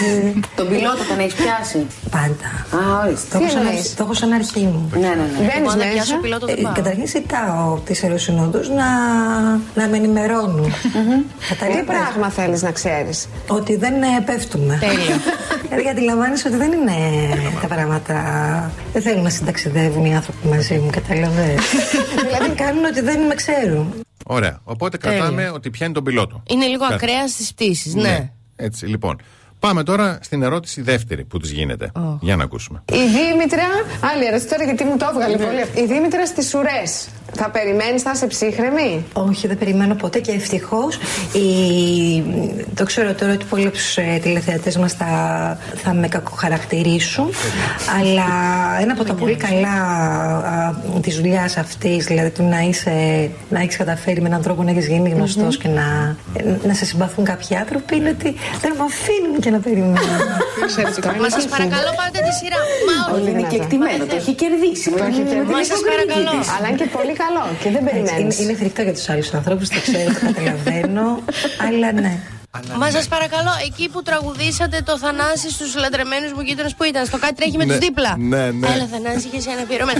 Τον 0.57 0.67
πιλότο 0.67 1.03
τον 1.09 1.19
έχεις 1.19 1.33
πιάσει; 1.33 1.85
Πάντα. 2.11 2.49
Α, 2.83 3.01
ορίστε. 3.05 3.27
Το 3.31 3.37
έχω, 3.37 3.45
Τι 3.45 3.51
σαν, 3.51 3.61
εννοείς; 3.61 3.79
αρχ- 3.85 3.95
το 3.97 4.03
έχω 4.03 4.13
σαν 4.13 4.31
αρχή 4.31 4.59
μου. 4.59 4.89
Ναι, 4.93 4.99
ναι, 4.99 5.07
ναι. 5.15 5.53
Εγώ 5.57 5.69
αν 5.69 5.77
δεν 5.77 5.87
μέσα. 5.87 5.89
πιάσω 5.93 6.15
πιλότο 6.21 6.45
δεν 6.45 6.55
Ε, 6.57 6.61
πάω. 6.61 6.73
καταρχήν 6.73 7.07
ζητάω 7.07 7.77
τις 7.85 8.03
αεροσυνόδους 8.03 8.67
να, 8.69 8.87
να 9.75 9.87
με 9.89 9.97
ενημερώνουν. 9.97 10.63
Τι 10.71 11.47
Καταλαβαίνεις; 11.49 11.85
πράγμα 11.85 12.29
θέλεις 12.29 12.61
να 12.61 12.71
ξέρεις; 12.71 13.27
Ότι 13.47 13.75
δεν 13.75 13.93
ε, 14.01 14.07
πέφτουμε. 14.25 14.77
Τέλεια. 14.79 15.15
Γιατί 15.69 15.89
αντιλαμβάνεσαι 15.89 16.47
ότι 16.47 16.57
δεν 16.57 16.71
είναι 16.71 16.97
τα 17.61 17.67
πράγματα. 17.67 18.15
Δεν 18.93 19.01
θέλουν 19.01 19.23
να 19.23 19.29
συνταξιδεύουν 19.29 19.98
οι 20.05 20.13
άνθρωποι 20.13 20.47
μαζί 20.47 20.75
μου, 20.75 20.89
καταλαβαίνεις. 20.89 21.63
δηλαδή 22.27 22.55
κάνουν 22.55 22.85
ότι 22.85 23.01
δεν 23.01 23.21
με 23.21 23.35
ξέρουν. 23.35 23.93
Ωραία. 24.25 24.59
Οπότε 24.63 24.97
Τέλεια. 24.97 25.17
κρατάμε 25.17 25.49
ότι 25.49 25.69
πιάνει 25.69 25.93
τον 25.93 26.03
πιλότο. 26.03 26.43
Είναι 26.49 26.65
λίγο 26.65 26.87
Κα- 26.87 26.93
ακραία 26.95 27.27
στις 27.27 27.53
πτήσεις, 27.53 27.93
ναι. 27.95 28.31
Έτσι, 28.55 28.85
λοιπόν. 28.85 29.21
Πάμε 29.59 29.83
τώρα 29.83 30.17
στην 30.21 30.43
ερώτηση 30.43 30.81
δεύτερη 30.81 31.25
που 31.25 31.37
της 31.39 31.51
γίνεται. 31.51 31.91
Για 32.21 32.35
να 32.35 32.43
ακούσουμε. 32.43 32.83
Η 32.93 32.95
Δήμητρα, 32.97 33.63
άλλη 34.13 34.25
ερώτηση 34.25 34.47
τώρα 34.49 34.63
γιατί 34.63 34.83
μου 34.83 34.97
το 34.97 35.07
έβγαλε 35.13 35.37
πολύ. 35.37 35.61
αυτή. 35.61 35.79
Η 35.81 35.85
Δήμητρα 35.85 36.25
στις 36.25 36.53
ουρές. 36.53 37.07
Θα 37.33 37.49
περιμένεις, 37.49 38.01
θα 38.01 38.11
είσαι 38.15 38.27
ψύχρεμη; 38.27 39.05
Όχι, 39.13 39.47
δεν 39.47 39.57
περιμένω 39.57 39.95
ποτέ 39.95 40.19
και 40.19 40.31
ευτυχώς. 40.31 40.99
Η... 41.33 42.23
Το 42.75 42.83
ξέρω 42.85 43.13
τώρα 43.13 43.33
ότι 43.33 43.45
πολλοί 43.45 43.65
από 43.65 43.75
τους 43.75 43.97
ε, 43.97 44.19
τηλεθεατές 44.21 44.77
μας 44.77 44.93
θα, 44.93 45.07
θα 45.75 45.93
με 45.93 46.07
κακοχαρακτηρίσουν. 46.07 47.29
αλλά 47.99 48.29
ένα 48.81 48.93
από 48.93 49.03
τα 49.03 49.13
πολύ 49.13 49.35
καλά 49.35 49.77
της 51.01 51.15
δουλειάς 51.15 51.57
αυτής, 51.57 52.05
δηλαδή 52.05 52.29
του 52.29 52.43
να, 52.43 52.59
είσαι, 52.59 53.29
να 53.49 53.59
έχεις 53.59 53.77
καταφέρει 53.77 54.21
με 54.21 54.27
έναν 54.27 54.41
τρόπο 54.41 54.63
να 54.63 54.71
έχεις 54.71 54.87
γίνει 54.87 55.09
γνωστός 55.09 55.57
και 55.57 55.67
να, 55.67 56.15
να 56.67 56.73
σε 56.73 56.85
συμπαθούν 56.85 57.25
κάποιοι 57.25 57.55
άνθρωποι, 57.55 57.95
είναι 57.95 58.09
ότι 58.09 58.35
δεν 58.61 58.71
με 58.77 58.83
αφήνουν 58.89 59.39
και 59.39 59.49
να 59.49 59.59
περιμένω. 59.59 59.99
Μα 61.21 61.29
σας 61.29 61.45
παρακαλώ, 61.45 61.89
πάρετε 61.99 62.19
τη 62.27 62.33
σειρά. 62.39 62.59
μου. 62.85 63.15
όλοι 63.15 63.29
είναι 63.31 63.45
κεκτημένο. 63.53 64.05
Το 64.11 64.15
έχει 64.21 64.33
κερδίσει. 64.41 64.89
Μα 65.53 65.63
σας 65.71 65.81
παρακαλώ. 65.89 66.33
Αλλά 66.55 66.67
είναι 66.69 66.77
και 66.81 66.89
πολύ 66.97 67.13
καλό 67.23 67.43
και 67.61 67.69
δεν 67.69 67.83
περιμένεις. 67.83 68.39
Είναι, 68.39 68.53
φρικτό 68.53 68.81
για 68.81 68.93
τους 68.93 69.09
άλλους 69.09 69.33
ανθρώπους, 69.33 69.67
το 69.69 69.79
ξέρω, 69.81 70.13
το 70.13 70.19
καταλαβαίνω. 70.25 71.19
αλλά 71.67 71.91
ναι. 71.91 72.19
Μα 72.77 72.89
σας 72.89 73.07
παρακαλώ, 73.07 73.51
εκεί 73.65 73.89
που 73.89 74.01
τραγουδήσατε 74.01 74.81
το 74.81 74.97
Θανάση 74.97 75.49
στους 75.51 75.75
λατρεμένους 75.75 76.31
μου 76.33 76.41
γείτονες 76.41 76.75
που 76.75 76.83
ήταν, 76.83 77.05
στο 77.05 77.17
κάτι 77.17 77.33
τρέχει 77.33 77.57
με 77.57 77.65
τους 77.65 77.73
ναι, 77.73 77.85
δίπλα. 77.85 78.15
Ναι, 78.17 78.51
ναι. 78.51 78.67
Έλα, 78.67 78.85
Θανάση, 78.91 79.27
είχες 79.27 79.45
ένα 79.45 79.61
ε, 79.61 79.95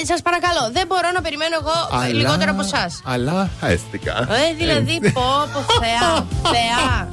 ε, 0.00 0.04
σας 0.04 0.22
παρακαλώ, 0.22 0.70
δεν 0.72 0.86
μπορώ 0.86 1.08
να 1.14 1.20
περιμένω 1.20 1.56
εγώ 1.60 2.02
αλλά, 2.02 2.14
λιγότερο 2.20 2.50
από 2.50 2.60
εσά. 2.60 2.84
Αλλά 3.04 3.50
αίσθηκα. 3.62 4.14
Ε, 4.18 4.54
δηλαδή, 4.58 4.98
ε, 5.02 5.10
πω, 5.10 5.22
πω, 5.52 5.60
θεά, 5.82 6.26
θεά. 6.54 7.08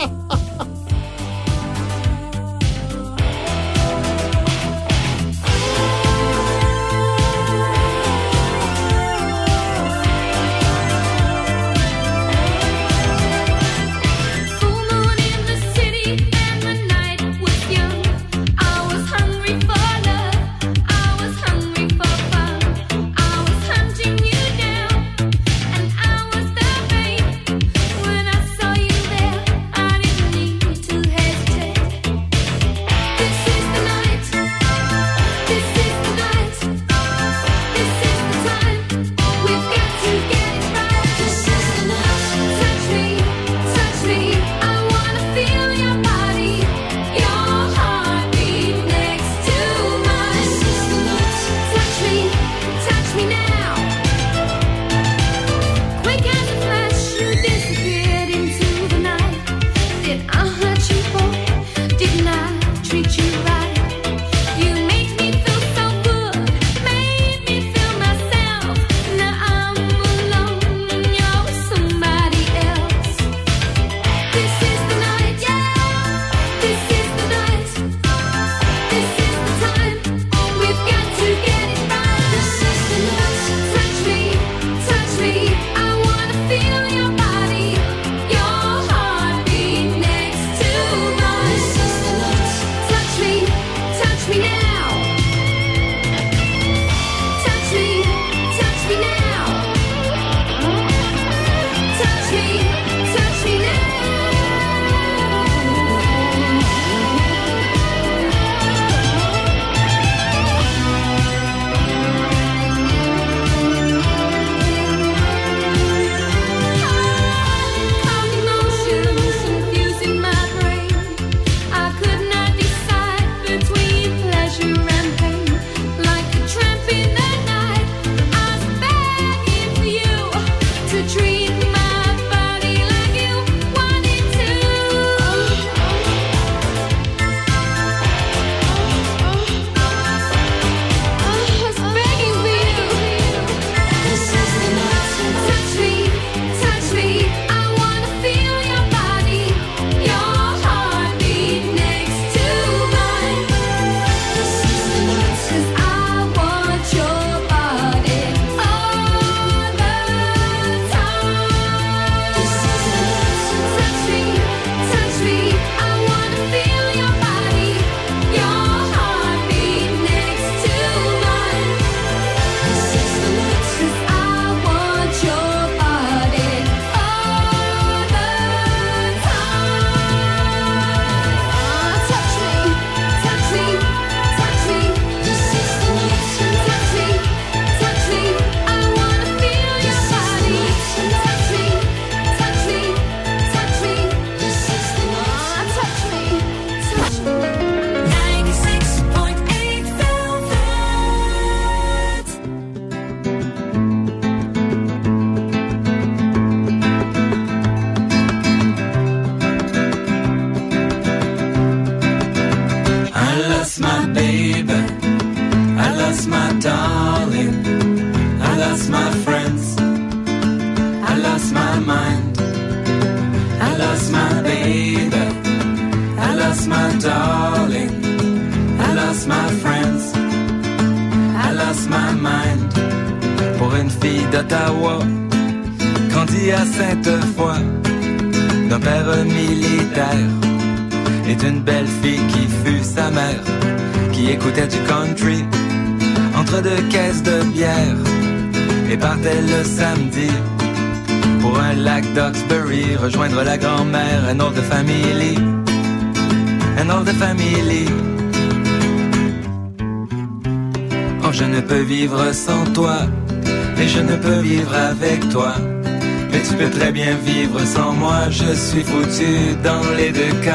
Sans 267.66 267.94
moi, 267.94 268.30
je 268.30 268.54
suis 268.54 268.84
foutu 268.84 269.56
dans 269.64 269.84
les 269.98 270.12
deux 270.12 270.34
cas. 270.44 270.54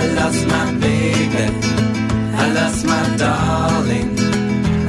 I 0.00 0.14
lost 0.18 0.46
my 0.46 0.72
baby, 0.80 1.46
I 2.38 2.52
lost 2.54 2.84
my 2.84 3.16
darling, 3.16 4.10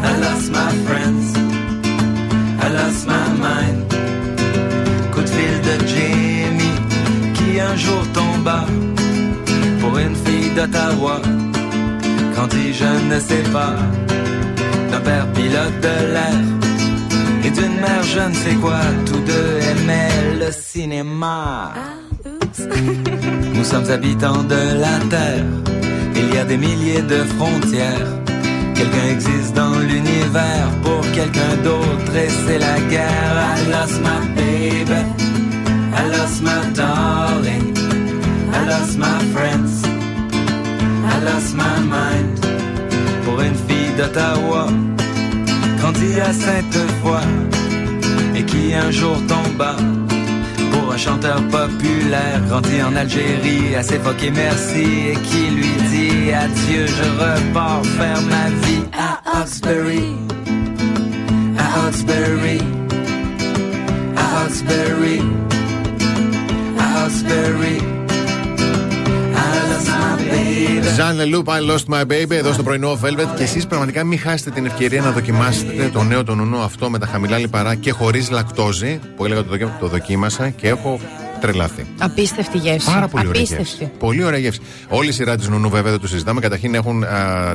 I 0.04 0.12
lost 0.24 0.52
my 0.52 0.72
friends, 0.86 1.28
I 2.64 2.68
lost 2.78 3.08
my 3.08 3.28
mind. 3.46 3.94
Coup 5.12 5.22
de 5.22 5.30
fil 5.30 5.56
de 5.68 5.88
Jamie, 5.88 6.80
qui 7.34 7.60
un 7.60 7.76
jour 7.76 8.04
tomba 8.14 8.66
pour 9.80 9.98
une 9.98 10.16
fille 10.16 10.52
d'Ottawa. 10.56 11.22
Quand 12.36 12.48
dit 12.48 12.74
je 12.74 13.14
ne 13.14 13.20
sais 13.20 13.44
pas, 13.52 13.76
d'un 14.92 15.00
père 15.00 15.28
pilote 15.34 15.78
de 15.82 16.14
l'air 16.14 16.42
et 17.44 17.50
d'une 17.50 17.76
mère 17.76 18.04
je 18.04 18.20
ne 18.30 18.34
sais 18.34 18.56
quoi, 18.56 18.80
tous 19.06 19.20
deux 19.20 19.61
cinéma. 20.92 21.74
Nous 23.56 23.64
sommes 23.64 23.90
habitants 23.90 24.44
de 24.44 24.80
la 24.80 25.00
terre, 25.10 25.46
il 26.16 26.34
y 26.34 26.38
a 26.38 26.44
des 26.44 26.58
milliers 26.58 27.02
de 27.02 27.24
frontières. 27.36 28.08
Quelqu'un 28.76 29.08
existe 29.12 29.56
dans 29.56 29.78
l'univers 29.80 30.68
pour 30.84 31.02
quelqu'un 31.12 31.56
d'autre 31.64 32.14
et 32.16 32.30
c'est 32.30 32.60
la 32.60 32.78
guerre. 32.90 33.34
I 33.56 33.72
lost 33.72 34.02
my 34.02 34.22
baby, 34.36 35.02
I 35.94 36.04
lost 36.16 36.42
my 36.42 36.62
darling, 36.74 37.74
I 38.54 38.68
lost 38.68 38.98
my 38.98 39.20
friends, 39.34 39.84
I 41.06 41.16
lost 41.24 41.56
my 41.56 41.80
mind. 41.96 42.40
Pour 43.24 43.40
une 43.40 43.56
fille 43.68 43.94
d'Ottawa, 43.98 44.68
grandie 45.80 46.20
à 46.20 46.34
Sainte-Foy 46.34 47.22
et 48.36 48.44
qui 48.44 48.74
un 48.74 48.92
jour 48.92 49.16
tomba 49.28 49.76
un 50.94 50.98
chanteur 50.98 51.42
populaire 51.48 52.42
grandi 52.48 52.82
en 52.84 52.96
Algérie 52.96 53.76
à 53.76 53.84
s'évoquer 53.84 54.32
merci 54.32 54.84
et 55.12 55.18
qui 55.28 55.50
lui 55.52 55.74
dit 55.90 56.34
adieu 56.34 56.86
je 56.88 57.04
repars 57.24 57.86
faire 57.98 58.22
ma 58.24 58.50
vie 58.66 58.84
à 58.94 59.22
Hawkesbury. 59.38 60.16
À 61.58 61.86
Hawkesbury. 61.86 62.60
À 64.18 64.42
Hawkesbury. 64.42 65.22
À 66.80 67.08
lost 67.08 68.01
my 69.76 70.20
baby 70.32 70.94
Ζαν 70.96 71.16
Λελούπ, 71.16 71.48
I 71.50 71.72
lost 71.72 71.94
my 71.96 72.02
baby 72.02 72.32
εδώ 72.32 72.54
στο 72.54 72.64
πρωινό 72.64 73.00
Velvet. 73.04 73.36
Και 73.38 73.44
εσείς 73.44 73.68
πραγματικά 73.68 74.04
μην 74.04 74.20
χάσετε 74.20 74.50
την 74.52 74.66
ευκαιρία 74.66 75.02
να 75.02 75.12
δοκιμάσετε 75.12 75.90
το 75.94 76.04
νέο 76.04 76.24
το 76.24 76.36
νουνού 76.36 76.58
αυτό 76.62 76.90
με 76.90 77.00
τα 77.00 77.06
χαμηλά 77.06 77.38
λιπαρά 77.38 77.76
και 77.76 77.92
χωρίς 77.92 78.30
λακτόζη. 78.30 79.00
Που 79.16 79.26
έλεγα 79.26 79.44
το, 79.44 79.50
δοκι- 79.50 79.80
το 79.80 79.88
δοκίμασα 79.88 80.50
και 80.50 80.68
έχω 80.68 81.00
τρελαθεί. 81.42 81.86
Απίστευτη 82.00 82.58
γεύση. 82.58 82.92
Πάρα 82.92 83.08
πολύ 83.08 83.28
ωραία 83.28 83.42
Απίστευτη. 83.42 83.76
γεύση. 83.78 83.92
Πολύ 84.00 84.24
ωραία 84.24 84.40
γεύση. 84.40 84.60
Όλη 84.90 85.10
η 85.10 85.12
σειρά 85.12 85.36
της 85.38 85.48
νουνού, 85.48 85.70
βέβαια, 85.70 85.92
δεν 85.92 86.00
το 86.00 86.08
συζητάμε. 86.08 86.40
Καταρχήν 86.40 86.76
έχουν 86.76 87.04
α, 87.04 87.08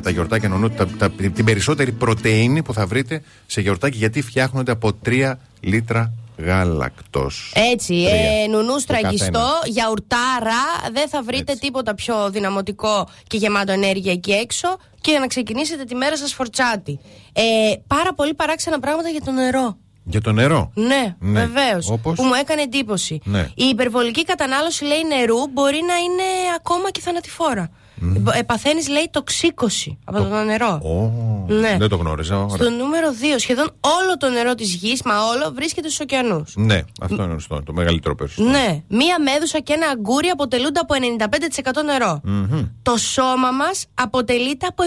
τα 0.03 0.11
γιορτάκια 0.11 0.49
νουνού 0.49 0.71
τα, 0.71 0.87
τα- 0.99 1.11
την 1.11 1.45
περισσότερη 1.45 1.93
πρωτενη 1.93 2.63
που 2.63 2.73
θα 2.73 2.87
βρείτε 2.87 3.23
σε 3.47 3.61
γιορτάκι 3.61 3.97
γιατί 3.97 4.23
φτιάχνονται 4.23 4.73
από 4.73 4.91
3 5.07 5.33
λίτρα 5.61 6.13
γάλακτο. 6.39 7.31
Έτσι, 7.55 7.87
Τρία. 7.87 8.43
ε, 8.43 8.47
νουνού 8.47 8.73
Το 8.73 8.79
στραγγιστό, 8.79 9.27
καθένα. 9.31 9.49
γιαουρτάρα. 9.67 10.63
Δεν 10.93 11.09
θα 11.09 11.23
βρείτε 11.23 11.55
τίποτα 11.55 11.95
πιο 11.95 12.31
δυναμωτικό 12.31 13.09
και 13.27 13.37
γεμάτο 13.37 13.73
ενέργεια 13.73 14.13
εκεί 14.13 14.33
έξω 14.33 14.77
και 15.01 15.11
για 15.11 15.21
να 15.21 15.27
ξεκινήσετε 15.27 15.85
τη 15.85 15.95
μέρα 15.95 16.17
σας 16.17 16.33
φορτσάτη. 16.35 16.99
Ε, 17.33 17.43
πάρα 17.87 18.15
πολύ 18.15 18.35
παράξενα 18.35 18.79
πράγματα 18.81 19.09
για 19.09 19.21
το 19.21 19.31
νερό. 19.31 19.77
Για 20.09 20.21
το 20.21 20.33
νερό; 20.33 20.71
Ναι, 20.75 21.17
Ναι. 21.19 21.41
βεβαίως. 21.47 21.91
Όπως; 21.91 22.17
Που 22.17 22.23
μου 22.25 22.35
έκανε 22.35 22.63
εντύπωση. 22.63 23.21
Ναι. 23.25 23.41
Η 23.55 23.65
υπερβολική 23.65 24.25
κατανάλωση, 24.25 24.85
λέει, 24.85 25.03
νερού 25.05 25.47
μπορεί 25.53 25.81
να 25.87 25.95
είναι 25.97 26.23
ακόμα 26.57 26.91
και 26.91 27.01
θανατηφόρα. 27.01 27.71
Mm. 28.03 28.33
Ε, 28.35 28.43
Παθαίνει, 28.43 28.87
λέει, 28.87 29.09
τοξίκωση 29.11 29.99
από 30.05 30.23
το, 30.23 30.43
νερό. 30.45 30.81
Ω, 30.83 31.13
Ναι. 31.49 31.77
Δεν 31.79 31.89
το 31.89 31.97
γνώριζα. 31.97 32.37
Ωραία. 32.37 32.57
Στο 32.57 32.71
νούμερο 32.71 33.09
2, 33.11 33.15
σχεδόν 33.39 33.71
όλο 33.81 34.17
το 34.19 34.29
νερό 34.29 34.55
της 34.55 34.75
γης, 34.75 35.03
μα 35.03 35.15
όλο, 35.23 35.53
βρίσκεται 35.55 35.87
στους 35.89 36.01
ωκεανούς. 36.01 36.53
Ναι, 36.57 36.81
αυτό 37.01 37.23
είναι 37.23 37.39
στο, 37.39 37.63
το 37.63 37.73
μεγαλύτερο 37.73 38.15
ποσοστό. 38.15 38.43
Ναι, 38.43 38.83
μία 38.89 39.21
μέδουσα 39.21 39.61
και 39.61 39.73
ένα 39.73 39.87
αγκούρι 39.87 40.29
αποτελούνται 40.29 40.81
από 40.81 40.95
95% 41.79 41.85
νερό. 41.85 42.21
Μμμ. 42.25 42.65
Το 42.83 42.97
σώμα 42.97 43.51
μας 43.51 43.87
αποτελείται 43.95 44.67
από 44.67 44.83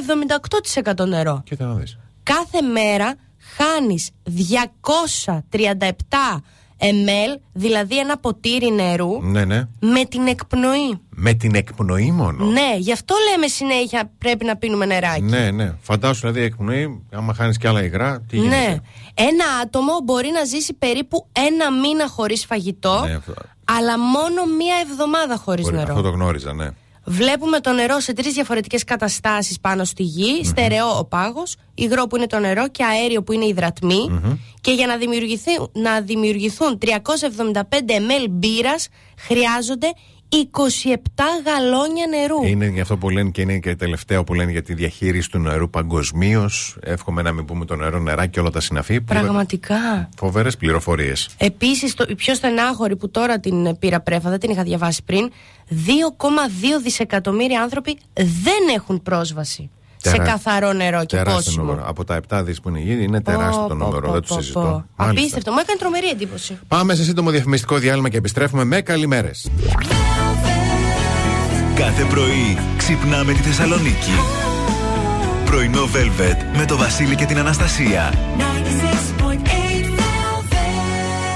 78% 1.01 1.07
νερό. 1.07 1.41
Κοίτα 1.45 1.65
να 1.65 1.73
δεις. 1.73 1.97
Κάθε 2.23 2.61
μέρα 2.61 3.15
χάνεις 3.57 4.09
237 4.23 6.43
ml, 6.79 7.39
δηλαδή 7.53 7.99
ένα 7.99 8.17
ποτήρι 8.17 8.71
νερού, 8.71 9.21
Ναι, 9.21 9.45
ναι. 9.45 9.67
με 9.79 10.05
την 10.05 10.27
εκπνοή. 10.27 10.99
Με 11.09 11.33
την 11.33 11.55
εκπνοή 11.55 12.11
μόνο; 12.11 12.45
Ναι, 12.45 12.75
γι' 12.77 12.91
αυτό 12.91 13.15
λέμε 13.31 13.47
συνέχεια 13.47 14.11
πρέπει 14.17 14.45
να 14.45 14.55
πίνουμε 14.57 14.85
νεράκι. 14.85 15.21
Ναι, 15.21 15.51
ναι. 15.51 15.73
Φαντάσου 15.81 16.19
δηλαδή 16.19 16.41
εκπνοή, 16.41 17.01
άμα 17.11 17.33
χάνεις 17.33 17.57
και 17.57 17.67
άλλα 17.67 17.83
υγρά, 17.83 18.21
τι 18.27 18.37
γίνεται; 18.37 18.55
Ναι. 18.55 18.77
Ένα 19.13 19.45
άτομο 19.63 19.99
μπορεί 20.03 20.29
να 20.33 20.43
ζήσει 20.43 20.73
περίπου 20.73 21.27
ένα 21.31 21.71
μήνα 21.71 22.07
χωρίς 22.07 22.45
φαγητό, 22.45 23.01
Ναι, 23.07 23.13
αυτό- 23.13 23.33
αλλά 23.65 23.99
μόνο 23.99 24.45
μία 24.57 24.75
εβδομάδα 24.89 25.37
χωρίς 25.37 25.63
Μπορεί- 25.63 25.75
νερό. 25.75 25.89
Αυτό 25.89 26.01
το 26.03 26.09
γνώριζα, 26.09 26.53
ναι. 26.53 26.67
Βλέπουμε 27.05 27.59
το 27.59 27.71
νερό 27.71 27.99
σε 27.99 28.13
τρεις 28.13 28.33
διαφορετικές 28.33 28.83
καταστάσεις 28.83 29.59
πάνω 29.59 29.83
στη 29.83 30.03
γη. 30.03 30.43
Στερεό 30.43 30.97
ο 30.97 31.05
πάγος, 31.05 31.55
υγρό 31.75 32.07
που 32.07 32.15
είναι 32.15 32.27
το 32.27 32.39
νερό 32.39 32.67
και 32.67 32.83
αέριο 32.83 33.23
που 33.23 33.31
είναι 33.31 33.45
οι 33.45 33.47
υδρατμοί. 33.47 34.21
Και 34.61 34.71
για 34.71 34.87
να 34.87 34.97
δημιουργηθούν, 34.97 35.69
να 35.73 36.01
δημιουργηθούν 36.01 36.77
375 36.77 37.95
ml 37.95 38.27
μπύρας 38.29 38.87
χρειάζονται 39.17 39.93
27 40.31 40.35
γαλόνια 41.45 42.07
νερού. 42.07 42.43
Είναι 42.43 42.67
γι' 42.67 42.79
αυτό 42.79 42.97
που 42.97 43.09
λένε 43.09 43.29
και 43.29 43.41
είναι 43.41 43.57
και 43.57 43.75
τελευταίο 43.75 44.23
που 44.23 44.33
λένε 44.33 44.51
για 44.51 44.61
τη 44.61 44.73
διαχείριση 44.73 45.29
του 45.29 45.39
νερού 45.39 45.69
παγκοσμίως. 45.69 46.77
Εύχομαι 46.81 47.21
να 47.21 47.31
μην 47.31 47.45
πούμε 47.45 47.65
το 47.65 47.75
νερό, 47.75 47.99
νερά 47.99 48.25
και 48.25 48.39
όλα 48.39 48.49
τα 48.49 48.59
συναφή. 48.59 49.01
Πραγματικά. 49.01 50.09
Φοβερές 50.17 50.57
πληροφορίες. 50.57 51.29
Επίσης, 51.37 51.95
η 52.07 52.15
πιο 52.15 52.35
στενάχωρη 52.35 52.95
που 52.95 53.09
τώρα 53.09 53.39
την 53.39 53.77
πήρα 53.79 53.99
πρέφα, 53.99 54.29
δεν 54.29 54.39
την 54.39 54.49
είχα 54.49 54.63
διαβάσει 54.63 55.03
πριν, 55.03 55.31
2,2 55.69 56.81
δισεκατομμύρια 56.83 57.61
άνθρωποι 57.61 57.97
δεν 58.13 58.75
έχουν 58.75 59.01
πρόσβαση 59.01 59.69
σε 60.01 60.17
καθαρό 60.17 60.73
νερό 60.73 60.99
και 61.05 61.15
τεράστιο 61.15 61.35
πόσιμο. 61.43 61.63
νούμερο. 61.65 61.83
Από 61.87 62.03
τα 62.03 62.19
7 62.29 62.41
δις 62.43 62.61
που 62.61 62.69
είναι 62.69 62.79
η 62.79 62.83
γη 62.83 63.03
είναι 63.03 63.21
τεράστιο 63.21 63.61
το 63.67 63.67
Πω, 63.67 63.85
νούμερο. 63.85 64.07
πω, 64.07 64.11
δεν 64.11 64.21
πω, 64.21 64.27
το 64.27 64.33
πω, 64.35 64.41
συζητώ. 64.41 64.59
πω. 64.59 64.65
Μάλιστα. 64.95 65.21
Απίστευτο, 65.21 65.51
μου 65.51 65.57
έκανε 65.61 65.79
τρομερή 65.79 66.07
εντύπωση. 66.09 66.59
Πάμε 66.67 66.95
σε 66.95 67.03
σύντομο 67.03 67.29
διαφημιστικό 67.29 67.75
διάλειμμα 67.77 68.09
και 68.09 68.17
επιστρέφουμε 68.17 68.63
με 68.63 68.81
καλημέρες. 68.81 69.49
Κάθε 71.75 72.03
πρωί 72.03 72.57
ξυπνάμε 72.77 73.33
τη 73.33 73.39
Θεσσαλονίκη. 73.39 74.11
Πρωινό 75.45 75.83
Velvet 75.83 76.57
με 76.57 76.65
το 76.65 76.77
Βασίλη 76.77 77.15
και 77.15 77.25
την 77.25 77.37
Αναστασία. 77.37 78.13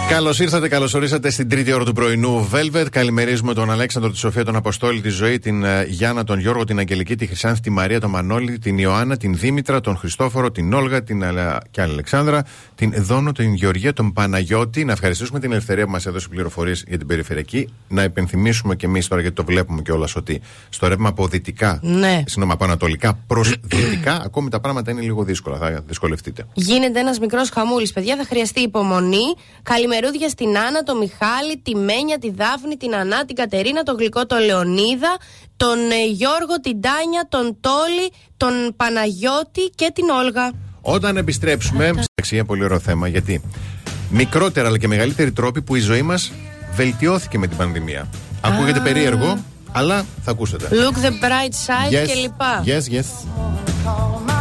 Καλώς 0.09 0.39
ήρθατε, 0.39 0.67
καλώς 0.67 0.93
ορίσατε 0.93 1.29
στην 1.29 1.49
τρίτη 1.49 1.73
ώρα 1.73 1.83
του 1.85 1.93
πρωινού 1.93 2.49
Velvet. 2.53 2.85
Καλημερίζουμε 2.91 3.53
τον 3.53 3.71
Αλέξανδρο, 3.71 4.11
τη 4.11 4.17
Σοφία, 4.17 4.43
τον 4.45 4.55
Αποστόλη, 4.55 5.01
τη 5.01 5.09
Ζωή, 5.09 5.39
την 5.39 5.63
ε, 5.63 5.83
Γιάννα, 5.89 6.23
τον 6.23 6.39
Γιώργο, 6.39 6.63
την 6.63 6.79
Αγγελική, 6.79 7.15
τη 7.15 7.25
Χρυσάνθη, 7.25 7.61
τη 7.61 7.69
Μαρία, 7.69 7.99
τον 7.99 8.09
Μανώλη, 8.09 8.59
την 8.59 8.77
Ιωάννα, 8.77 9.17
την 9.17 9.35
Δήμητρα, 9.37 9.79
τον 9.79 9.97
Χριστόφορο, 9.97 10.51
την 10.51 10.73
Όλγα, 10.73 11.03
την 11.03 11.23
Αλα... 11.23 11.57
και 11.71 11.81
άλλη 11.81 11.91
Αλεξάνδρα, 11.91 12.45
την 12.75 12.93
Δόνο, 12.97 13.31
την 13.31 13.53
Γεωργία, 13.53 13.93
τον 13.93 14.13
Παναγιώτη. 14.13 14.85
Να 14.85 14.91
ευχαριστήσουμε 14.91 15.39
την 15.39 15.51
Ελευθερία 15.51 15.85
που 15.85 15.91
μας 15.91 16.05
έδωσε 16.05 16.27
πληροφορίες 16.27 16.83
για 16.87 16.97
την 16.97 17.07
περιφερειακή. 17.07 17.69
Να 17.87 18.03
υπενθυμίσουμε 18.03 18.75
και 18.75 18.85
εμείς 18.85 19.07
τώρα, 19.07 19.21
γιατί 19.21 19.35
το 19.35 19.43
βλέπουμε 19.43 19.81
κιόλας, 19.81 20.15
ότι 20.15 20.41
στο 20.69 20.87
ρεύμα 20.87 21.09
από 21.09 21.27
δυτικά, 21.27 21.79
Ναι. 21.81 22.23
συγγνώμη, 22.25 22.51
από 22.51 22.63
ανατολικά 22.63 23.19
προς 23.27 23.55
δυτικά, 23.61 24.21
ακόμη 24.25 24.49
τα 24.49 24.59
πράγματα 24.59 24.91
είναι 24.91 25.01
λίγο 25.01 25.23
δύσκολα. 25.23 25.57
Θα 25.57 25.83
δυσκολευτείτε. 25.87 26.45
Γίνεται 26.53 26.99
ένας 26.99 27.19
μικρός 27.19 27.49
χαμούλης, 27.49 27.93
παιδιά. 27.93 28.15
Θα 28.15 28.23
χρειαστεί 28.25 28.59
υπομονή. 28.61 29.23
Καλημερούδια 29.93 30.29
στην 30.29 30.57
Άννα, 30.57 30.83
τον 30.83 30.97
Μιχάλη, 30.97 31.57
τη 31.63 31.75
Μένια, 31.75 32.17
τη 32.19 32.31
Δάφνη, 32.31 32.77
την 32.77 32.95
Ανά, 32.95 33.25
την 33.25 33.35
Κατερίνα, 33.35 33.83
τον 33.83 33.95
Γλυκό, 33.97 34.25
τον 34.25 34.39
Λεωνίδα, 34.39 35.17
τον 35.57 35.77
ε, 35.91 36.05
Γιώργο, 36.05 36.55
την 36.61 36.81
Τάνια, 36.81 37.25
τον 37.29 37.57
Τόλι, 37.61 38.11
τον 38.37 38.53
Παναγιώτη 38.75 39.61
και 39.75 39.91
την 39.93 40.09
Όλγα. 40.09 40.51
Όταν 40.81 41.17
επιστρέψουμε, 41.17 41.85
εντάξει, 41.85 42.35
είναι 42.35 42.43
πολύ 42.43 42.63
ωραίο 42.63 42.79
θέμα 42.79 43.07
γιατί 43.07 43.41
μικρότερα 44.09 44.67
αλλά 44.67 44.77
και 44.77 44.87
μεγαλύτεροι 44.87 45.31
τρόποι 45.31 45.61
που 45.61 45.75
η 45.75 45.79
ζωή 45.79 46.01
μας 46.01 46.31
βελτιώθηκε 46.75 47.37
με 47.37 47.47
την 47.47 47.57
πανδημία. 47.57 48.09
Ακούγεται 48.41 48.79
περίεργο, 48.79 49.43
αλλά 49.71 50.05
θα 50.23 50.31
ακούσετε. 50.31 50.67
Look 50.71 51.05
the 51.05 51.11
bright 51.11 51.53
side 51.67 52.03
Yes, 52.03 52.07
και 52.07 52.13
λοιπά. 52.13 52.63
Yes, 52.65 52.93
yes. 52.93 54.32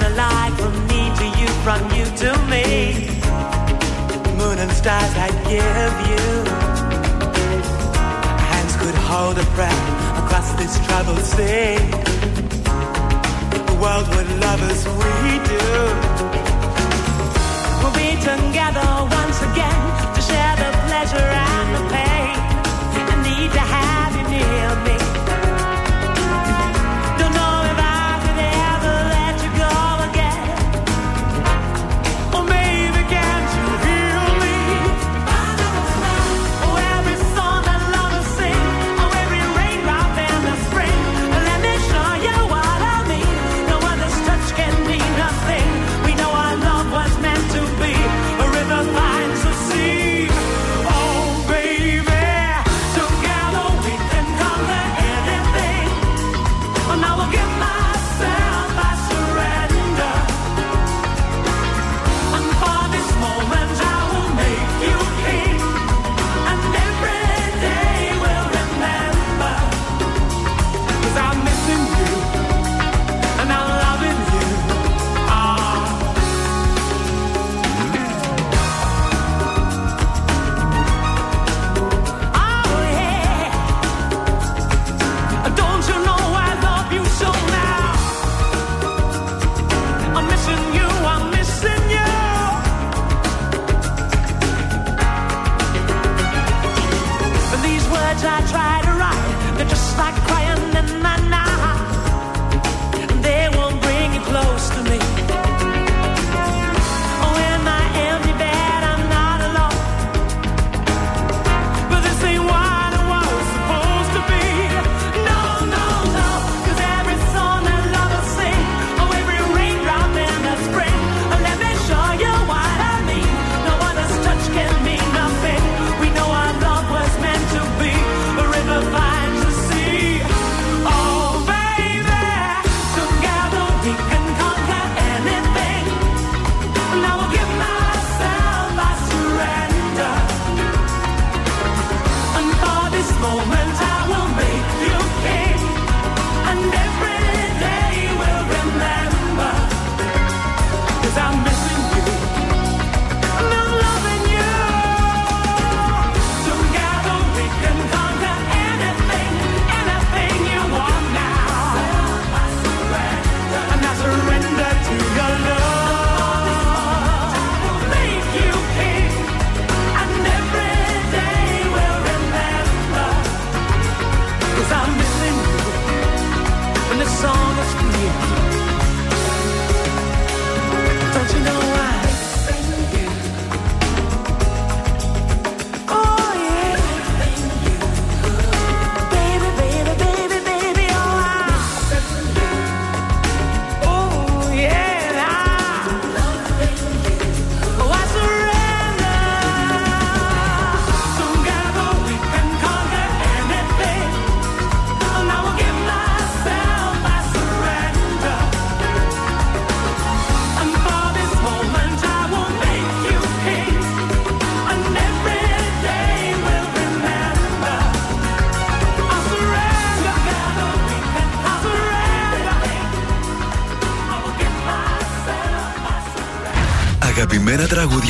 shine 0.00 0.52
a 0.52 0.56
from 0.56 0.74
me 0.88 1.02
to 1.18 1.26
you, 1.38 1.48
from 1.64 1.82
you 1.96 2.04
to 2.22 2.30
me. 2.52 2.66
Moon 4.38 4.58
and 4.58 4.72
stars 4.72 5.12
I'd 5.16 5.38
give 5.54 5.94
you. 6.10 6.26
Hands 8.52 8.74
could 8.82 8.98
hold 9.10 9.38
a 9.38 9.46
breath 9.56 9.84
across 10.22 10.52
this 10.60 10.74
troubled 10.86 11.24
sea. 11.34 11.76
The 13.68 13.76
world 13.82 14.06
would 14.14 14.30
love 14.44 14.60
us, 14.70 14.80
we 15.00 15.24
do. 15.52 15.66
We'll 17.80 17.96
be 18.04 18.10
together 18.30 18.88
once 19.20 19.38
again 19.50 19.80
to 20.14 20.20
share 20.28 20.56
the 20.62 20.70
pleasure 20.86 21.30
and 21.52 21.68
the 21.76 21.82
pain. 21.94 22.36
I 23.12 23.16
need 23.28 23.52
to 23.52 23.60
have. 23.60 23.89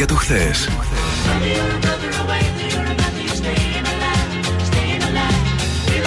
για 0.01 0.09
το 0.09 0.15
χθες. 0.15 0.69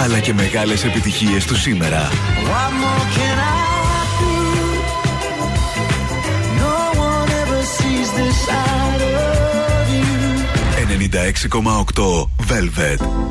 Αλλά 0.00 0.18
και 0.18 0.34
μεγάλες 0.34 0.84
επιτυχίες 0.84 1.44
του 1.44 1.56
σήμερα. 1.56 2.10
96,8 10.88 12.28
Velvet. 12.48 13.23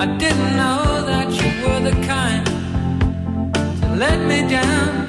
I 0.00 0.06
didn't 0.16 0.56
know 0.56 1.04
that 1.06 1.28
you 1.28 1.50
were 1.64 1.80
the 1.80 2.06
kind 2.06 2.46
to 3.80 3.88
let 3.96 4.20
me 4.30 4.48
down. 4.48 5.08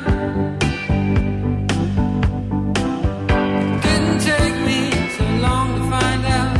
Didn't 3.83 4.19
take 4.19 4.55
me 4.65 4.89
so 5.15 5.25
long 5.45 5.67
to 5.77 5.83
find 5.91 6.25
out 6.25 6.57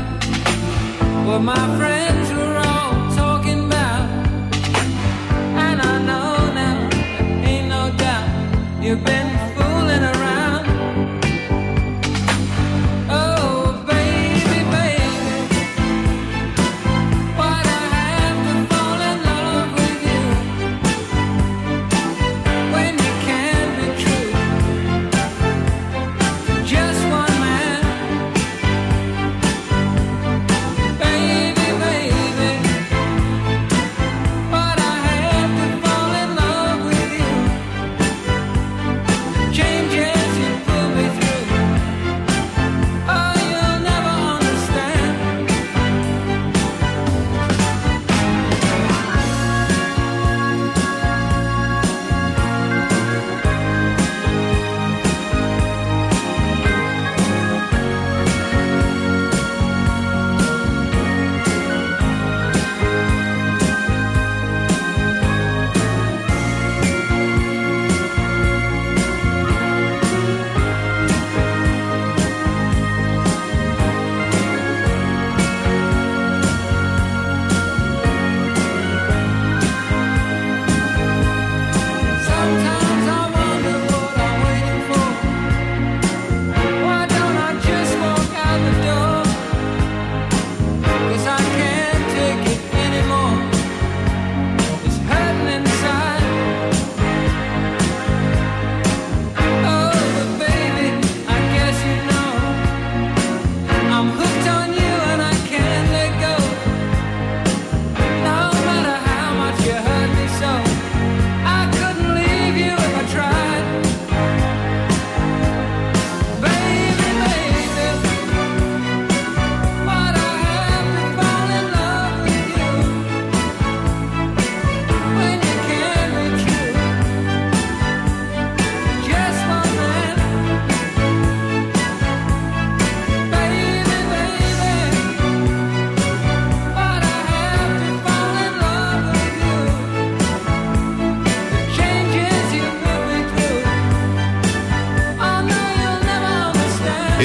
what 1.26 1.40
my 1.40 1.78
friends 1.80 2.32
were 2.32 2.58
all 2.70 2.94
talking 3.16 3.66
about. 3.66 4.08
And 5.66 5.82
I 5.82 5.98
know 6.08 6.54
now, 6.54 6.90
ain't 7.50 7.68
no 7.68 7.92
doubt 7.98 8.84
you've 8.84 9.04
been. 9.04 9.19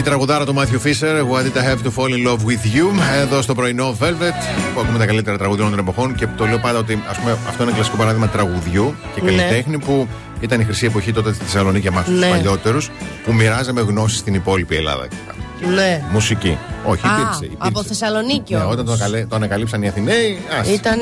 Τραγουδάρα 0.05 0.44
του 0.44 0.55
Μάθιου 0.55 0.81
Φίσερ, 0.81 1.22
Why 1.22 1.43
did 1.43 1.56
I 1.59 1.64
have 1.64 1.82
to 1.86 1.90
fall 1.97 2.09
in 2.09 2.26
love 2.28 2.39
with 2.47 2.76
you, 2.76 2.86
εδώ 3.22 3.43
στο 3.43 3.55
πρωινό 3.55 3.97
Velvet, 4.01 4.35
που 4.74 4.81
ακούμε 4.81 4.98
τα 4.98 5.06
καλύτερα 5.06 5.39
τραγούδια 5.39 5.64
των 5.70 5.78
εποχών 5.78 6.14
και 6.14 6.26
το 6.36 6.44
λέω 6.47 6.59
πάντα 6.59 6.78
ότι 6.78 7.02
ας 7.10 7.16
πούμε, 7.18 7.36
αυτό 7.48 7.62
είναι 7.62 7.72
κλασικό 7.72 7.97
παράδειγμα 7.97 8.28
τραγουδιού 8.28 8.94
και 9.14 9.20
Ναι. 9.22 9.31
καλλιτέχνη 9.31 9.78
που 9.78 10.09
ήταν 10.40 10.60
η 10.60 10.64
χρυσή 10.64 10.86
εποχή 10.86 11.12
τότε 11.12 11.32
στη 11.32 11.44
Θεσσαλονίκη 11.44 11.81
για 11.89 11.90
εμά 11.93 12.02
τους 12.02 12.18
Ναι. 12.18 12.28
παλιότερους, 12.28 12.90
που 13.24 13.32
μοιράζαμε 13.32 13.81
γνώσεις 13.81 14.18
στην 14.18 14.35
υπόλοιπη 14.35 14.76
Ελλάδα. 14.76 15.06
Ναι. 15.74 16.02
Μουσική. 16.12 16.59
Όχι, 16.86 17.06
Α, 17.06 17.11
υπήρξε. 17.12 17.44
υπήρξε. 17.44 17.69
από 17.69 17.82
Θεσσαλονίκη 17.82 18.55
Ναι, 18.55 18.61
όμως. 18.61 18.73
όταν 18.73 18.85
το, 18.85 18.93
ανακαλέ- 18.93 19.28
το 19.28 19.36
ανακαλύψαν 19.36 19.82
οι 19.82 19.89
Αθηναίοι, 19.89 20.39
ας, 20.61 20.69
Ήταν 20.69 20.98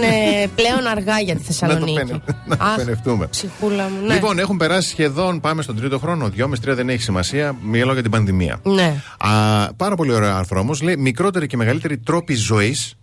πλέον 0.55 0.87
αργά 0.91 1.21
για 1.21 1.35
τη 1.35 1.41
να 1.41 1.47
το 1.47 1.53
Θεσσαλονίκη. 1.53 1.93
πενε- 1.99 2.21
να 2.47 2.57
το 2.57 2.65
Αχ, 2.65 2.77
πενευτούμε. 2.77 3.27
Ψυχούλα 3.27 3.83
μου, 3.89 4.07
ναι. 4.07 4.15
Λοιπόν, 4.15 4.39
έχουν 4.39 4.57
περάσει 4.57 4.89
σχεδόν, 4.89 5.41
πάμε 5.41 5.63
στον 5.63 5.77
τρίτο 5.77 5.99
χρόνο. 5.99 6.29
Δυόμιση-τρία 6.29 6.75
δεν 6.75 6.89
έχει 6.89 7.03
σημασία. 7.03 7.57
Μιλάω 7.63 7.93
για 7.93 8.03
την 8.03 8.11
πανδημία. 8.11 8.61
Ναι. 8.63 8.95
Α, 9.19 9.29
πάρα 9.75 9.95
πολύ 9.97 10.13
ωραίο 10.13 10.35
άρθρο 10.35 10.61
όμως. 10.61 10.83
Λέει 10.83 10.97
μικρότεροι 10.97 11.47
και 11.47 11.57
μεγαλύτεροι 11.57 11.99
τρόποι 11.99 12.35
ζωής 12.35 12.95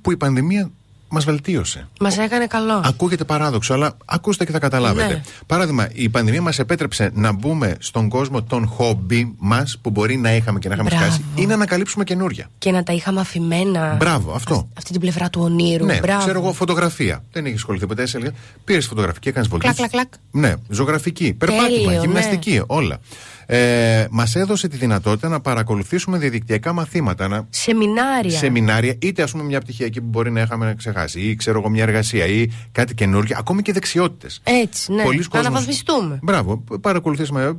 που 0.00 0.12
η 0.12 0.16
πανδημία 0.16 0.70
μας 1.14 1.24
βελτίωσε. 1.24 1.88
Μας 2.00 2.18
έκανε 2.18 2.46
καλό. 2.46 2.80
Ακούγεται 2.84 3.24
παράδοξο, 3.24 3.74
αλλά 3.74 3.96
ακούστε 4.04 4.44
και 4.44 4.52
θα 4.52 4.58
καταλάβετε. 4.58 5.06
Ναι. 5.12 5.22
Παράδειγμα, 5.46 5.88
η 5.92 6.08
πανδημία 6.08 6.42
μας 6.42 6.58
επέτρεψε 6.58 7.10
να 7.14 7.32
μπούμε 7.32 7.76
στον 7.78 8.08
κόσμο 8.08 8.42
των 8.42 8.66
χόμπι 8.66 9.34
μας 9.38 9.78
που 9.82 9.90
μπορεί 9.90 10.16
να 10.16 10.34
είχαμε 10.34 10.58
και 10.58 10.68
να 10.68 10.74
είχαμε 10.74 10.90
Μπράβο. 10.90 11.04
σκάσει 11.04 11.24
ή 11.34 11.46
να 11.46 11.54
ανακαλύψουμε 11.54 12.04
καινούρια. 12.04 12.50
Και 12.58 12.70
να 12.70 12.82
τα 12.82 12.92
είχαμε 12.92 13.20
αφημένα. 13.20 13.94
Μπράβο, 13.98 14.32
αυτό. 14.32 14.68
Αυτή 14.76 14.90
την 14.92 15.00
πλευρά 15.00 15.30
του 15.30 15.40
ονείρου. 15.42 15.84
Ναι, 15.84 15.98
Μπράβο. 16.02 16.24
ξέρω 16.24 16.40
εγώ, 16.40 16.52
φωτογραφία. 16.52 17.24
Δεν 17.32 17.44
έχεις 17.44 17.56
ασχοληθεί 17.56 17.86
ποτέ, 17.86 18.06
σε 18.06 18.32
Πήρες 18.64 18.86
φωτογραφική, 18.86 19.28
έκανες 19.28 19.48
βολτή. 19.48 19.64
Κλακ, 19.64 19.76
κλακ, 19.76 19.90
κλακ. 19.90 20.08
Ναι, 20.30 20.54
ζωγραφική, 20.68 21.32
περπάτημα, 21.34 21.68
Τέλειο, 21.68 21.90
ναι. 21.90 21.96
γυμναστική, 21.96 22.62
όλα. 22.66 23.00
Ε, 23.46 24.06
Μας 24.10 24.34
έδωσε 24.34 24.68
τη 24.68 24.76
δυνατότητα 24.76 25.28
να 25.28 25.40
παρακολουθήσουμε 25.40 26.18
διαδικτυακά 26.18 26.72
μαθήματα, 26.72 27.28
να 27.28 27.46
Σεμινάρια. 27.50 28.38
σεμινάρια, 28.38 28.94
είτε 28.98 29.22
ας 29.22 29.30
πούμε 29.30 29.42
μια 29.44 29.60
πτυχιακή 29.60 30.00
που 30.00 30.06
μπορεί 30.08 30.30
να 30.30 30.40
είχαμε 30.40 30.74
ξεχάσει, 30.78 31.20
ή 31.20 31.34
ξέρω 31.36 31.58
εγώ 31.58 31.68
μια 31.68 31.82
εργασία, 31.82 32.26
ή 32.26 32.48
κάτι 32.72 32.94
καινούργιο, 32.94 33.36
ακόμη 33.38 33.62
και 33.62 33.72
δεξιότητες. 33.72 34.40
Έτσι, 34.44 34.92
ναι. 34.92 35.02
Πολλοί 35.02 35.18
Να 35.18 35.24
κόσμος- 35.24 35.46
αναβαθμιστούμε. 35.46 36.18
Μπράβο, 36.22 36.64
παρακολουθήσουμε 36.80 37.42
ε, 37.42 37.50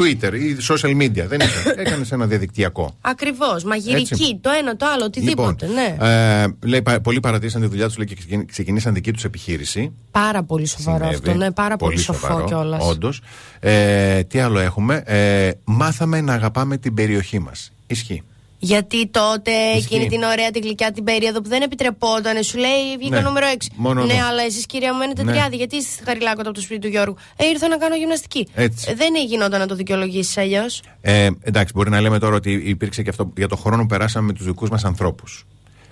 Twitter 0.00 0.32
ή 0.34 0.56
social 0.68 0.96
media. 1.02 1.26
Δεν 1.28 1.40
έκανες 1.84 2.12
ένα 2.12 2.26
διαδικτυακό. 2.26 2.96
Ακριβώς. 3.00 3.64
Μαγειρική, 3.64 4.12
Έτσι. 4.22 4.38
το 4.40 4.50
ένα, 4.60 4.76
το 4.76 4.86
άλλο, 4.94 5.04
οτιδήποτε. 5.04 5.66
ναι. 5.66 5.96
ε, 6.08 6.46
λέει, 6.68 6.82
πα- 6.82 7.00
πολλοί 7.00 7.20
παρατήρησαν 7.20 7.60
τη 7.60 7.66
δουλειά 7.66 7.86
τους 7.86 7.94
και 7.96 8.04
ξεκινήσαν- 8.14 8.46
ξεκινήσαν 8.50 8.94
δική 8.94 9.12
τους 9.12 9.24
επιχείρηση. 9.24 9.92
Πάρα 10.10 10.42
πολύ 10.42 10.66
σοβαρό 10.66 11.04
Συνέβη. 11.04 11.14
αυτό. 11.28 11.34
Ναι, 11.38 11.50
πάρα 11.52 11.76
πολύ, 11.76 11.98
σοφό 11.98 12.44
κιόλας. 12.46 12.84
Όντως. 12.88 13.20
Ε, 13.60 14.22
τι 14.22 14.38
άλλο 14.38 14.58
έχουμε. 14.58 15.02
Ε, 15.06 15.33
μάθαμε 15.64 16.20
να 16.20 16.32
αγαπάμε 16.34 16.76
την 16.76 16.94
περιοχή 16.94 17.38
μας. 17.38 17.72
Ισχύει. 17.86 18.22
Γιατί 18.58 19.06
τότε 19.08 19.50
Ισχύει. 19.50 19.94
εκείνη 19.94 20.08
την 20.08 20.22
ωραία 20.22 20.50
την 20.50 20.62
γλυκιά 20.62 20.92
την 20.92 21.04
περίοδο 21.04 21.40
που 21.40 21.48
δεν 21.48 21.62
επιτρεπόταν, 21.62 22.42
σου 22.42 22.58
λέει 22.58 22.96
βγήκα 22.98 23.16
Ναι. 23.16 23.22
νούμερο 23.22 23.46
6. 23.46 23.66
Μόνο 23.76 24.04
ναι, 24.04 24.12
εδώ. 24.12 24.26
αλλά 24.26 24.42
εσείς 24.42 24.66
κυρία 24.66 24.92
μου 24.92 24.98
μένετε 24.98 25.22
Ναι. 25.24 25.32
τριάδι. 25.32 25.56
Γιατί 25.56 25.76
είστε 25.76 25.90
στη 25.92 26.02
Χαριλάκωτα 26.04 26.48
από 26.48 26.58
το 26.58 26.60
σπίτι 26.64 26.80
του 26.80 26.88
Γιώργου; 26.88 27.16
Ε, 27.36 27.44
ήρθα 27.46 27.68
να 27.68 27.76
κάνω 27.76 27.96
γυμναστική. 27.96 28.48
Έτσι. 28.54 28.86
Ε, 28.90 28.94
δεν 28.94 29.14
γινόταν 29.26 29.60
να 29.60 29.66
το 29.66 29.74
δικαιολογήσεις 29.74 30.36
αλλιώς. 30.38 30.82
Ε, 31.00 31.28
εντάξει, 31.40 31.72
μπορεί 31.76 31.90
να 31.90 32.00
λέμε 32.00 32.18
τώρα 32.18 32.34
ότι 32.36 32.52
υπήρξε 32.52 33.02
και 33.02 33.10
αυτό 33.10 33.32
για 33.36 33.48
το 33.48 33.56
χρόνο 33.56 33.82
που 33.82 33.88
περάσαμε 33.88 34.26
με 34.26 34.32
τους 34.32 34.44
δικούς 34.46 34.68
μας 34.70 34.84
ανθρώπους. 34.84 35.46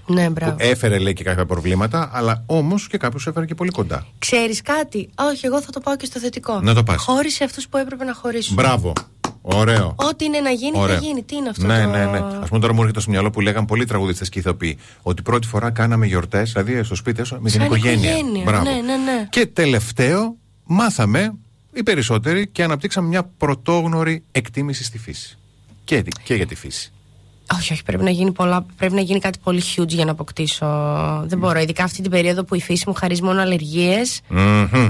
Ναι, 0.06 0.28
μπράβο. 0.31 0.56
Έφερε 0.59 0.98
λέει 0.98 1.12
και 1.12 1.24
κάποια 1.24 1.47
προβλήματα, 1.47 2.10
αλλά 2.12 2.43
όμως 2.47 2.86
και 2.89 2.97
κάποιος 2.98 3.27
έφερε 3.27 3.47
και 3.47 3.55
πολύ 3.55 3.70
κοντά. 3.70 4.06
Ξέρεις 4.19 4.62
κάτι; 4.62 5.09
Όχι, 5.32 5.47
εγώ 5.47 5.60
θα 5.62 5.70
το 5.70 5.81
πάω 5.81 5.97
και 5.97 6.06
στο 6.06 6.19
θετικό. 6.20 6.60
Να 6.60 6.74
το 6.74 6.82
πας. 6.82 7.02
Χώρισε 7.02 7.44
αυτούς 7.44 7.69
που 7.69 7.77
έπρεπε 7.77 8.05
να 8.05 8.14
χωρίσουν. 8.14 8.55
Μπράβο. 8.55 8.93
Ωραίο. 9.43 9.94
Ό,τι 9.97 10.24
είναι 10.24 10.40
να 10.40 10.51
γίνει, 10.51 10.78
Ωραία. 10.78 10.97
θα 10.97 11.01
γίνει. 11.02 11.23
Τι 11.23 11.36
είναι 11.36 11.48
αυτό 11.48 11.66
ναι, 11.66 11.82
το. 11.82 11.89
ναι, 11.89 12.05
ναι. 12.05 12.19
Α 12.19 12.44
πούμε 12.48 12.60
τώρα 12.60 12.73
μου 12.73 12.81
έρχεται 12.81 13.01
στο 13.01 13.10
μυαλό 13.10 13.31
που 13.31 13.40
λέγαν 13.40 13.64
πολλοί 13.64 13.85
τραγουδιστές 13.85 14.28
και 14.28 14.39
ηθοποιοί 14.39 14.78
ότι 15.02 15.23
πρώτη 15.23 15.47
φορά 15.47 15.70
κάναμε 15.70 16.06
γιορτές, 16.06 16.52
δηλαδή 16.52 16.82
στο 16.82 16.94
σπίτι 16.94 17.20
έσω, 17.20 17.35
με 17.40 17.51
την 17.51 17.59
Σαν 17.59 17.66
οικογένεια. 17.66 18.10
οικογένεια. 18.19 18.43
Μπράβο. 18.44 18.64
Ναι, 18.64 18.70
ναι, 18.70 18.97
ναι. 18.97 19.27
Και 19.31 19.47
τελευταίο, 19.47 20.36
μάθαμε 20.64 21.32
οι 21.73 21.82
περισσότεροι 21.82 22.47
και 22.47 22.62
αναπτύξαμε 22.62 23.09
μια 23.09 23.23
πρωτόγνωρη 23.36 24.24
εκτίμηση 24.32 24.85
στη 24.85 24.98
φύση. 24.98 25.39
Και, 25.85 26.05
και 26.23 26.35
για 26.35 26.47
τη 26.47 26.55
φύση. 26.55 26.93
Όχι, 27.55 27.73
όχι, 27.73 27.82
πρέπει 27.82 28.02
να 28.05 28.10
γίνει 28.10 28.32
πολλά. 28.32 28.66
Πρέπει 28.77 28.94
να 28.94 29.01
γίνει 29.01 29.19
κάτι 29.19 29.39
πολύ 29.43 29.62
huge 29.77 29.89
για 29.89 30.05
να 30.05 30.10
αποκτήσω. 30.10 30.66
Δεν 31.27 31.39
μπορώ. 31.39 31.60
Ειδικά 31.60 31.85
αυτή 31.85 32.02
την 32.02 32.10
περίοδο 32.10 32.44
που 32.44 32.55
η 32.55 32.60
φύση 32.60 32.85
μου 32.86 32.94
χαρίζει 32.94 33.23
μόνο 33.23 33.40
αλλεργίες. 33.40 34.20
Μμμ. 34.28 34.89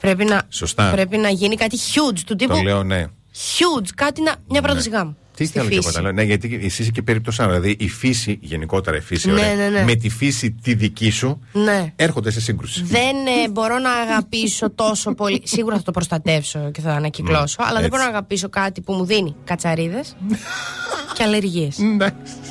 Πρέπει 0.00 0.24
να, 0.24 0.42
Σωστά. 0.48 0.90
πρέπει 0.90 1.16
να 1.16 1.28
γίνει 1.28 1.56
κάτι 1.56 1.76
huge 1.78 2.18
του 2.26 2.36
τύπου. 2.36 2.54
Το 2.54 2.60
λέω, 2.62 2.82
ναι. 2.82 3.06
Huge, 3.34 3.88
κάτι 3.94 4.22
να. 4.22 4.34
Μια 4.48 4.62
πρόταση 4.62 4.90
γάμου. 4.90 5.16
Τι 5.36 5.44
στη 5.44 5.58
θέλω 5.58 5.68
και 5.68 5.74
φύση. 5.74 5.88
εγώ 5.88 5.96
να 5.96 6.02
λέω. 6.02 6.12
Ναι, 6.12 6.22
γιατί 6.22 6.60
εσύ 6.64 6.82
είσαι 6.82 6.90
και 6.90 7.02
περίπτωση 7.02 7.42
Δηλαδή 7.44 7.76
η 7.78 7.88
φύση, 7.88 8.38
γενικότερα 8.42 8.96
η 8.96 9.00
φύση, 9.00 9.26
Ναι, 9.30 9.32
ωραία, 9.32 9.54
ναι, 9.54 9.68
ναι. 9.68 9.84
με 9.84 9.94
τη 9.94 10.08
φύση 10.08 10.50
τη 10.62 10.74
δική 10.74 11.10
σου 11.10 11.40
Ναι. 11.52 11.92
έρχονται 11.96 12.30
σε 12.30 12.40
σύγκρουση. 12.40 12.82
Δεν 12.82 13.16
ε, 13.44 13.48
μπορώ 13.50 13.78
να 13.78 13.90
αγαπήσω 13.92 14.70
τόσο 14.70 15.14
πολύ. 15.14 15.40
Σίγουρα 15.44 15.76
θα 15.76 15.82
το 15.82 15.90
προστατεύσω 15.90 16.70
και 16.70 16.80
θα 16.80 16.92
ανακυκλώσω, 16.92 17.56
Μμ, 17.60 17.64
αλλά 17.64 17.74
δεν 17.74 17.84
έτσι. 17.84 17.88
μπορώ 17.90 18.02
να 18.02 18.08
αγαπήσω 18.08 18.48
κάτι 18.48 18.80
που 18.80 18.92
μου 18.92 19.04
δίνει 19.04 19.34
κατσαρίδες 19.44 20.16
και 21.14 21.22
αλλεργίες. 21.22 21.76
Ναι. 21.96 22.06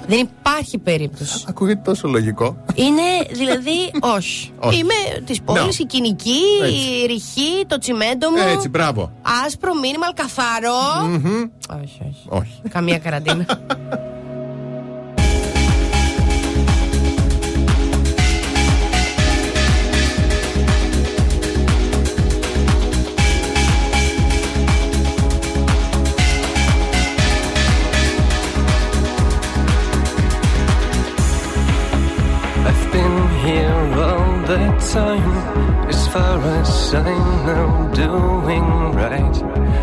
Δεν 0.07 0.19
υπάρχει 0.39 0.77
περίπτωση. 0.77 1.43
Ακούγεται 1.47 1.81
τόσο 1.84 2.07
λογικό. 2.07 2.64
Είναι 2.76 3.01
δηλαδή, 3.31 3.91
όχι. 3.99 4.51
Όχι. 4.60 4.80
Είμαι 4.80 4.93
της 5.26 5.41
πόλης, 5.41 5.77
No. 5.77 5.80
η 5.80 5.85
κοινική, 5.85 6.39
Έτσι. 6.64 6.73
η 6.76 7.05
ρηχή, 7.05 7.65
το 7.68 7.77
τσιμέντο 7.77 8.30
μου. 8.30 8.38
Έτσι, 8.53 8.69
μπράβο. 8.69 9.14
Άσπρο, 9.45 9.73
μίνιμαλ, 9.76 10.14
καθαρό. 10.14 11.05
Μμμ. 11.07 11.43
Όχι, 11.81 11.99
όχι. 12.01 12.26
Όχι. 12.27 12.61
con 12.74 12.82
la 12.82 12.82
mia 12.82 13.00
carátena. 13.00 13.45
time 34.94 35.88
as 35.90 36.08
far 36.10 36.40
as 36.62 36.94
I 36.94 37.18
know 37.45 37.91
doing 37.95 38.66
right 38.94 39.82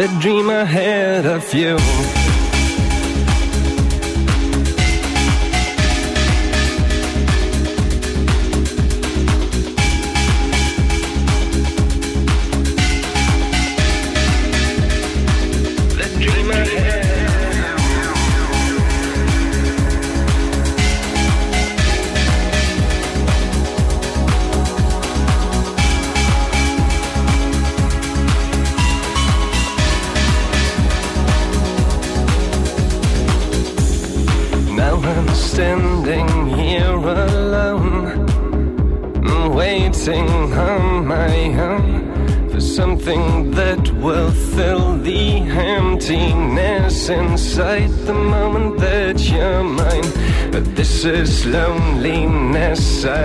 The 0.00 0.08
dream 0.18 0.48
ahead 0.48 1.26
of 1.26 1.52
you. 1.52 2.19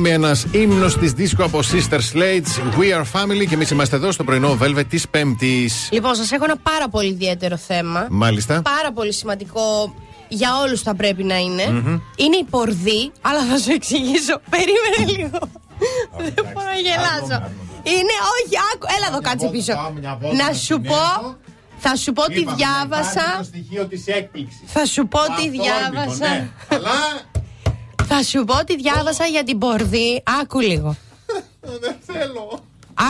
Ακόμη 0.00 0.14
ένας 0.14 0.46
ύμνος 0.50 0.98
της 0.98 1.12
δίσκο 1.12 1.44
από 1.44 1.58
Sister 1.58 1.98
Slates, 1.98 2.78
We 2.78 3.00
Are 3.00 3.20
Family 3.20 3.46
και 3.48 3.54
εμείς 3.54 3.70
είμαστε 3.70 3.96
εδώ 3.96 4.12
στο 4.12 4.24
πρωινό 4.24 4.58
Velvet 4.62 4.84
της 4.88 5.08
Πέμπτης. 5.08 5.88
Λοιπόν, 5.92 6.14
σας 6.14 6.32
έχω 6.32 6.44
ένα 6.44 6.56
πάρα 6.56 6.88
πολύ 6.88 7.08
ιδιαίτερο 7.08 7.56
θέμα. 7.56 8.06
Μάλιστα. 8.10 8.62
Πάρα 8.62 8.92
πολύ 8.92 9.12
σημαντικό 9.12 9.94
για 10.28 10.48
όλους 10.64 10.82
θα 10.82 10.94
πρέπει 10.94 11.24
να 11.24 11.36
είναι. 11.38 11.66
Μμμ. 11.66 12.00
Είναι 12.16 12.36
η 12.36 12.44
πορδί, 12.50 13.12
αλλά 13.20 13.44
θα 13.44 13.58
σου 13.58 13.72
εξηγήσω. 13.72 14.40
Περίμενε 14.56 15.18
λίγο. 15.18 15.38
Δεν 16.16 16.44
μπορώ 16.52 16.66
να 16.66 16.80
γελάσω. 16.86 17.50
Είναι, 17.82 18.14
όχι, 18.34 18.54
άκου, 18.74 18.86
έλα 18.96 19.06
εδώ 19.08 19.20
κάτσε 19.20 19.46
πίσω. 19.46 19.72
Να 20.46 20.52
σου 20.52 20.80
πω, 20.80 21.36
θα 21.78 21.96
σου 21.96 22.12
πω 22.12 22.22
τι 22.22 22.44
διάβασα. 22.56 23.40
στοιχείο 23.42 23.86
της 23.86 24.06
έκπληξης. 24.06 24.60
Θα 24.66 24.84
σου 24.84 25.08
πω 25.08 25.18
τι 25.36 25.50
διάβασα. 25.50 26.48
Αλλά 26.68 27.28
Θα 28.12 28.22
σου 28.22 28.44
πω 28.44 28.64
τι 28.64 28.76
διάβασα 28.76 29.24
για 29.26 29.44
την 29.44 29.58
πορδί. 29.58 30.22
Άκου 30.40 30.60
λίγο. 30.60 30.96
δεν 31.60 31.96
θέλω. 32.06 32.60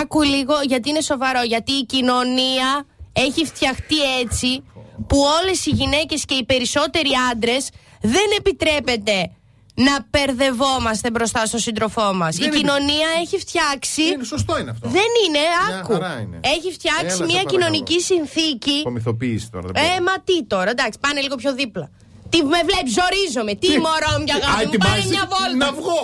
Άκου 0.01 0.23
λίγο 0.23 0.55
γιατί 0.67 0.89
είναι 0.89 1.01
σοβαρό. 1.01 1.43
Γιατί 1.43 1.73
η 1.73 1.85
κοινωνία 1.85 2.87
έχει 3.13 3.45
φτιαχτεί 3.45 4.19
έτσι 4.21 4.63
που 5.07 5.19
όλες 5.43 5.67
οι 5.67 5.71
γυναίκες 5.71 6.25
και 6.25 6.35
οι 6.35 6.45
περισσότεροι 6.45 7.09
άντρες 7.33 7.69
δεν 8.01 8.25
επιτρέπεται 8.39 9.31
να 9.75 10.07
περδευόμαστε 10.11 11.11
μπροστά 11.11 11.47
στον 11.47 11.61
σύντροφό 11.61 12.13
μας. 12.15 12.37
Δεν 12.37 12.47
η 12.47 12.51
είναι- 12.55 12.61
κοινωνία 12.61 13.09
έχει 13.21 13.39
φτιάξει... 13.39 14.03
Είναι 14.03 14.25
σωστό 14.25 14.59
είναι 14.59 14.71
αυτό. 14.71 14.89
Δεν 14.89 15.11
είναι, 15.27 15.39
Μια 15.69 15.79
άκου. 15.79 15.93
χαρά 15.93 16.19
είναι. 16.21 16.41
Έχει 16.43 16.73
φτιάξει 16.73 17.05
Έλα, 17.05 17.15
σε 17.15 17.25
μια 17.25 17.35
παρακαλώ. 17.43 17.59
κοινωνική 17.59 18.01
συνθήκη. 18.01 18.83
Κομιθοποίηση 18.83 19.51
τώρα. 19.51 19.69
δεν 19.73 19.85
Ε, 19.85 19.89
μπορώ. 19.89 20.03
μα 20.05 20.13
τι 20.25 20.45
τώρα, 20.45 20.71
εντάξει, 20.71 20.99
πάνε 21.01 21.21
λίγο 21.21 21.35
πιο 21.37 21.55
δίπλα. 21.55 21.91
Τι 22.33 22.39
με 22.53 22.61
βλέπεις, 22.69 22.93
ζορίζομαι. 23.01 23.53
Τι 23.63 23.69
μωρό 23.87 24.13
μου 24.19 24.25
για 24.29 24.37
Α, 24.37 24.41
αγάπη 24.43 24.65
μου, 24.67 24.73
πάνε 24.85 24.99
ετοιμάζεσαι 24.99 25.09
μια 25.17 25.25
βόλτα. 25.35 25.57
Να 25.65 25.71
βγω. 25.79 26.01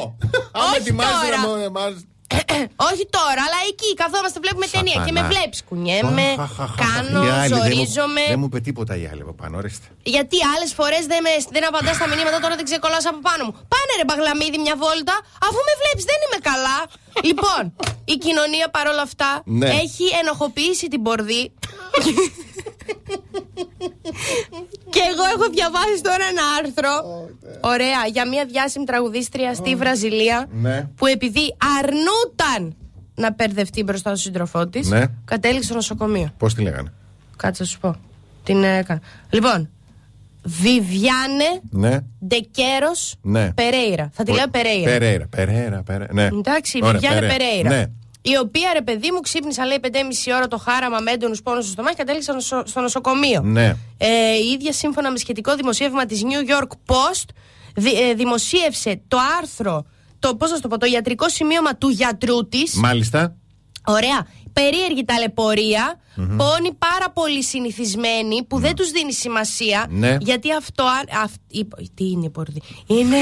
Άμα 0.56 0.64
Όχι 0.70 0.76
ετοιμάζεσαι 0.80 1.26
τώρα. 1.26 1.36
να 1.40 1.48
μου- 1.48 1.62
εμάς- 1.70 2.04
Όχι 2.90 3.04
τώρα, 3.18 3.40
αλλά 3.46 3.58
εκεί 3.70 3.88
καθόμαστε, 4.02 4.38
βλέπουμε 4.44 4.66
ταινία 4.74 4.98
και 5.06 5.12
με 5.16 5.20
Σατανά. 5.22 5.30
βλέπει. 5.32 5.56
Κουνιέμαι, 5.68 6.26
Αχ, 6.38 6.40
αχ, 6.46 6.54
αχ, 6.66 6.72
κάνω, 6.86 7.18
οι 7.24 7.28
άλλοι 7.38 7.48
δεν 7.48 7.50
μου- 7.52 7.56
ζορίζομαι. 7.62 8.22
Δεν 8.32 8.38
μου 8.40 8.48
είπε 8.50 8.58
τίποτα 8.68 8.92
οι 9.00 9.04
άλλοι 9.10 9.22
από 9.26 9.34
πάνω, 9.40 9.54
ορίστε. 9.60 9.86
Γιατί 10.14 10.36
άλλες 10.52 10.70
φορές 10.78 11.02
δεν, 11.12 11.20
με, 11.26 11.32
δεν 11.54 11.62
απαντάς 11.70 11.94
στα 11.98 12.06
μηνύματα, 12.10 12.38
τώρα 12.44 12.54
δεν 12.58 12.66
ξεκολλάς 12.70 13.04
από 13.10 13.20
πάνω 13.28 13.42
μου. 13.46 13.52
Πάνε 13.72 13.92
ρε 14.00 14.04
μπαγλαμίδι 14.08 14.58
μια 14.66 14.76
βόλτα, 14.82 15.14
αφού 15.48 15.58
με 15.68 15.74
βλέπεις, 15.80 16.04
δεν 16.10 16.18
είμαι 16.24 16.40
καλά. 16.50 16.78
λοιπόν, 17.28 17.62
η 18.14 18.16
κοινωνία 18.24 18.66
παρόλα 18.76 19.02
αυτά 19.10 19.30
Ναι. 19.60 19.68
έχει 19.84 20.06
ενοχοποιήσει 20.20 20.86
την 20.92 21.00
πορδί. 21.06 21.42
και 24.90 25.00
εγώ 25.12 25.24
έχω 25.34 25.50
διαβάσει 25.52 26.00
τώρα 26.02 26.24
ένα 26.30 26.42
άρθρο. 26.60 26.92
Ωραία, 27.60 28.06
για 28.12 28.28
μια 28.28 28.44
διάσημη 28.44 28.84
τραγουδίστρια 28.84 29.54
στη 29.54 29.76
Βραζιλία. 29.76 30.46
Ναι. 30.52 30.88
Που 30.96 31.06
επειδή 31.06 31.56
αρνούταν 31.78 32.76
να 33.14 33.32
περδευτεί 33.32 33.82
μπροστά 33.82 34.08
στον 34.08 34.16
σύντροφό 34.20 34.66
της, 34.68 34.88
Ναι. 34.88 35.04
κατέληξε 35.24 35.64
στο 35.64 35.74
νοσοκομείο. 35.74 36.32
Πώς 36.38 36.54
τη 36.54 36.62
λέγανε; 36.62 36.92
Κάτσε 37.36 37.62
να 37.62 37.68
σου 37.68 37.78
πω. 37.80 37.94
Την 38.44 38.62
έκανα. 38.64 39.00
Λοιπόν, 39.30 39.70
Βιβιάνε 40.42 41.60
Ναι. 41.70 41.98
Ντεκέρο 42.26 42.90
Ναι. 43.22 43.52
Περέιρα. 43.52 44.10
Θα 44.12 44.22
τη 44.24 44.32
λέω 44.32 44.48
Περέιρα. 44.48 44.90
Περέιρα, 44.90 45.26
Περέιρα, 45.26 45.82
Περέιρα. 45.82 46.12
Ναι. 46.12 46.24
Εντάξει, 46.26 46.78
Ωραία, 46.82 46.92
Βιβιάνε 46.92 47.20
Περέ- 47.20 47.36
Περέιρα. 47.38 47.68
Ναι. 47.68 47.84
Η 48.32 48.36
οποία 48.36 48.70
ρε 48.72 48.82
παιδί 48.82 49.10
μου 49.10 49.20
ξύπνησα 49.20 49.64
λέει 49.66 49.78
5,5 49.82 49.88
ώρα 50.36 50.48
το 50.48 50.58
χάραμα 50.58 51.00
με 51.00 51.10
έντονους 51.10 51.42
πόνους 51.42 51.62
στο 51.64 51.72
στομάχι 51.72 51.94
και 51.96 52.02
κατέληξε 52.02 52.30
στο 52.30 52.34
νοσο- 52.56 52.66
στο 52.66 52.80
νοσοκομείο. 52.80 53.40
Ναι. 53.42 53.74
Ε, 53.98 54.32
η 54.46 54.50
ίδια 54.50 54.72
σύμφωνα 54.72 55.10
με 55.10 55.18
σχετικό 55.18 55.54
δημοσίευμα 55.54 56.06
της 56.06 56.22
New 56.24 56.50
York 56.50 56.68
Post 56.86 57.28
δη- 57.76 57.98
ε, 58.00 58.14
δημοσίευσε 58.14 59.00
το 59.08 59.18
άρθρο, 59.40 59.86
το, 60.18 60.36
πώς 60.36 60.50
να 60.50 60.56
σου 60.56 60.62
το 60.62 60.68
πω, 60.68 60.78
το 60.78 60.86
ιατρικό 60.86 61.28
σημείωμα 61.28 61.76
του 61.76 61.88
γιατρού 61.88 62.48
της 62.48 62.74
Μάλιστα. 62.74 63.36
Ωραία. 63.86 64.26
Περίεργη 64.60 65.04
ταλαιπωρία. 65.04 66.00
Μμμ. 66.14 66.36
Πόνοι 66.36 66.72
πάρα 66.78 67.10
πολύ 67.10 67.42
συνηθισμένοι 67.42 68.44
που 68.44 68.58
δεν 68.58 68.74
τους 68.74 68.90
δίνει 68.90 69.12
σημασία. 69.12 69.86
Ναι. 69.90 70.16
Γιατί 70.20 70.52
αυτό. 70.52 70.82
α- 70.84 71.22
αυ- 71.22 71.40
η- 71.48 71.64
τι 71.94 72.10
είναι 72.10 72.24
η 72.26 72.30
πορδί. 72.30 72.62
Είναι. 72.86 73.16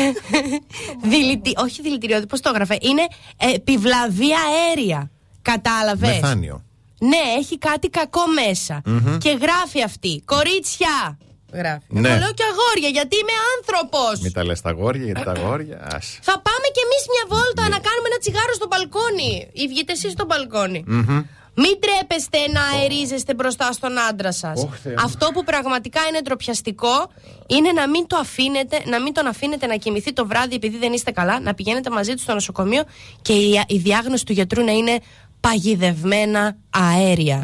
δηλητι, 1.10 1.52
όχι 1.56 1.82
δηλητηριώδη, 1.82 2.26
πώς 2.26 2.40
το 2.40 2.48
έγραφε; 2.52 2.78
Είναι 2.80 3.06
επιβλαβή 3.54 4.28
αέρια. 4.34 5.10
Κατάλαβες; 5.42 6.08
Μεθάνιο. 6.20 6.64
Ναι, 7.00 7.16
έχει 7.38 7.58
κάτι 7.58 7.88
κακό 7.88 8.20
μέσα. 8.46 8.80
Μμμ. 8.84 9.18
Και 9.18 9.30
γράφει 9.40 9.82
αυτή. 9.82 10.22
Κορίτσια. 10.24 11.18
Γράφει. 11.60 11.86
Ναι. 11.88 12.08
Εγώ 12.08 12.18
λέω 12.22 12.32
και 12.38 12.46
αγόρια, 12.52 12.88
γιατί 12.98 13.14
είμαι 13.22 13.36
άνθρωπος. 13.56 14.14
Μην 14.24 14.32
τα 14.36 14.42
λες 14.48 14.60
τα 14.64 14.70
αγόρια, 14.74 15.04
γιατί 15.08 15.22
τα 15.30 15.34
αγόρια. 15.38 15.78
άσε. 15.96 16.18
Θα 16.28 16.34
πάμε 16.46 16.66
κι 16.74 16.82
εμείς 16.86 17.02
μια 17.14 17.24
βόλτα 17.32 17.62
Ναι. 17.62 17.72
να 17.74 17.78
κάνουμε 17.86 18.06
ένα 18.10 18.18
τσιγάρο 18.22 18.52
στο 18.60 18.66
μπαλκόνι. 18.70 19.32
Ή 19.62 19.64
βγείτε 19.72 19.92
εσείς 19.96 20.12
στο 20.16 20.24
μπαλκόνι. 20.28 20.80
Μμμ. 20.86 21.20
Μην 21.56 21.74
τρέπεστε 21.84 22.38
να 22.56 22.62
αερίζεστε 22.78 23.34
μπροστά 23.34 23.72
στον 23.72 23.98
άντρα 24.08 24.32
σας. 24.32 24.62
Ωχ, 24.64 24.74
Θεέ 24.82 24.92
μου. 24.92 25.02
Αυτό 25.04 25.26
που 25.34 25.44
πραγματικά 25.44 26.00
είναι 26.08 26.20
ντροπιαστικό 26.22 27.10
είναι 27.46 27.72
να 27.72 27.88
μην, 27.88 28.06
το 28.06 28.16
αφήνετε, 28.16 28.82
να 28.84 29.00
μην 29.02 29.12
τον 29.14 29.26
αφήνετε 29.26 29.66
να 29.66 29.76
κοιμηθεί 29.76 30.12
το 30.12 30.26
βράδυ 30.26 30.54
επειδή 30.54 30.76
δεν 30.78 30.92
είστε 30.92 31.10
καλά, 31.10 31.40
να 31.40 31.54
πηγαίνετε 31.54 31.90
μαζί 31.90 32.14
του 32.14 32.20
στο 32.20 32.32
νοσοκομείο 32.34 32.82
και 33.22 33.32
η, 33.32 33.64
η 33.66 33.78
διάγνωση 33.78 34.24
του 34.24 34.32
γιατρού 34.32 34.64
να 34.64 34.72
είναι 34.72 34.98
παγιδευμένα 35.40 36.56
αέρια. 36.70 37.42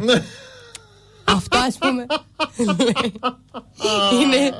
Ναι. 1.30 1.36
Αυτό 1.36 1.58
ας 1.58 1.78
πούμε. 1.78 2.06
είναι 4.20 4.52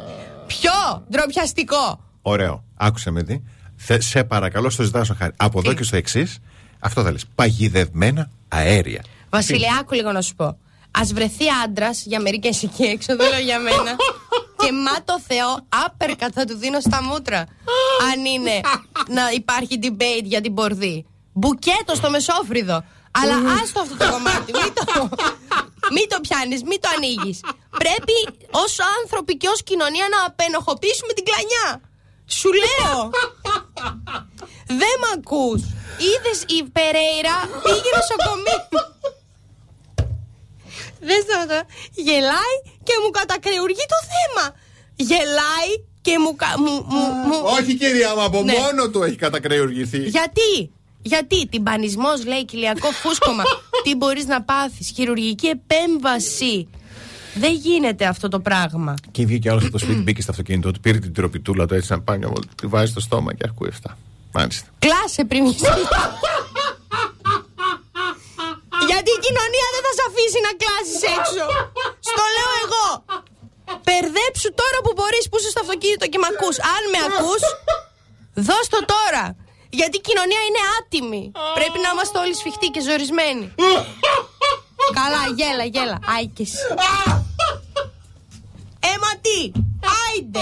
πιο 0.46 1.04
ντροπιαστικό. 1.10 2.00
Ωραίο. 2.22 2.64
Άκουσε 2.76 3.10
με 3.10 3.22
τι. 3.22 3.40
Θε- 3.76 4.02
σε 4.02 4.24
παρακαλώ, 4.24 4.70
στο 4.70 4.82
ζητάω 4.82 5.04
στο 5.04 5.14
χάρη. 5.14 5.32
Από 5.36 5.58
εδώ 5.58 5.72
και 5.74 5.82
στο 5.82 5.96
εξής, 5.96 6.38
αυτό 6.80 7.02
θα 7.02 7.10
λες. 7.12 7.24
Παγιδευμένα 7.34 8.30
αέρια. 8.48 9.04
Βασίλη, 9.30 9.64
άκου 9.80 9.94
λίγο 9.94 10.12
να 10.12 10.20
σου 10.22 10.34
πω. 10.34 10.44
Α 10.92 11.02
βρεθεί 11.04 11.44
άντρας 11.64 12.02
για 12.06 12.20
μερικές 12.20 12.62
εκεί 12.62 12.82
έξω, 12.82 13.16
δεν 13.16 13.30
λέω 13.30 13.40
για 13.40 13.58
μένα. 13.58 13.96
και 14.56 14.72
μα 14.72 15.04
το 15.04 15.20
Θεό, 15.26 15.66
άπερκα 15.86 16.28
θα 16.34 16.44
του 16.44 16.56
δίνω 16.56 16.80
στα 16.80 17.02
μούτρα. 17.02 17.38
αν 18.12 18.24
είναι 18.24 18.60
να 19.08 19.30
υπάρχει 19.34 19.78
debate 19.82 20.24
για 20.24 20.40
την 20.40 20.54
πορδί. 20.54 21.06
Μπουκέτο 21.32 21.94
στο 21.94 22.10
μεσόφριδο. 22.10 22.84
Αλλά 23.10 23.34
άστο 23.62 23.80
αυτό 23.80 23.96
το 23.96 24.10
κομμάτι. 24.10 24.52
Μην 24.52 24.72
το, 24.74 25.08
μην 25.96 26.06
το 26.12 26.16
πιάνεις, 26.26 26.60
μην 26.70 26.80
το 26.80 26.88
ανοίγεις. 26.96 27.38
Πρέπει 27.82 28.16
ως 28.64 28.72
άνθρωποι 28.98 29.36
και 29.40 29.48
ως 29.54 29.60
κοινωνία 29.62 30.06
να 30.14 30.18
απενοχοποιήσουμε 30.28 31.12
την 31.12 31.24
κλανιά. 31.28 31.68
Σου 32.38 32.50
λέω. 32.62 33.10
Δεν 34.80 34.94
μ' 35.02 35.10
ακούς. 35.18 35.60
Είδες 36.08 36.38
η 36.56 36.58
Περέιρα 36.76 37.36
πήγε 37.64 37.90
νοσοκομείο. 37.98 38.58
Δεν 41.08 41.22
σταματά. 41.22 41.60
Γελάει 42.06 42.54
και 42.82 42.92
μου 43.02 43.10
κατακρεουργεί 43.10 43.84
το 43.94 43.98
θέμα. 44.12 44.44
Γελάει 44.96 45.70
και 46.02 46.18
μου. 46.18 46.36
κα- 46.36 46.54
μου, 46.58 46.70
μου, 46.88 47.00
μου- 47.28 47.42
Όχι, 47.44 47.74
κυρία 47.76 48.14
μου, 48.14 48.22
από 48.22 48.42
Ναι. 48.42 48.52
μόνο 48.52 48.88
του 48.90 49.02
έχει 49.02 49.16
κατακρεουργηθεί. 49.16 49.98
Γιατί, 49.98 50.72
γιατί, 51.02 51.46
τυμπανισμό 51.46 52.08
λέει, 52.26 52.44
κοιλιακό 52.44 52.90
φούσκωμα. 52.90 53.42
Τι 53.84 53.94
μπορείς 53.94 54.26
να 54.26 54.42
πάθεις, 54.42 54.92
χειρουργική 54.94 55.46
επέμβαση. 55.46 56.68
Δεν 57.34 57.52
γίνεται 57.52 58.04
αυτό 58.06 58.28
το 58.28 58.40
πράγμα. 58.40 58.94
Και 59.10 59.26
βγήκε 59.26 59.50
άλλος 59.50 59.62
από 59.62 59.72
το 59.72 59.78
σπίτι, 59.78 60.00
μπήκε 60.00 60.22
στο 60.22 60.30
αυτοκίνητο 60.30 60.70
του, 60.70 60.80
πήρε 60.80 60.98
την 60.98 61.14
τροπιτούλα 61.14 61.66
του 61.66 61.74
έτσι 61.74 61.92
να 61.92 62.00
πάει 62.00 62.18
μια 62.18 62.28
βόλτα, 62.28 62.52
τη 62.60 62.66
βάζει 62.66 62.90
στο 62.90 63.00
στόμα 63.00 63.34
και 63.34 63.44
ακούει 63.48 63.68
αυτά. 63.68 63.98
Μάλιστα. 64.32 64.68
Κλάσε 64.78 65.24
πριν 65.24 65.44
βγεις. 65.44 65.60
Γιατί 68.90 69.10
η 69.18 69.20
κοινωνία 69.26 69.66
δεν 69.74 69.82
θα 69.86 69.92
σε 69.98 70.02
αφήσει 70.08 70.38
να 70.46 70.52
κλάσεις 70.62 71.00
έξω. 71.16 71.44
Στο 72.10 72.24
λέω 72.36 72.52
εγώ. 72.64 72.86
Περδέψου 73.88 74.50
τώρα 74.60 74.78
που 74.84 74.92
μπορείς 74.96 75.24
που 75.28 75.36
είσαι 75.38 75.50
στο 75.54 75.60
αυτοκίνητο 75.64 76.04
και 76.12 76.18
με 76.22 76.28
ακούς. 76.32 76.56
Αν 76.74 76.82
με 76.92 77.00
ακούς, 77.08 77.42
δώσ' 78.48 78.68
το 78.74 78.80
τώρα. 78.94 79.24
Γιατί 79.70 79.96
η 79.96 80.00
κοινωνία 80.00 80.42
είναι 80.48 80.62
άτιμη. 80.78 81.32
Πρέπει 81.54 81.78
να 81.84 81.88
είμαστε 81.92 82.18
όλοι 82.18 82.34
σφιχτοί 82.34 82.66
και 82.66 82.80
ζορισμένοι. 82.80 83.54
Καλά, 84.94 85.22
γέλα, 85.36 85.64
γέλα. 85.64 85.98
Άικες. 86.16 86.52
Έμα 88.80 89.10
τι! 89.20 89.52
Άιντε! 90.02 90.40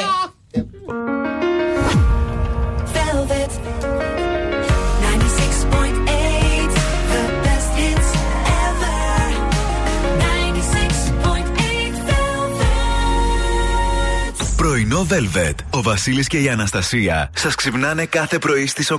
πρωινό 14.88 15.06
Velvet. 15.10 15.54
Ο 15.70 15.82
Βασίλης 15.82 16.26
και 16.26 16.38
η 16.38 16.48
Αναστασία 16.48 17.30
Σας 17.34 17.54
ξυπνάνε 17.54 18.04
κάθε 18.04 18.38
πρωί 18.38 18.66
στις 18.66 18.90
8. 18.90 18.98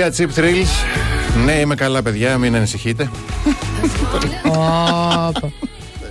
Need 0.00 0.12
no 0.12 0.16
Sia 0.16 0.26
Chip 0.26 0.38
Thrills. 0.38 0.84
Ναι, 1.44 1.52
είμαι 1.52 1.74
καλά, 1.74 2.02
παιδιά, 2.02 2.38
μην 2.38 2.54
ανησυχείτε. 2.56 3.10
Ωπα. 4.46 5.32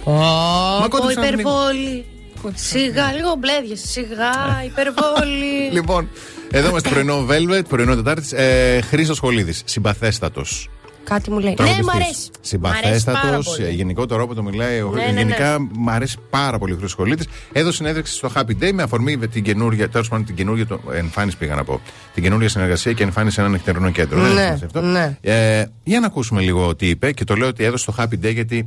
Ωπα, 0.04 0.88
κόντεψαν 0.90 1.24
λίγο. 1.24 1.40
υπερβόλη. 1.40 2.06
Σιγά, 2.54 3.12
λίγο 3.14 3.36
μπλέδιε. 3.40 3.76
Σιγά, 3.76 4.64
υπερβόλη. 4.66 5.70
Λοιπόν, 5.78 6.10
εδώ 6.52 6.70
είμαστε 6.70 6.90
πρωινό 6.90 7.26
Velvet, 7.30 7.62
πρωινό 7.70 7.96
Τετάρτης. 7.96 8.32
Ε, 8.32 8.80
Χρήστος 8.90 9.20
Χολίδης, 9.20 9.62
συμπαθέστατος. 9.66 10.70
Κάτι 11.04 11.32
μου 11.32 11.40
λέει. 11.40 11.56
Ναι, 11.60 11.66
μ' 11.84 11.90
αρέσει. 11.90 12.30
Μ' 12.60 12.66
αρέσει 12.66 13.04
πάρα 13.04 13.22
Συμπαθέστατο, 13.22 13.42
πολύ. 13.44 13.74
γενικό 13.74 14.06
το 14.06 14.16
τρόπο 14.16 14.34
το 14.34 14.44
μιλάει. 14.44 14.82
ο- 14.82 14.92
Ναι, 14.96 15.04
ναι, 15.06 15.12
ναι. 15.12 15.20
γενικά 15.20 15.60
μου 15.72 15.92
αρέσει 15.92 16.18
πάρα 16.30 16.58
πολύ 16.58 16.72
ο 16.72 16.76
Χρήστος 16.76 16.94
Χολίδης. 17.00 17.28
Έδωσε 17.52 17.76
συνέντευξη 17.76 18.14
στο 18.14 18.32
Happy 18.36 18.64
Day 18.64 18.72
με 18.74 18.84
αφορμή 18.84 19.18
την 19.18 19.44
καινούργια, 19.44 19.90
τέλος 19.90 20.08
πάντων 20.08 20.26
την 20.26 20.36
καινούργια 20.36 20.66
το, 20.66 20.80
εμφάνιση 20.94 21.38
πήγα 21.38 21.56
να 21.56 21.64
πω. 21.64 21.82
Την 22.20 22.28
καινούργια 22.28 22.50
συνεργασία 22.54 22.94
και 22.94 23.04
εμφάνιση 23.04 23.36
σε 23.36 23.42
ένα 23.42 23.50
νυχτερινό 23.50 23.90
κέντρο. 23.92 24.22
Δεν 24.22 24.34
Ναι, 24.34 24.42
είναι 24.42 24.60
αυτό. 24.66 24.82
ναι. 24.82 25.18
Ε, 25.22 25.64
για 25.84 26.00
να 26.00 26.06
ακούσουμε 26.06 26.42
λίγο 26.42 26.76
τι 26.76 26.88
είπε 26.90 27.12
και 27.12 27.24
το 27.24 27.36
λέω 27.36 27.48
ότι 27.48 27.64
έδωσε 27.64 27.84
στο 27.92 27.96
Happy 28.04 28.26
Day 28.26 28.34
γιατί 28.34 28.66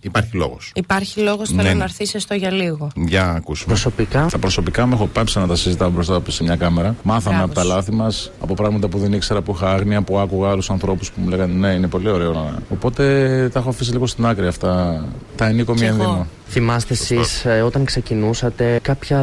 υπάρχει 0.00 0.36
λόγος. 0.36 0.72
Υπάρχει 0.74 1.20
λόγος 1.20 1.48
θέλω 1.48 1.62
Ναι, 1.62 1.68
ναι. 1.68 1.74
να 1.74 1.84
έρθει 1.84 2.18
στο 2.18 2.34
για 2.34 2.50
λίγο. 2.50 2.90
Για 2.94 3.22
να 3.24 3.30
ακούσουμε. 3.32 3.66
Προσωπικά; 3.72 4.28
Στα 4.28 4.38
προσωπικά 4.38 4.86
μου 4.86 4.94
έχω 4.94 5.06
πάψει 5.06 5.38
να 5.38 5.46
τα 5.46 5.56
συζητάω 5.56 5.90
μπροστά 5.90 6.22
σε 6.28 6.42
μια 6.42 6.56
κάμερα. 6.56 6.94
Μάθαμε 7.02 7.36
Μπράβο 7.36 7.44
από 7.50 7.54
τα 7.60 7.62
σου. 7.62 7.68
λάθη 7.68 7.92
μας, 7.92 8.30
από 8.40 8.54
πράγματα 8.54 8.88
που 8.88 8.98
δεν 8.98 9.12
ήξερα, 9.12 9.42
που 9.42 9.52
είχα 9.56 9.70
άγνοια, 9.70 10.02
που 10.02 10.18
άκουγα 10.18 10.50
άλλους 10.50 10.70
ανθρώπους 10.70 11.10
που 11.10 11.20
μου 11.20 11.28
λέγανε 11.28 11.52
Ναι, 11.68 11.72
είναι 11.74 11.88
πολύ 11.88 12.08
ωραίο. 12.10 12.32
να-». 12.32 12.58
Οπότε 12.68 13.04
τα 13.52 13.58
έχω 13.58 13.68
αφήσει 13.68 13.92
λίγο 13.92 14.06
στην 14.06 14.26
άκρη 14.26 14.46
αυτά. 14.46 15.04
Τα 15.40 15.46
ενίκω 15.46 15.74
μία 15.74 15.88
ενδύμα. 15.88 16.26
Θυμάστε 16.52 16.94
εσείς 16.94 17.46
όταν 17.64 17.84
ξεκινούσατε 17.84 18.78
κάποια 18.82 19.18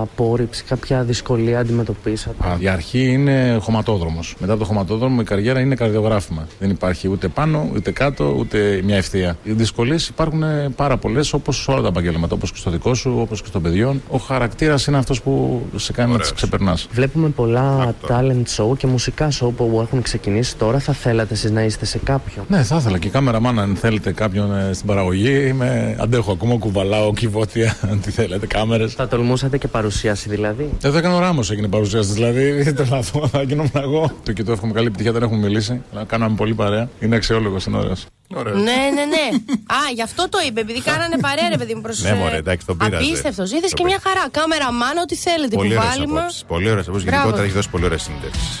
απόρριψη, 0.00 0.64
κάποια 0.64 1.02
δυσκολία 1.02 1.58
αντιμετωπίσατε; 1.58 2.48
Α, 2.48 2.56
η 2.58 2.68
αρχή 2.68 3.12
είναι 3.12 3.58
χωματόδρομος. 3.60 4.34
Μετά 4.38 4.52
από 4.52 4.62
το 4.62 4.68
χωματόδρομο 4.68 5.18
η 5.20 5.24
καριέρα 5.24 5.60
είναι 5.60 5.74
καρδιογράφημα. 5.74 6.46
Δεν 6.58 6.70
υπάρχει 6.70 7.08
ούτε 7.08 7.28
πάνω, 7.28 7.70
ούτε 7.74 7.90
κάτω, 7.90 8.34
ούτε 8.38 8.80
μια 8.84 8.96
ευθεία. 8.96 9.36
Οι 9.42 9.52
δυσκολίες 9.52 10.08
υπάρχουν 10.08 10.42
πάρα 10.76 10.96
πολλές 10.96 11.32
όπως 11.32 11.62
σε 11.62 11.70
όλα 11.70 11.80
τα 11.80 11.88
επαγγέλματα. 11.88 12.34
Όπως 12.34 12.52
και 12.52 12.58
στο 12.58 12.70
δικό 12.70 12.94
σου, 12.94 13.14
όπως 13.18 13.42
και 13.42 13.48
των 13.52 13.62
παιδιών. 13.62 14.02
Ο 14.08 14.16
χαρακτήρας 14.16 14.86
είναι 14.86 14.96
αυτός 14.98 15.22
που 15.22 15.62
σε 15.76 15.92
κάνει 15.92 16.12
να 16.12 16.18
τις 16.18 16.32
ξεπερνάς. 16.32 16.88
Βλέπουμε 16.92 17.28
πολλά 17.28 17.94
talent 18.08 18.44
show 18.56 18.76
και 18.76 18.86
μουσικά 18.86 19.30
show 19.40 19.50
που 19.56 19.80
έχουν 19.82 20.02
ξεκινήσει 20.02 20.56
τώρα. 20.56 20.78
Θα 20.78 20.92
θέλατε 20.92 21.34
εσείς 21.34 21.50
να 21.50 21.62
είστε 21.62 21.84
σε 21.84 21.98
κάποιο. 21.98 22.44
Ναι, 22.48 22.62
θα 22.62 22.76
ήθελα 22.76 22.98
και 22.98 23.08
κάμεραμαν 23.08 23.58
αν 23.58 23.76
θέλετε 23.76 24.12
κάποιον 24.12 24.56
ε, 24.56 24.72
στην 24.72 24.86
παραγωγή. 24.86 25.54
Είμαι, 25.62 25.96
αντέχω 26.00 26.32
ακόμα, 26.32 26.56
κουβαλάω 26.58 27.12
κυβότια, 27.12 27.76
αν 27.90 28.00
τι 28.02 28.10
θέλετε, 28.10 28.46
κάμερες. 28.46 28.92
Θα 28.92 29.08
τολμούσατε 29.08 29.58
και 29.58 29.68
παρουσίαση 29.68 30.28
δηλαδή; 30.28 30.70
Εδώ 30.82 30.98
έκανε 30.98 31.14
ο 31.14 31.18
Ράμος 31.18 31.50
έγινε 31.50 31.68
παρουσίαση. 31.68 32.12
Δηλαδή, 32.12 32.62
τρελαθώ, 32.76 33.28
θα 33.28 33.42
γίνομαι 33.42 33.70
εγώ. 33.74 34.10
Το 34.24 34.32
και 34.32 34.42
το 34.42 34.52
εύχομαι 34.52 34.72
καλή 34.72 34.86
επιτυχία, 34.86 35.12
δεν 35.12 35.22
έχουμε 35.22 35.38
μιλήσει. 35.38 35.82
Αλλά 35.92 36.04
κάναμε 36.04 36.36
πολύ 36.36 36.54
παρέα. 36.54 36.88
Είναι 37.00 37.16
αξιόλογος, 37.16 37.64
είναι 37.64 37.76
ωραίος. 37.76 38.06
Ναι, 38.44 38.80
ναι, 38.94 39.04
ναι. 39.04 39.36
Α, 39.66 39.76
γι' 39.94 40.02
αυτό 40.02 40.28
το 40.28 40.38
είπε, 40.46 40.60
επειδή 40.60 40.82
κάνανε 40.82 41.16
παρέα, 41.20 41.48
ρε 41.48 41.56
παιδί 41.56 41.74
μου 41.74 41.80
προς. 41.80 42.02
Ναι, 42.02 42.14
μωρέ, 42.14 42.36
εντάξει, 42.36 42.66
τον 42.66 42.76
πείραζε. 42.76 42.96
Απίστευτος. 43.04 43.52
Είδες 43.52 43.72
και 43.72 43.84
μια 43.84 43.98
χαρά. 44.02 44.28
Κάμερα 44.30 44.72
μάνα, 44.72 45.00
ό,τι 45.02 45.16
θέλετε. 45.16 45.56
Πολύ 45.56 45.76
ωραίες 45.76 45.90
Κουβάλιμα. 45.92 46.20
απόψεις. 46.20 46.44
Πολύ 46.46 46.70
ωραίες 46.70 46.86
απόψεις. 46.88 47.04
Μπράβο. 47.06 47.18
Γενικότερα 47.20 47.42
έχεις 47.42 47.54
δώσει 47.56 47.70
πολύ 47.70 47.84
ωραίες 47.84 48.02
συνεντεύξεις. 48.02 48.60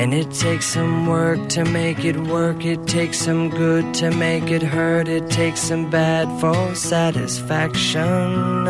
And 0.00 0.14
it 0.14 0.30
takes 0.30 0.64
some 0.64 1.06
work 1.06 1.50
to 1.50 1.62
make 1.62 2.06
it 2.06 2.16
work. 2.16 2.64
It 2.64 2.86
takes 2.86 3.18
some 3.18 3.50
good 3.50 3.92
to 4.00 4.10
make 4.10 4.50
it 4.50 4.62
hurt. 4.62 5.08
It 5.08 5.28
takes 5.28 5.60
some 5.60 5.90
bad 5.90 6.26
for 6.40 6.74
satisfaction. 6.74 8.64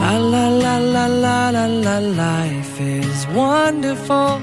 La 0.00 0.18
la 0.18 0.48
la 0.48 0.76
la 0.78 1.06
la 1.06 1.50
la 1.50 1.66
la 1.66 1.98
life 1.98 2.80
is 2.80 3.28
wonderful. 3.28 4.42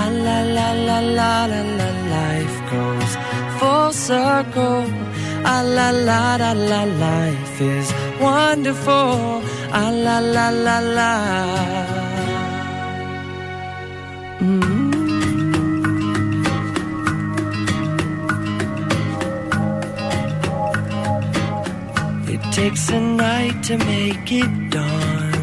Ah 0.00 0.10
la 0.26 0.42
la 0.56 0.68
la 0.88 0.98
la 1.00 1.46
la 1.52 1.62
la 1.80 1.90
life 2.16 2.56
goes 2.70 3.12
full 3.58 3.92
circle. 3.92 4.84
Ah 5.52 5.62
la 5.64 5.88
la 5.90 6.36
la 6.36 6.52
la 6.52 6.82
life 6.84 7.60
is 7.62 7.88
wonderful. 8.20 9.40
Ah 9.72 9.90
la 9.90 10.18
la 10.20 10.50
la 10.50 10.78
la. 10.98 11.99
Mm-hmm. 14.40 14.90
It 22.26 22.40
takes 22.54 22.88
a 22.88 23.00
night 23.00 23.62
to 23.64 23.76
make 23.76 24.32
it 24.32 24.70
dawn. 24.70 25.34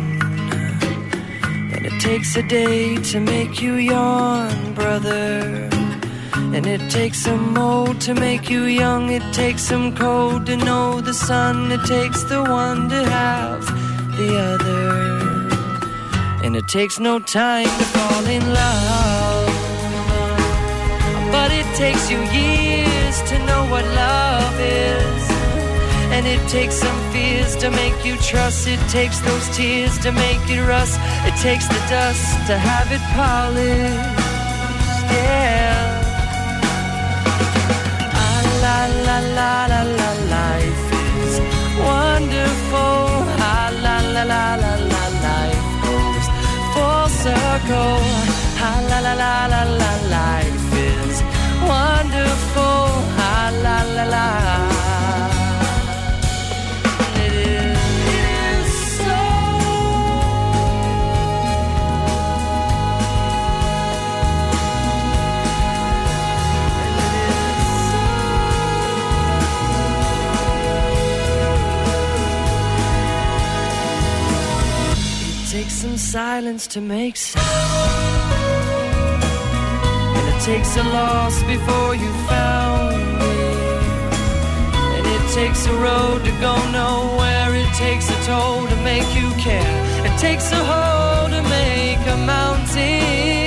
And 1.73 1.85
it 1.85 2.01
takes 2.01 2.35
a 2.37 2.41
day 2.41 2.95
to 3.11 3.19
make 3.19 3.61
you 3.61 3.75
yawn, 3.75 4.73
brother. 4.73 5.69
And 6.33 6.65
it 6.65 6.89
takes 6.89 7.19
some 7.19 7.53
mold 7.53 8.01
to 8.01 8.15
make 8.15 8.49
you 8.49 8.63
young. 8.63 9.11
It 9.11 9.21
takes 9.31 9.61
some 9.61 9.95
cold 9.95 10.47
to 10.47 10.57
know 10.57 11.01
the 11.01 11.13
sun. 11.13 11.71
It 11.71 11.85
takes 11.85 12.23
the 12.23 12.41
one 12.43 12.89
to 12.89 13.05
have 13.05 13.63
the 14.17 14.39
other. 14.39 15.36
And 16.47 16.55
it 16.55 16.69
takes 16.69 16.97
no 16.97 17.19
time 17.19 17.65
to 17.65 17.85
fall 17.95 18.25
in 18.25 18.41
love. 18.53 19.47
But 21.29 21.51
it 21.51 21.67
takes 21.75 22.09
you 22.09 22.19
years 22.19 23.21
to 23.23 23.37
know 23.39 23.65
what 23.65 23.83
love 23.83 24.57
is. 24.57 25.23
And 26.15 26.25
it 26.25 26.39
takes 26.47 26.75
some 26.75 27.11
fears 27.11 27.57
to 27.57 27.69
make 27.69 28.05
you 28.05 28.15
trust. 28.19 28.65
It 28.65 28.79
takes 28.87 29.19
those 29.19 29.45
tears 29.57 29.97
to 29.97 30.13
make 30.13 30.39
it 30.49 30.61
rust. 30.61 30.97
It 31.27 31.35
takes 31.35 31.67
the 31.67 31.81
dust 31.89 32.23
to 32.47 32.57
have 32.57 32.93
it 32.93 33.03
polished. 33.11 34.15
Yeah. 35.19 35.83
Ah, 38.23 38.41
la 38.63 38.79
la 39.07 39.17
la 39.37 39.65
la 39.73 39.81
la 39.99 40.11
life 40.37 40.85
is 41.25 41.33
wonderful. 41.75 43.03
Ah, 43.51 43.69
la 43.83 43.97
la 44.13 44.23
la 44.23 44.55
la 44.55 44.66
circle. 47.27 47.99
Ah, 48.67 48.79
la 48.89 48.99
la 49.05 49.13
la 49.23 49.33
la 49.53 49.61
la 49.81 49.91
life 50.15 50.67
is 50.91 51.17
wonderful. 51.71 52.87
Ah, 53.29 53.49
la 53.63 53.77
la 53.95 54.05
la. 54.15 54.76
Silence 75.95 76.67
to 76.67 76.81
make 76.81 77.15
sound. 77.15 77.43
And 80.17 80.25
it 80.33 80.41
takes 80.43 80.75
a 80.77 80.83
loss 80.83 81.41
before 81.43 81.95
you 81.95 82.11
found 82.27 82.97
me. 83.19 83.37
And 84.95 85.05
it 85.15 85.33
takes 85.33 85.65
a 85.65 85.73
road 85.73 86.23
to 86.25 86.31
go 86.39 86.55
nowhere. 86.71 87.55
It 87.55 87.73
takes 87.75 88.09
a 88.09 88.25
toll 88.25 88.67
to 88.67 88.75
make 88.83 89.09
you 89.15 89.29
care. 89.41 89.77
It 90.05 90.19
takes 90.19 90.51
a 90.51 90.63
hole 90.71 91.29
to 91.29 91.41
make 91.49 92.01
a 92.07 92.17
mountain. 92.17 93.46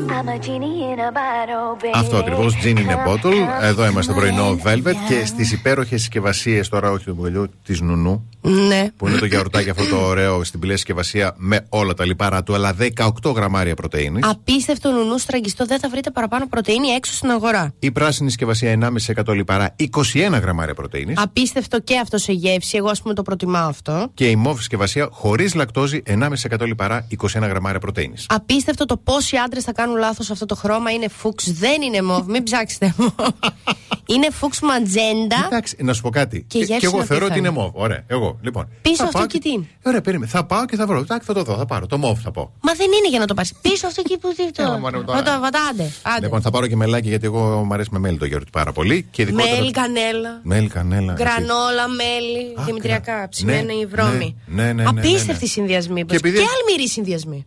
I'm 0.09 0.29
a 0.29 0.39
genie 0.39 0.93
in 0.93 0.99
a 0.99 1.13
bottle, 1.13 1.83
baby. 1.83 1.93
Αυτό 1.95 2.17
ακριβώς, 2.17 2.57
Gin 2.65 2.77
in 2.77 2.91
a 2.91 3.09
Bottle. 3.09 3.63
Εδώ 3.63 3.87
είμαστε 3.87 4.13
πρωινό 4.13 4.59
Velvet 4.65 4.95
και 5.09 5.27
στις 5.27 5.53
υπέροχες 5.53 6.01
συσκευασίες 6.01 6.69
τώρα, 6.69 6.91
όχι 6.91 7.05
του 7.05 7.15
μπουλιού, 7.15 7.47
της 7.65 7.81
Νουνού. 7.81 8.29
Ναι. 8.51 8.89
Που 8.97 9.09
είναι 9.09 9.19
το 9.19 9.25
γιαουρτάκι 9.25 9.71
αυτό 9.71 9.87
το 9.87 9.97
ωραίο 9.97 10.45
στην 10.45 10.61
πλήρη 10.61 10.77
συσκευασία 10.77 11.35
με 11.37 11.67
όλα 11.69 11.95
τα 11.95 12.05
λιπαρά 12.05 12.43
του, 12.43 12.55
αλλά 12.55 12.77
18 12.97 13.11
γραμμάρια 13.35 13.75
πρωτενη. 13.75 14.21
Απίστευτο 14.23 14.91
νουνού 14.91 15.19
στραγγιστό, 15.19 15.67
δεν 15.67 15.79
θα 15.79 15.89
βρείτε 15.89 16.11
παραπάνω 16.11 16.47
πρωτενη 16.47 16.89
έξω 16.89 17.13
στην 17.13 17.31
αγορά. 17.31 17.75
Η 17.79 17.91
πράσινη 17.91 18.29
συσκευασία 18.29 18.79
1,5% 19.27 19.35
λιπαρά, 19.35 19.75
21 19.77 20.41
γραμμάρια 20.41 20.75
πρωτενη. 20.75 21.13
Απίστευτο 21.17 21.81
και 21.81 21.99
αυτό 21.99 22.19
σε 22.19 22.33
γεύση. 22.33 22.77
Εγώ, 22.77 22.89
ας 22.89 23.03
πούμε, 23.03 23.15
το 23.15 23.23
προτιμάω 23.23 23.69
αυτό. 23.69 24.11
Και 24.15 24.27
η 24.27 24.37
μόφ 24.37 24.59
συσκευασία 24.59 25.09
χωρίς 25.11 25.55
λακτόζη, 25.55 26.03
1,5% 26.07 26.67
λιπαρά, 26.67 27.07
21 27.09 27.49
γραμμάρια 27.49 27.81
πρωτενη. 27.81 28.15
Απίστευτο 28.29 28.85
το 28.85 28.97
πόσοι 28.97 29.37
άντρες 29.37 29.65
θα 29.65 29.73
κάνουν 29.73 29.97
λάθος 29.97 30.31
αυτό 30.31 30.47
το 30.47 30.55
χρώμα. 30.55 30.91
Είναι 30.91 31.09
φούξ, 31.09 31.53
δεν 31.53 31.83
είναι 31.83 32.03
μοβ. 32.03 32.27
Μην 32.27 32.43
ψάξετε 32.43 32.95
μοβ. 32.97 33.11
είναι 34.15 34.29
φούξ 34.31 34.61
ματζέντα. 34.61 35.45
Εντάξει, 35.47 35.77
να 35.79 35.93
σου 35.93 36.03
πω 36.03 36.11
κάτι. 36.11 36.45
Και 36.49 36.59
η 36.59 36.63
γεύση 36.63 36.85
εγώ 36.85 36.97
είναι 36.97 37.05
θεωρώ 37.05 37.25
ότι 37.25 37.39
απίθανη. 37.39 37.57
είναι 37.57 37.65
μόβ. 37.65 37.83
Ωραία, 37.83 38.05
εγώ 38.07 38.39
λοιπόν. 38.43 38.69
Πίσω 38.83 38.97
θα 38.97 39.05
αυτό 39.05 39.19
πάω 39.19 39.27
και 39.27 39.39
τι 39.39 39.51
είναι; 39.51 39.67
Ωραία, 39.83 40.01
περίμενε. 40.01 40.31
Θα 40.31 40.45
πάω 40.45 40.65
και 40.65 40.77
θα 40.77 40.87
βρω. 40.87 40.99
Εντάξει, 40.99 41.27
θα 41.27 41.35
το 41.35 41.43
δω, 41.43 41.57
θα 41.57 41.67
πάρω. 41.67 41.87
Το 41.87 41.99
μόβ 41.99 42.19
θα 42.21 42.31
πω. 42.31 42.53
Μα 42.61 42.73
δεν 42.75 42.87
είναι 42.87 43.09
για 43.09 43.19
να 43.19 43.27
το 43.27 43.35
πάρει. 43.35 43.49
Πίσω 43.61 43.87
αυτό 43.87 44.03
εκεί 44.05 44.19
που 44.19 44.33
τι 44.37 44.51
το. 44.53 44.63
Ε, 44.63 44.79
μωρέ, 44.79 44.99
τώρα. 45.03 45.19
Να 45.23 45.25
το 45.35 45.41
βατάντε. 45.41 45.91
Άντε. 46.03 46.21
Λοιπόν, 46.25 46.41
θα 46.41 46.51
πάρω 46.51 46.67
και 46.67 46.77
μελάκι 46.77 47.09
γιατί 47.09 47.27
εγώ 47.27 47.65
μου 47.65 47.75
αρέσει 47.75 47.89
με 47.93 47.99
μέλι 47.99 48.19
το 48.19 48.25
γιαούρτι 48.25 48.51
πάρα 48.51 48.73
πολύ. 48.73 49.07
Και 49.11 49.23
ειδικότερα- 49.23 49.57
Μέλι, 49.57 49.71
κανέλα. 49.71 50.41
Μέλι, 50.43 50.69
κανέλα. 50.69 51.13
έτσι. 51.13 51.25
Γκρανόλα, 51.25 51.89
μέλι, 51.89 52.65
δημητριακά, 52.67 53.29
ψημένη 53.29 53.65
ναι, 53.67 53.73
η 53.73 53.87
βρώμη. 53.87 54.37
ναι, 54.47 54.63
ναι, 54.63 54.73
ναι, 54.73 54.83
ναι, 54.83 54.91
ναι. 54.93 55.01
Απίστευτοι 55.01 55.47
συνδυασμοί. 55.49 56.05
Και, 56.05 56.17
επειδή- 56.17 56.39
και 56.39 56.45
αλμυροί 56.69 56.89
συνδυασμοί. 56.89 57.47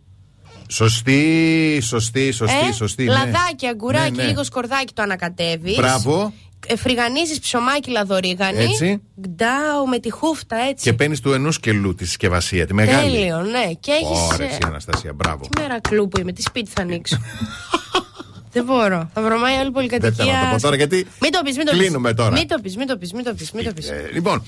Σωστή, 0.68 1.78
σωστή, 1.82 2.30
σωστή, 2.32 2.66
Ε, 2.68 2.72
σωστή. 2.72 3.04
ναι. 3.04 3.12
Λαδάκι, 3.12 3.66
αγκουράκι, 3.66 4.10
Ναι, 4.10 4.22
ναι. 4.22 4.28
λίγο 4.28 4.44
σκορδάκι 4.44 4.92
το 4.94 5.02
ανακατεύεις. 5.02 5.76
Μπράβο. 5.76 6.32
Φρυγανίζεις 6.76 7.38
ψωμάκι 7.38 7.90
λαδορίγανη. 7.90 8.62
Έτσι. 8.62 9.00
Γκντάου 9.20 9.86
με 9.88 9.98
τη 9.98 10.10
χούφτα 10.10 10.56
έτσι. 10.56 10.84
Και 10.84 10.92
παίρνεις 10.92 11.20
του 11.20 11.32
ενός 11.32 11.60
κελού 11.60 11.94
τη 11.94 12.04
συσκευασία, 12.04 12.66
τη 12.66 12.74
μεγάλη. 12.74 13.10
Τέλειο, 13.10 13.42
ναι. 13.42 13.72
Και 13.80 13.92
έχεις. 13.92 14.32
Ωραία, 14.32 14.48
εσύ, 14.48 14.58
Αναστασία, 14.64 15.12
μπράβο. 15.12 15.48
Τι 15.48 15.60
μέρα 15.60 15.80
κλου 15.80 16.08
που 16.08 16.20
είμαι, 16.20 16.32
τι 16.32 16.42
σπίτι 16.42 16.70
θα 16.74 16.82
ανοίξω. 16.82 17.16
Δεν 18.54 18.64
μπορώ. 18.64 19.10
Θα 19.14 19.22
βρωμάει 19.22 19.56
όλη 19.56 19.68
η 19.68 19.70
πολυκατοικία. 19.70 20.10
Δεν 20.10 20.26
θέλω 20.26 20.38
να 20.38 20.48
το 20.48 20.54
πω 20.56 20.62
τώρα 20.62 20.76
γιατί. 20.76 21.06
Μην 21.20 21.32
το 21.32 21.40
πεις, 21.44 21.56
μην 21.56 21.66
το 21.66 21.72
πεις. 21.72 21.80
Κλείνουμε 21.80 22.14
τώρα. 22.14 22.32
Μην 22.32 22.48
το 22.48 22.58
πεις, 22.62 22.76
μην 22.76 22.86
το 22.86 22.96
πεις, 22.96 23.12
μην 23.12 23.24
το 23.24 23.34
πεις. 23.34 23.52
Μην 23.52 23.64
το 23.64 23.72
πεις. 23.72 23.88
Ε, 23.88 24.08
λοιπόν, 24.12 24.42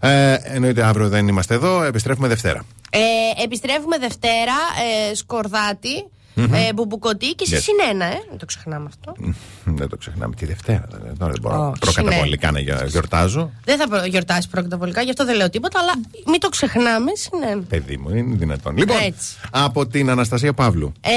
ε, 0.00 0.36
εννοείται 0.42 0.82
αύριο 0.82 1.08
δεν 1.08 1.28
είμαστε 1.28 1.54
εδώ, 1.54 1.82
επιστρέφουμε 1.82 2.28
Δευτέρα. 2.28 2.64
Ε, 2.90 3.42
επιστρέφουμε 3.42 3.98
Δευτέρα, 3.98 4.56
ε, 5.10 5.14
σκορδάτι, 5.14 6.04
Μμμ. 6.34 6.54
ε, 6.54 6.72
μπουμπουκωτή 6.74 7.26
και 7.34 7.44
σε 7.46 7.56
Yes. 7.56 7.60
συνένα, 7.62 8.04
ε. 8.04 8.18
Δεν 8.28 8.38
το 8.38 8.44
ξεχνάμε 8.46 8.88
αυτό. 8.88 9.14
Δεν 9.64 9.88
το 9.88 9.96
ξεχνάμε 9.96 10.34
τη 10.34 10.46
Δευτέρα. 10.46 10.86
δεν- 10.90 11.18
Τώρα 11.18 11.32
δεν 11.32 11.40
μπορώ 11.42 11.68
Όχι, 11.68 11.78
προκαταβολικά 11.78 12.50
να 12.50 12.58
γιο- 12.60 12.86
γιορτάζω. 12.86 13.50
Δεν 13.64 13.78
θα 13.78 13.88
προ- 13.88 14.06
γιορτάσει 14.06 14.48
προκαταβολικά, 14.48 15.02
γι' 15.02 15.10
αυτό 15.10 15.24
δεν 15.24 15.36
λέω 15.36 15.50
τίποτα, 15.50 15.78
αλλά 15.80 15.92
μην 16.26 16.40
το 16.40 16.48
ξεχνάμε, 16.48 17.10
συνένα. 17.14 17.62
Παιδί 17.62 17.96
μου, 17.96 18.08
είναι 18.16 18.36
δυνατόν. 18.36 18.76
Λοιπόν, 18.76 18.96
Έτσι. 19.00 19.34
από 19.50 19.86
την 19.86 20.10
Αναστασία 20.10 20.52
Παύλου. 20.52 20.92
Ε, 21.00 21.10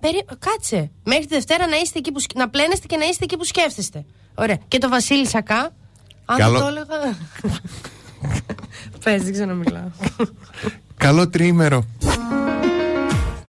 περί... 0.00 0.24
Κάτσε. 0.38 0.90
Μέχρι 1.04 1.26
τη 1.26 1.34
Δευτέρα 1.34 1.66
να, 1.68 1.76
είστε 1.76 1.98
εκεί 1.98 2.12
που... 2.12 2.20
σκ- 2.20 2.36
να 2.36 2.48
πλένεστε 2.48 2.86
και 2.86 2.96
να 2.96 3.04
είστε 3.04 3.24
εκεί 3.24 3.36
που 3.36 3.44
σκέφτεστε. 3.44 4.04
Ωραία. 4.34 4.58
Και 4.68 4.78
το 4.78 4.88
Βασίλη 4.88 5.26
Σακά. 5.26 5.70
Αν 6.24 6.36
Καλό- 6.38 6.58
δεν 6.58 6.62
το 6.62 6.66
έλεγα. 6.68 7.16
Πες, 9.04 9.22
δεν 9.22 9.32
ξέρω 9.32 9.46
να 9.48 9.54
μιλάω. 9.54 9.88
Καλό 10.96 11.28
τρίμερο. 11.28 11.84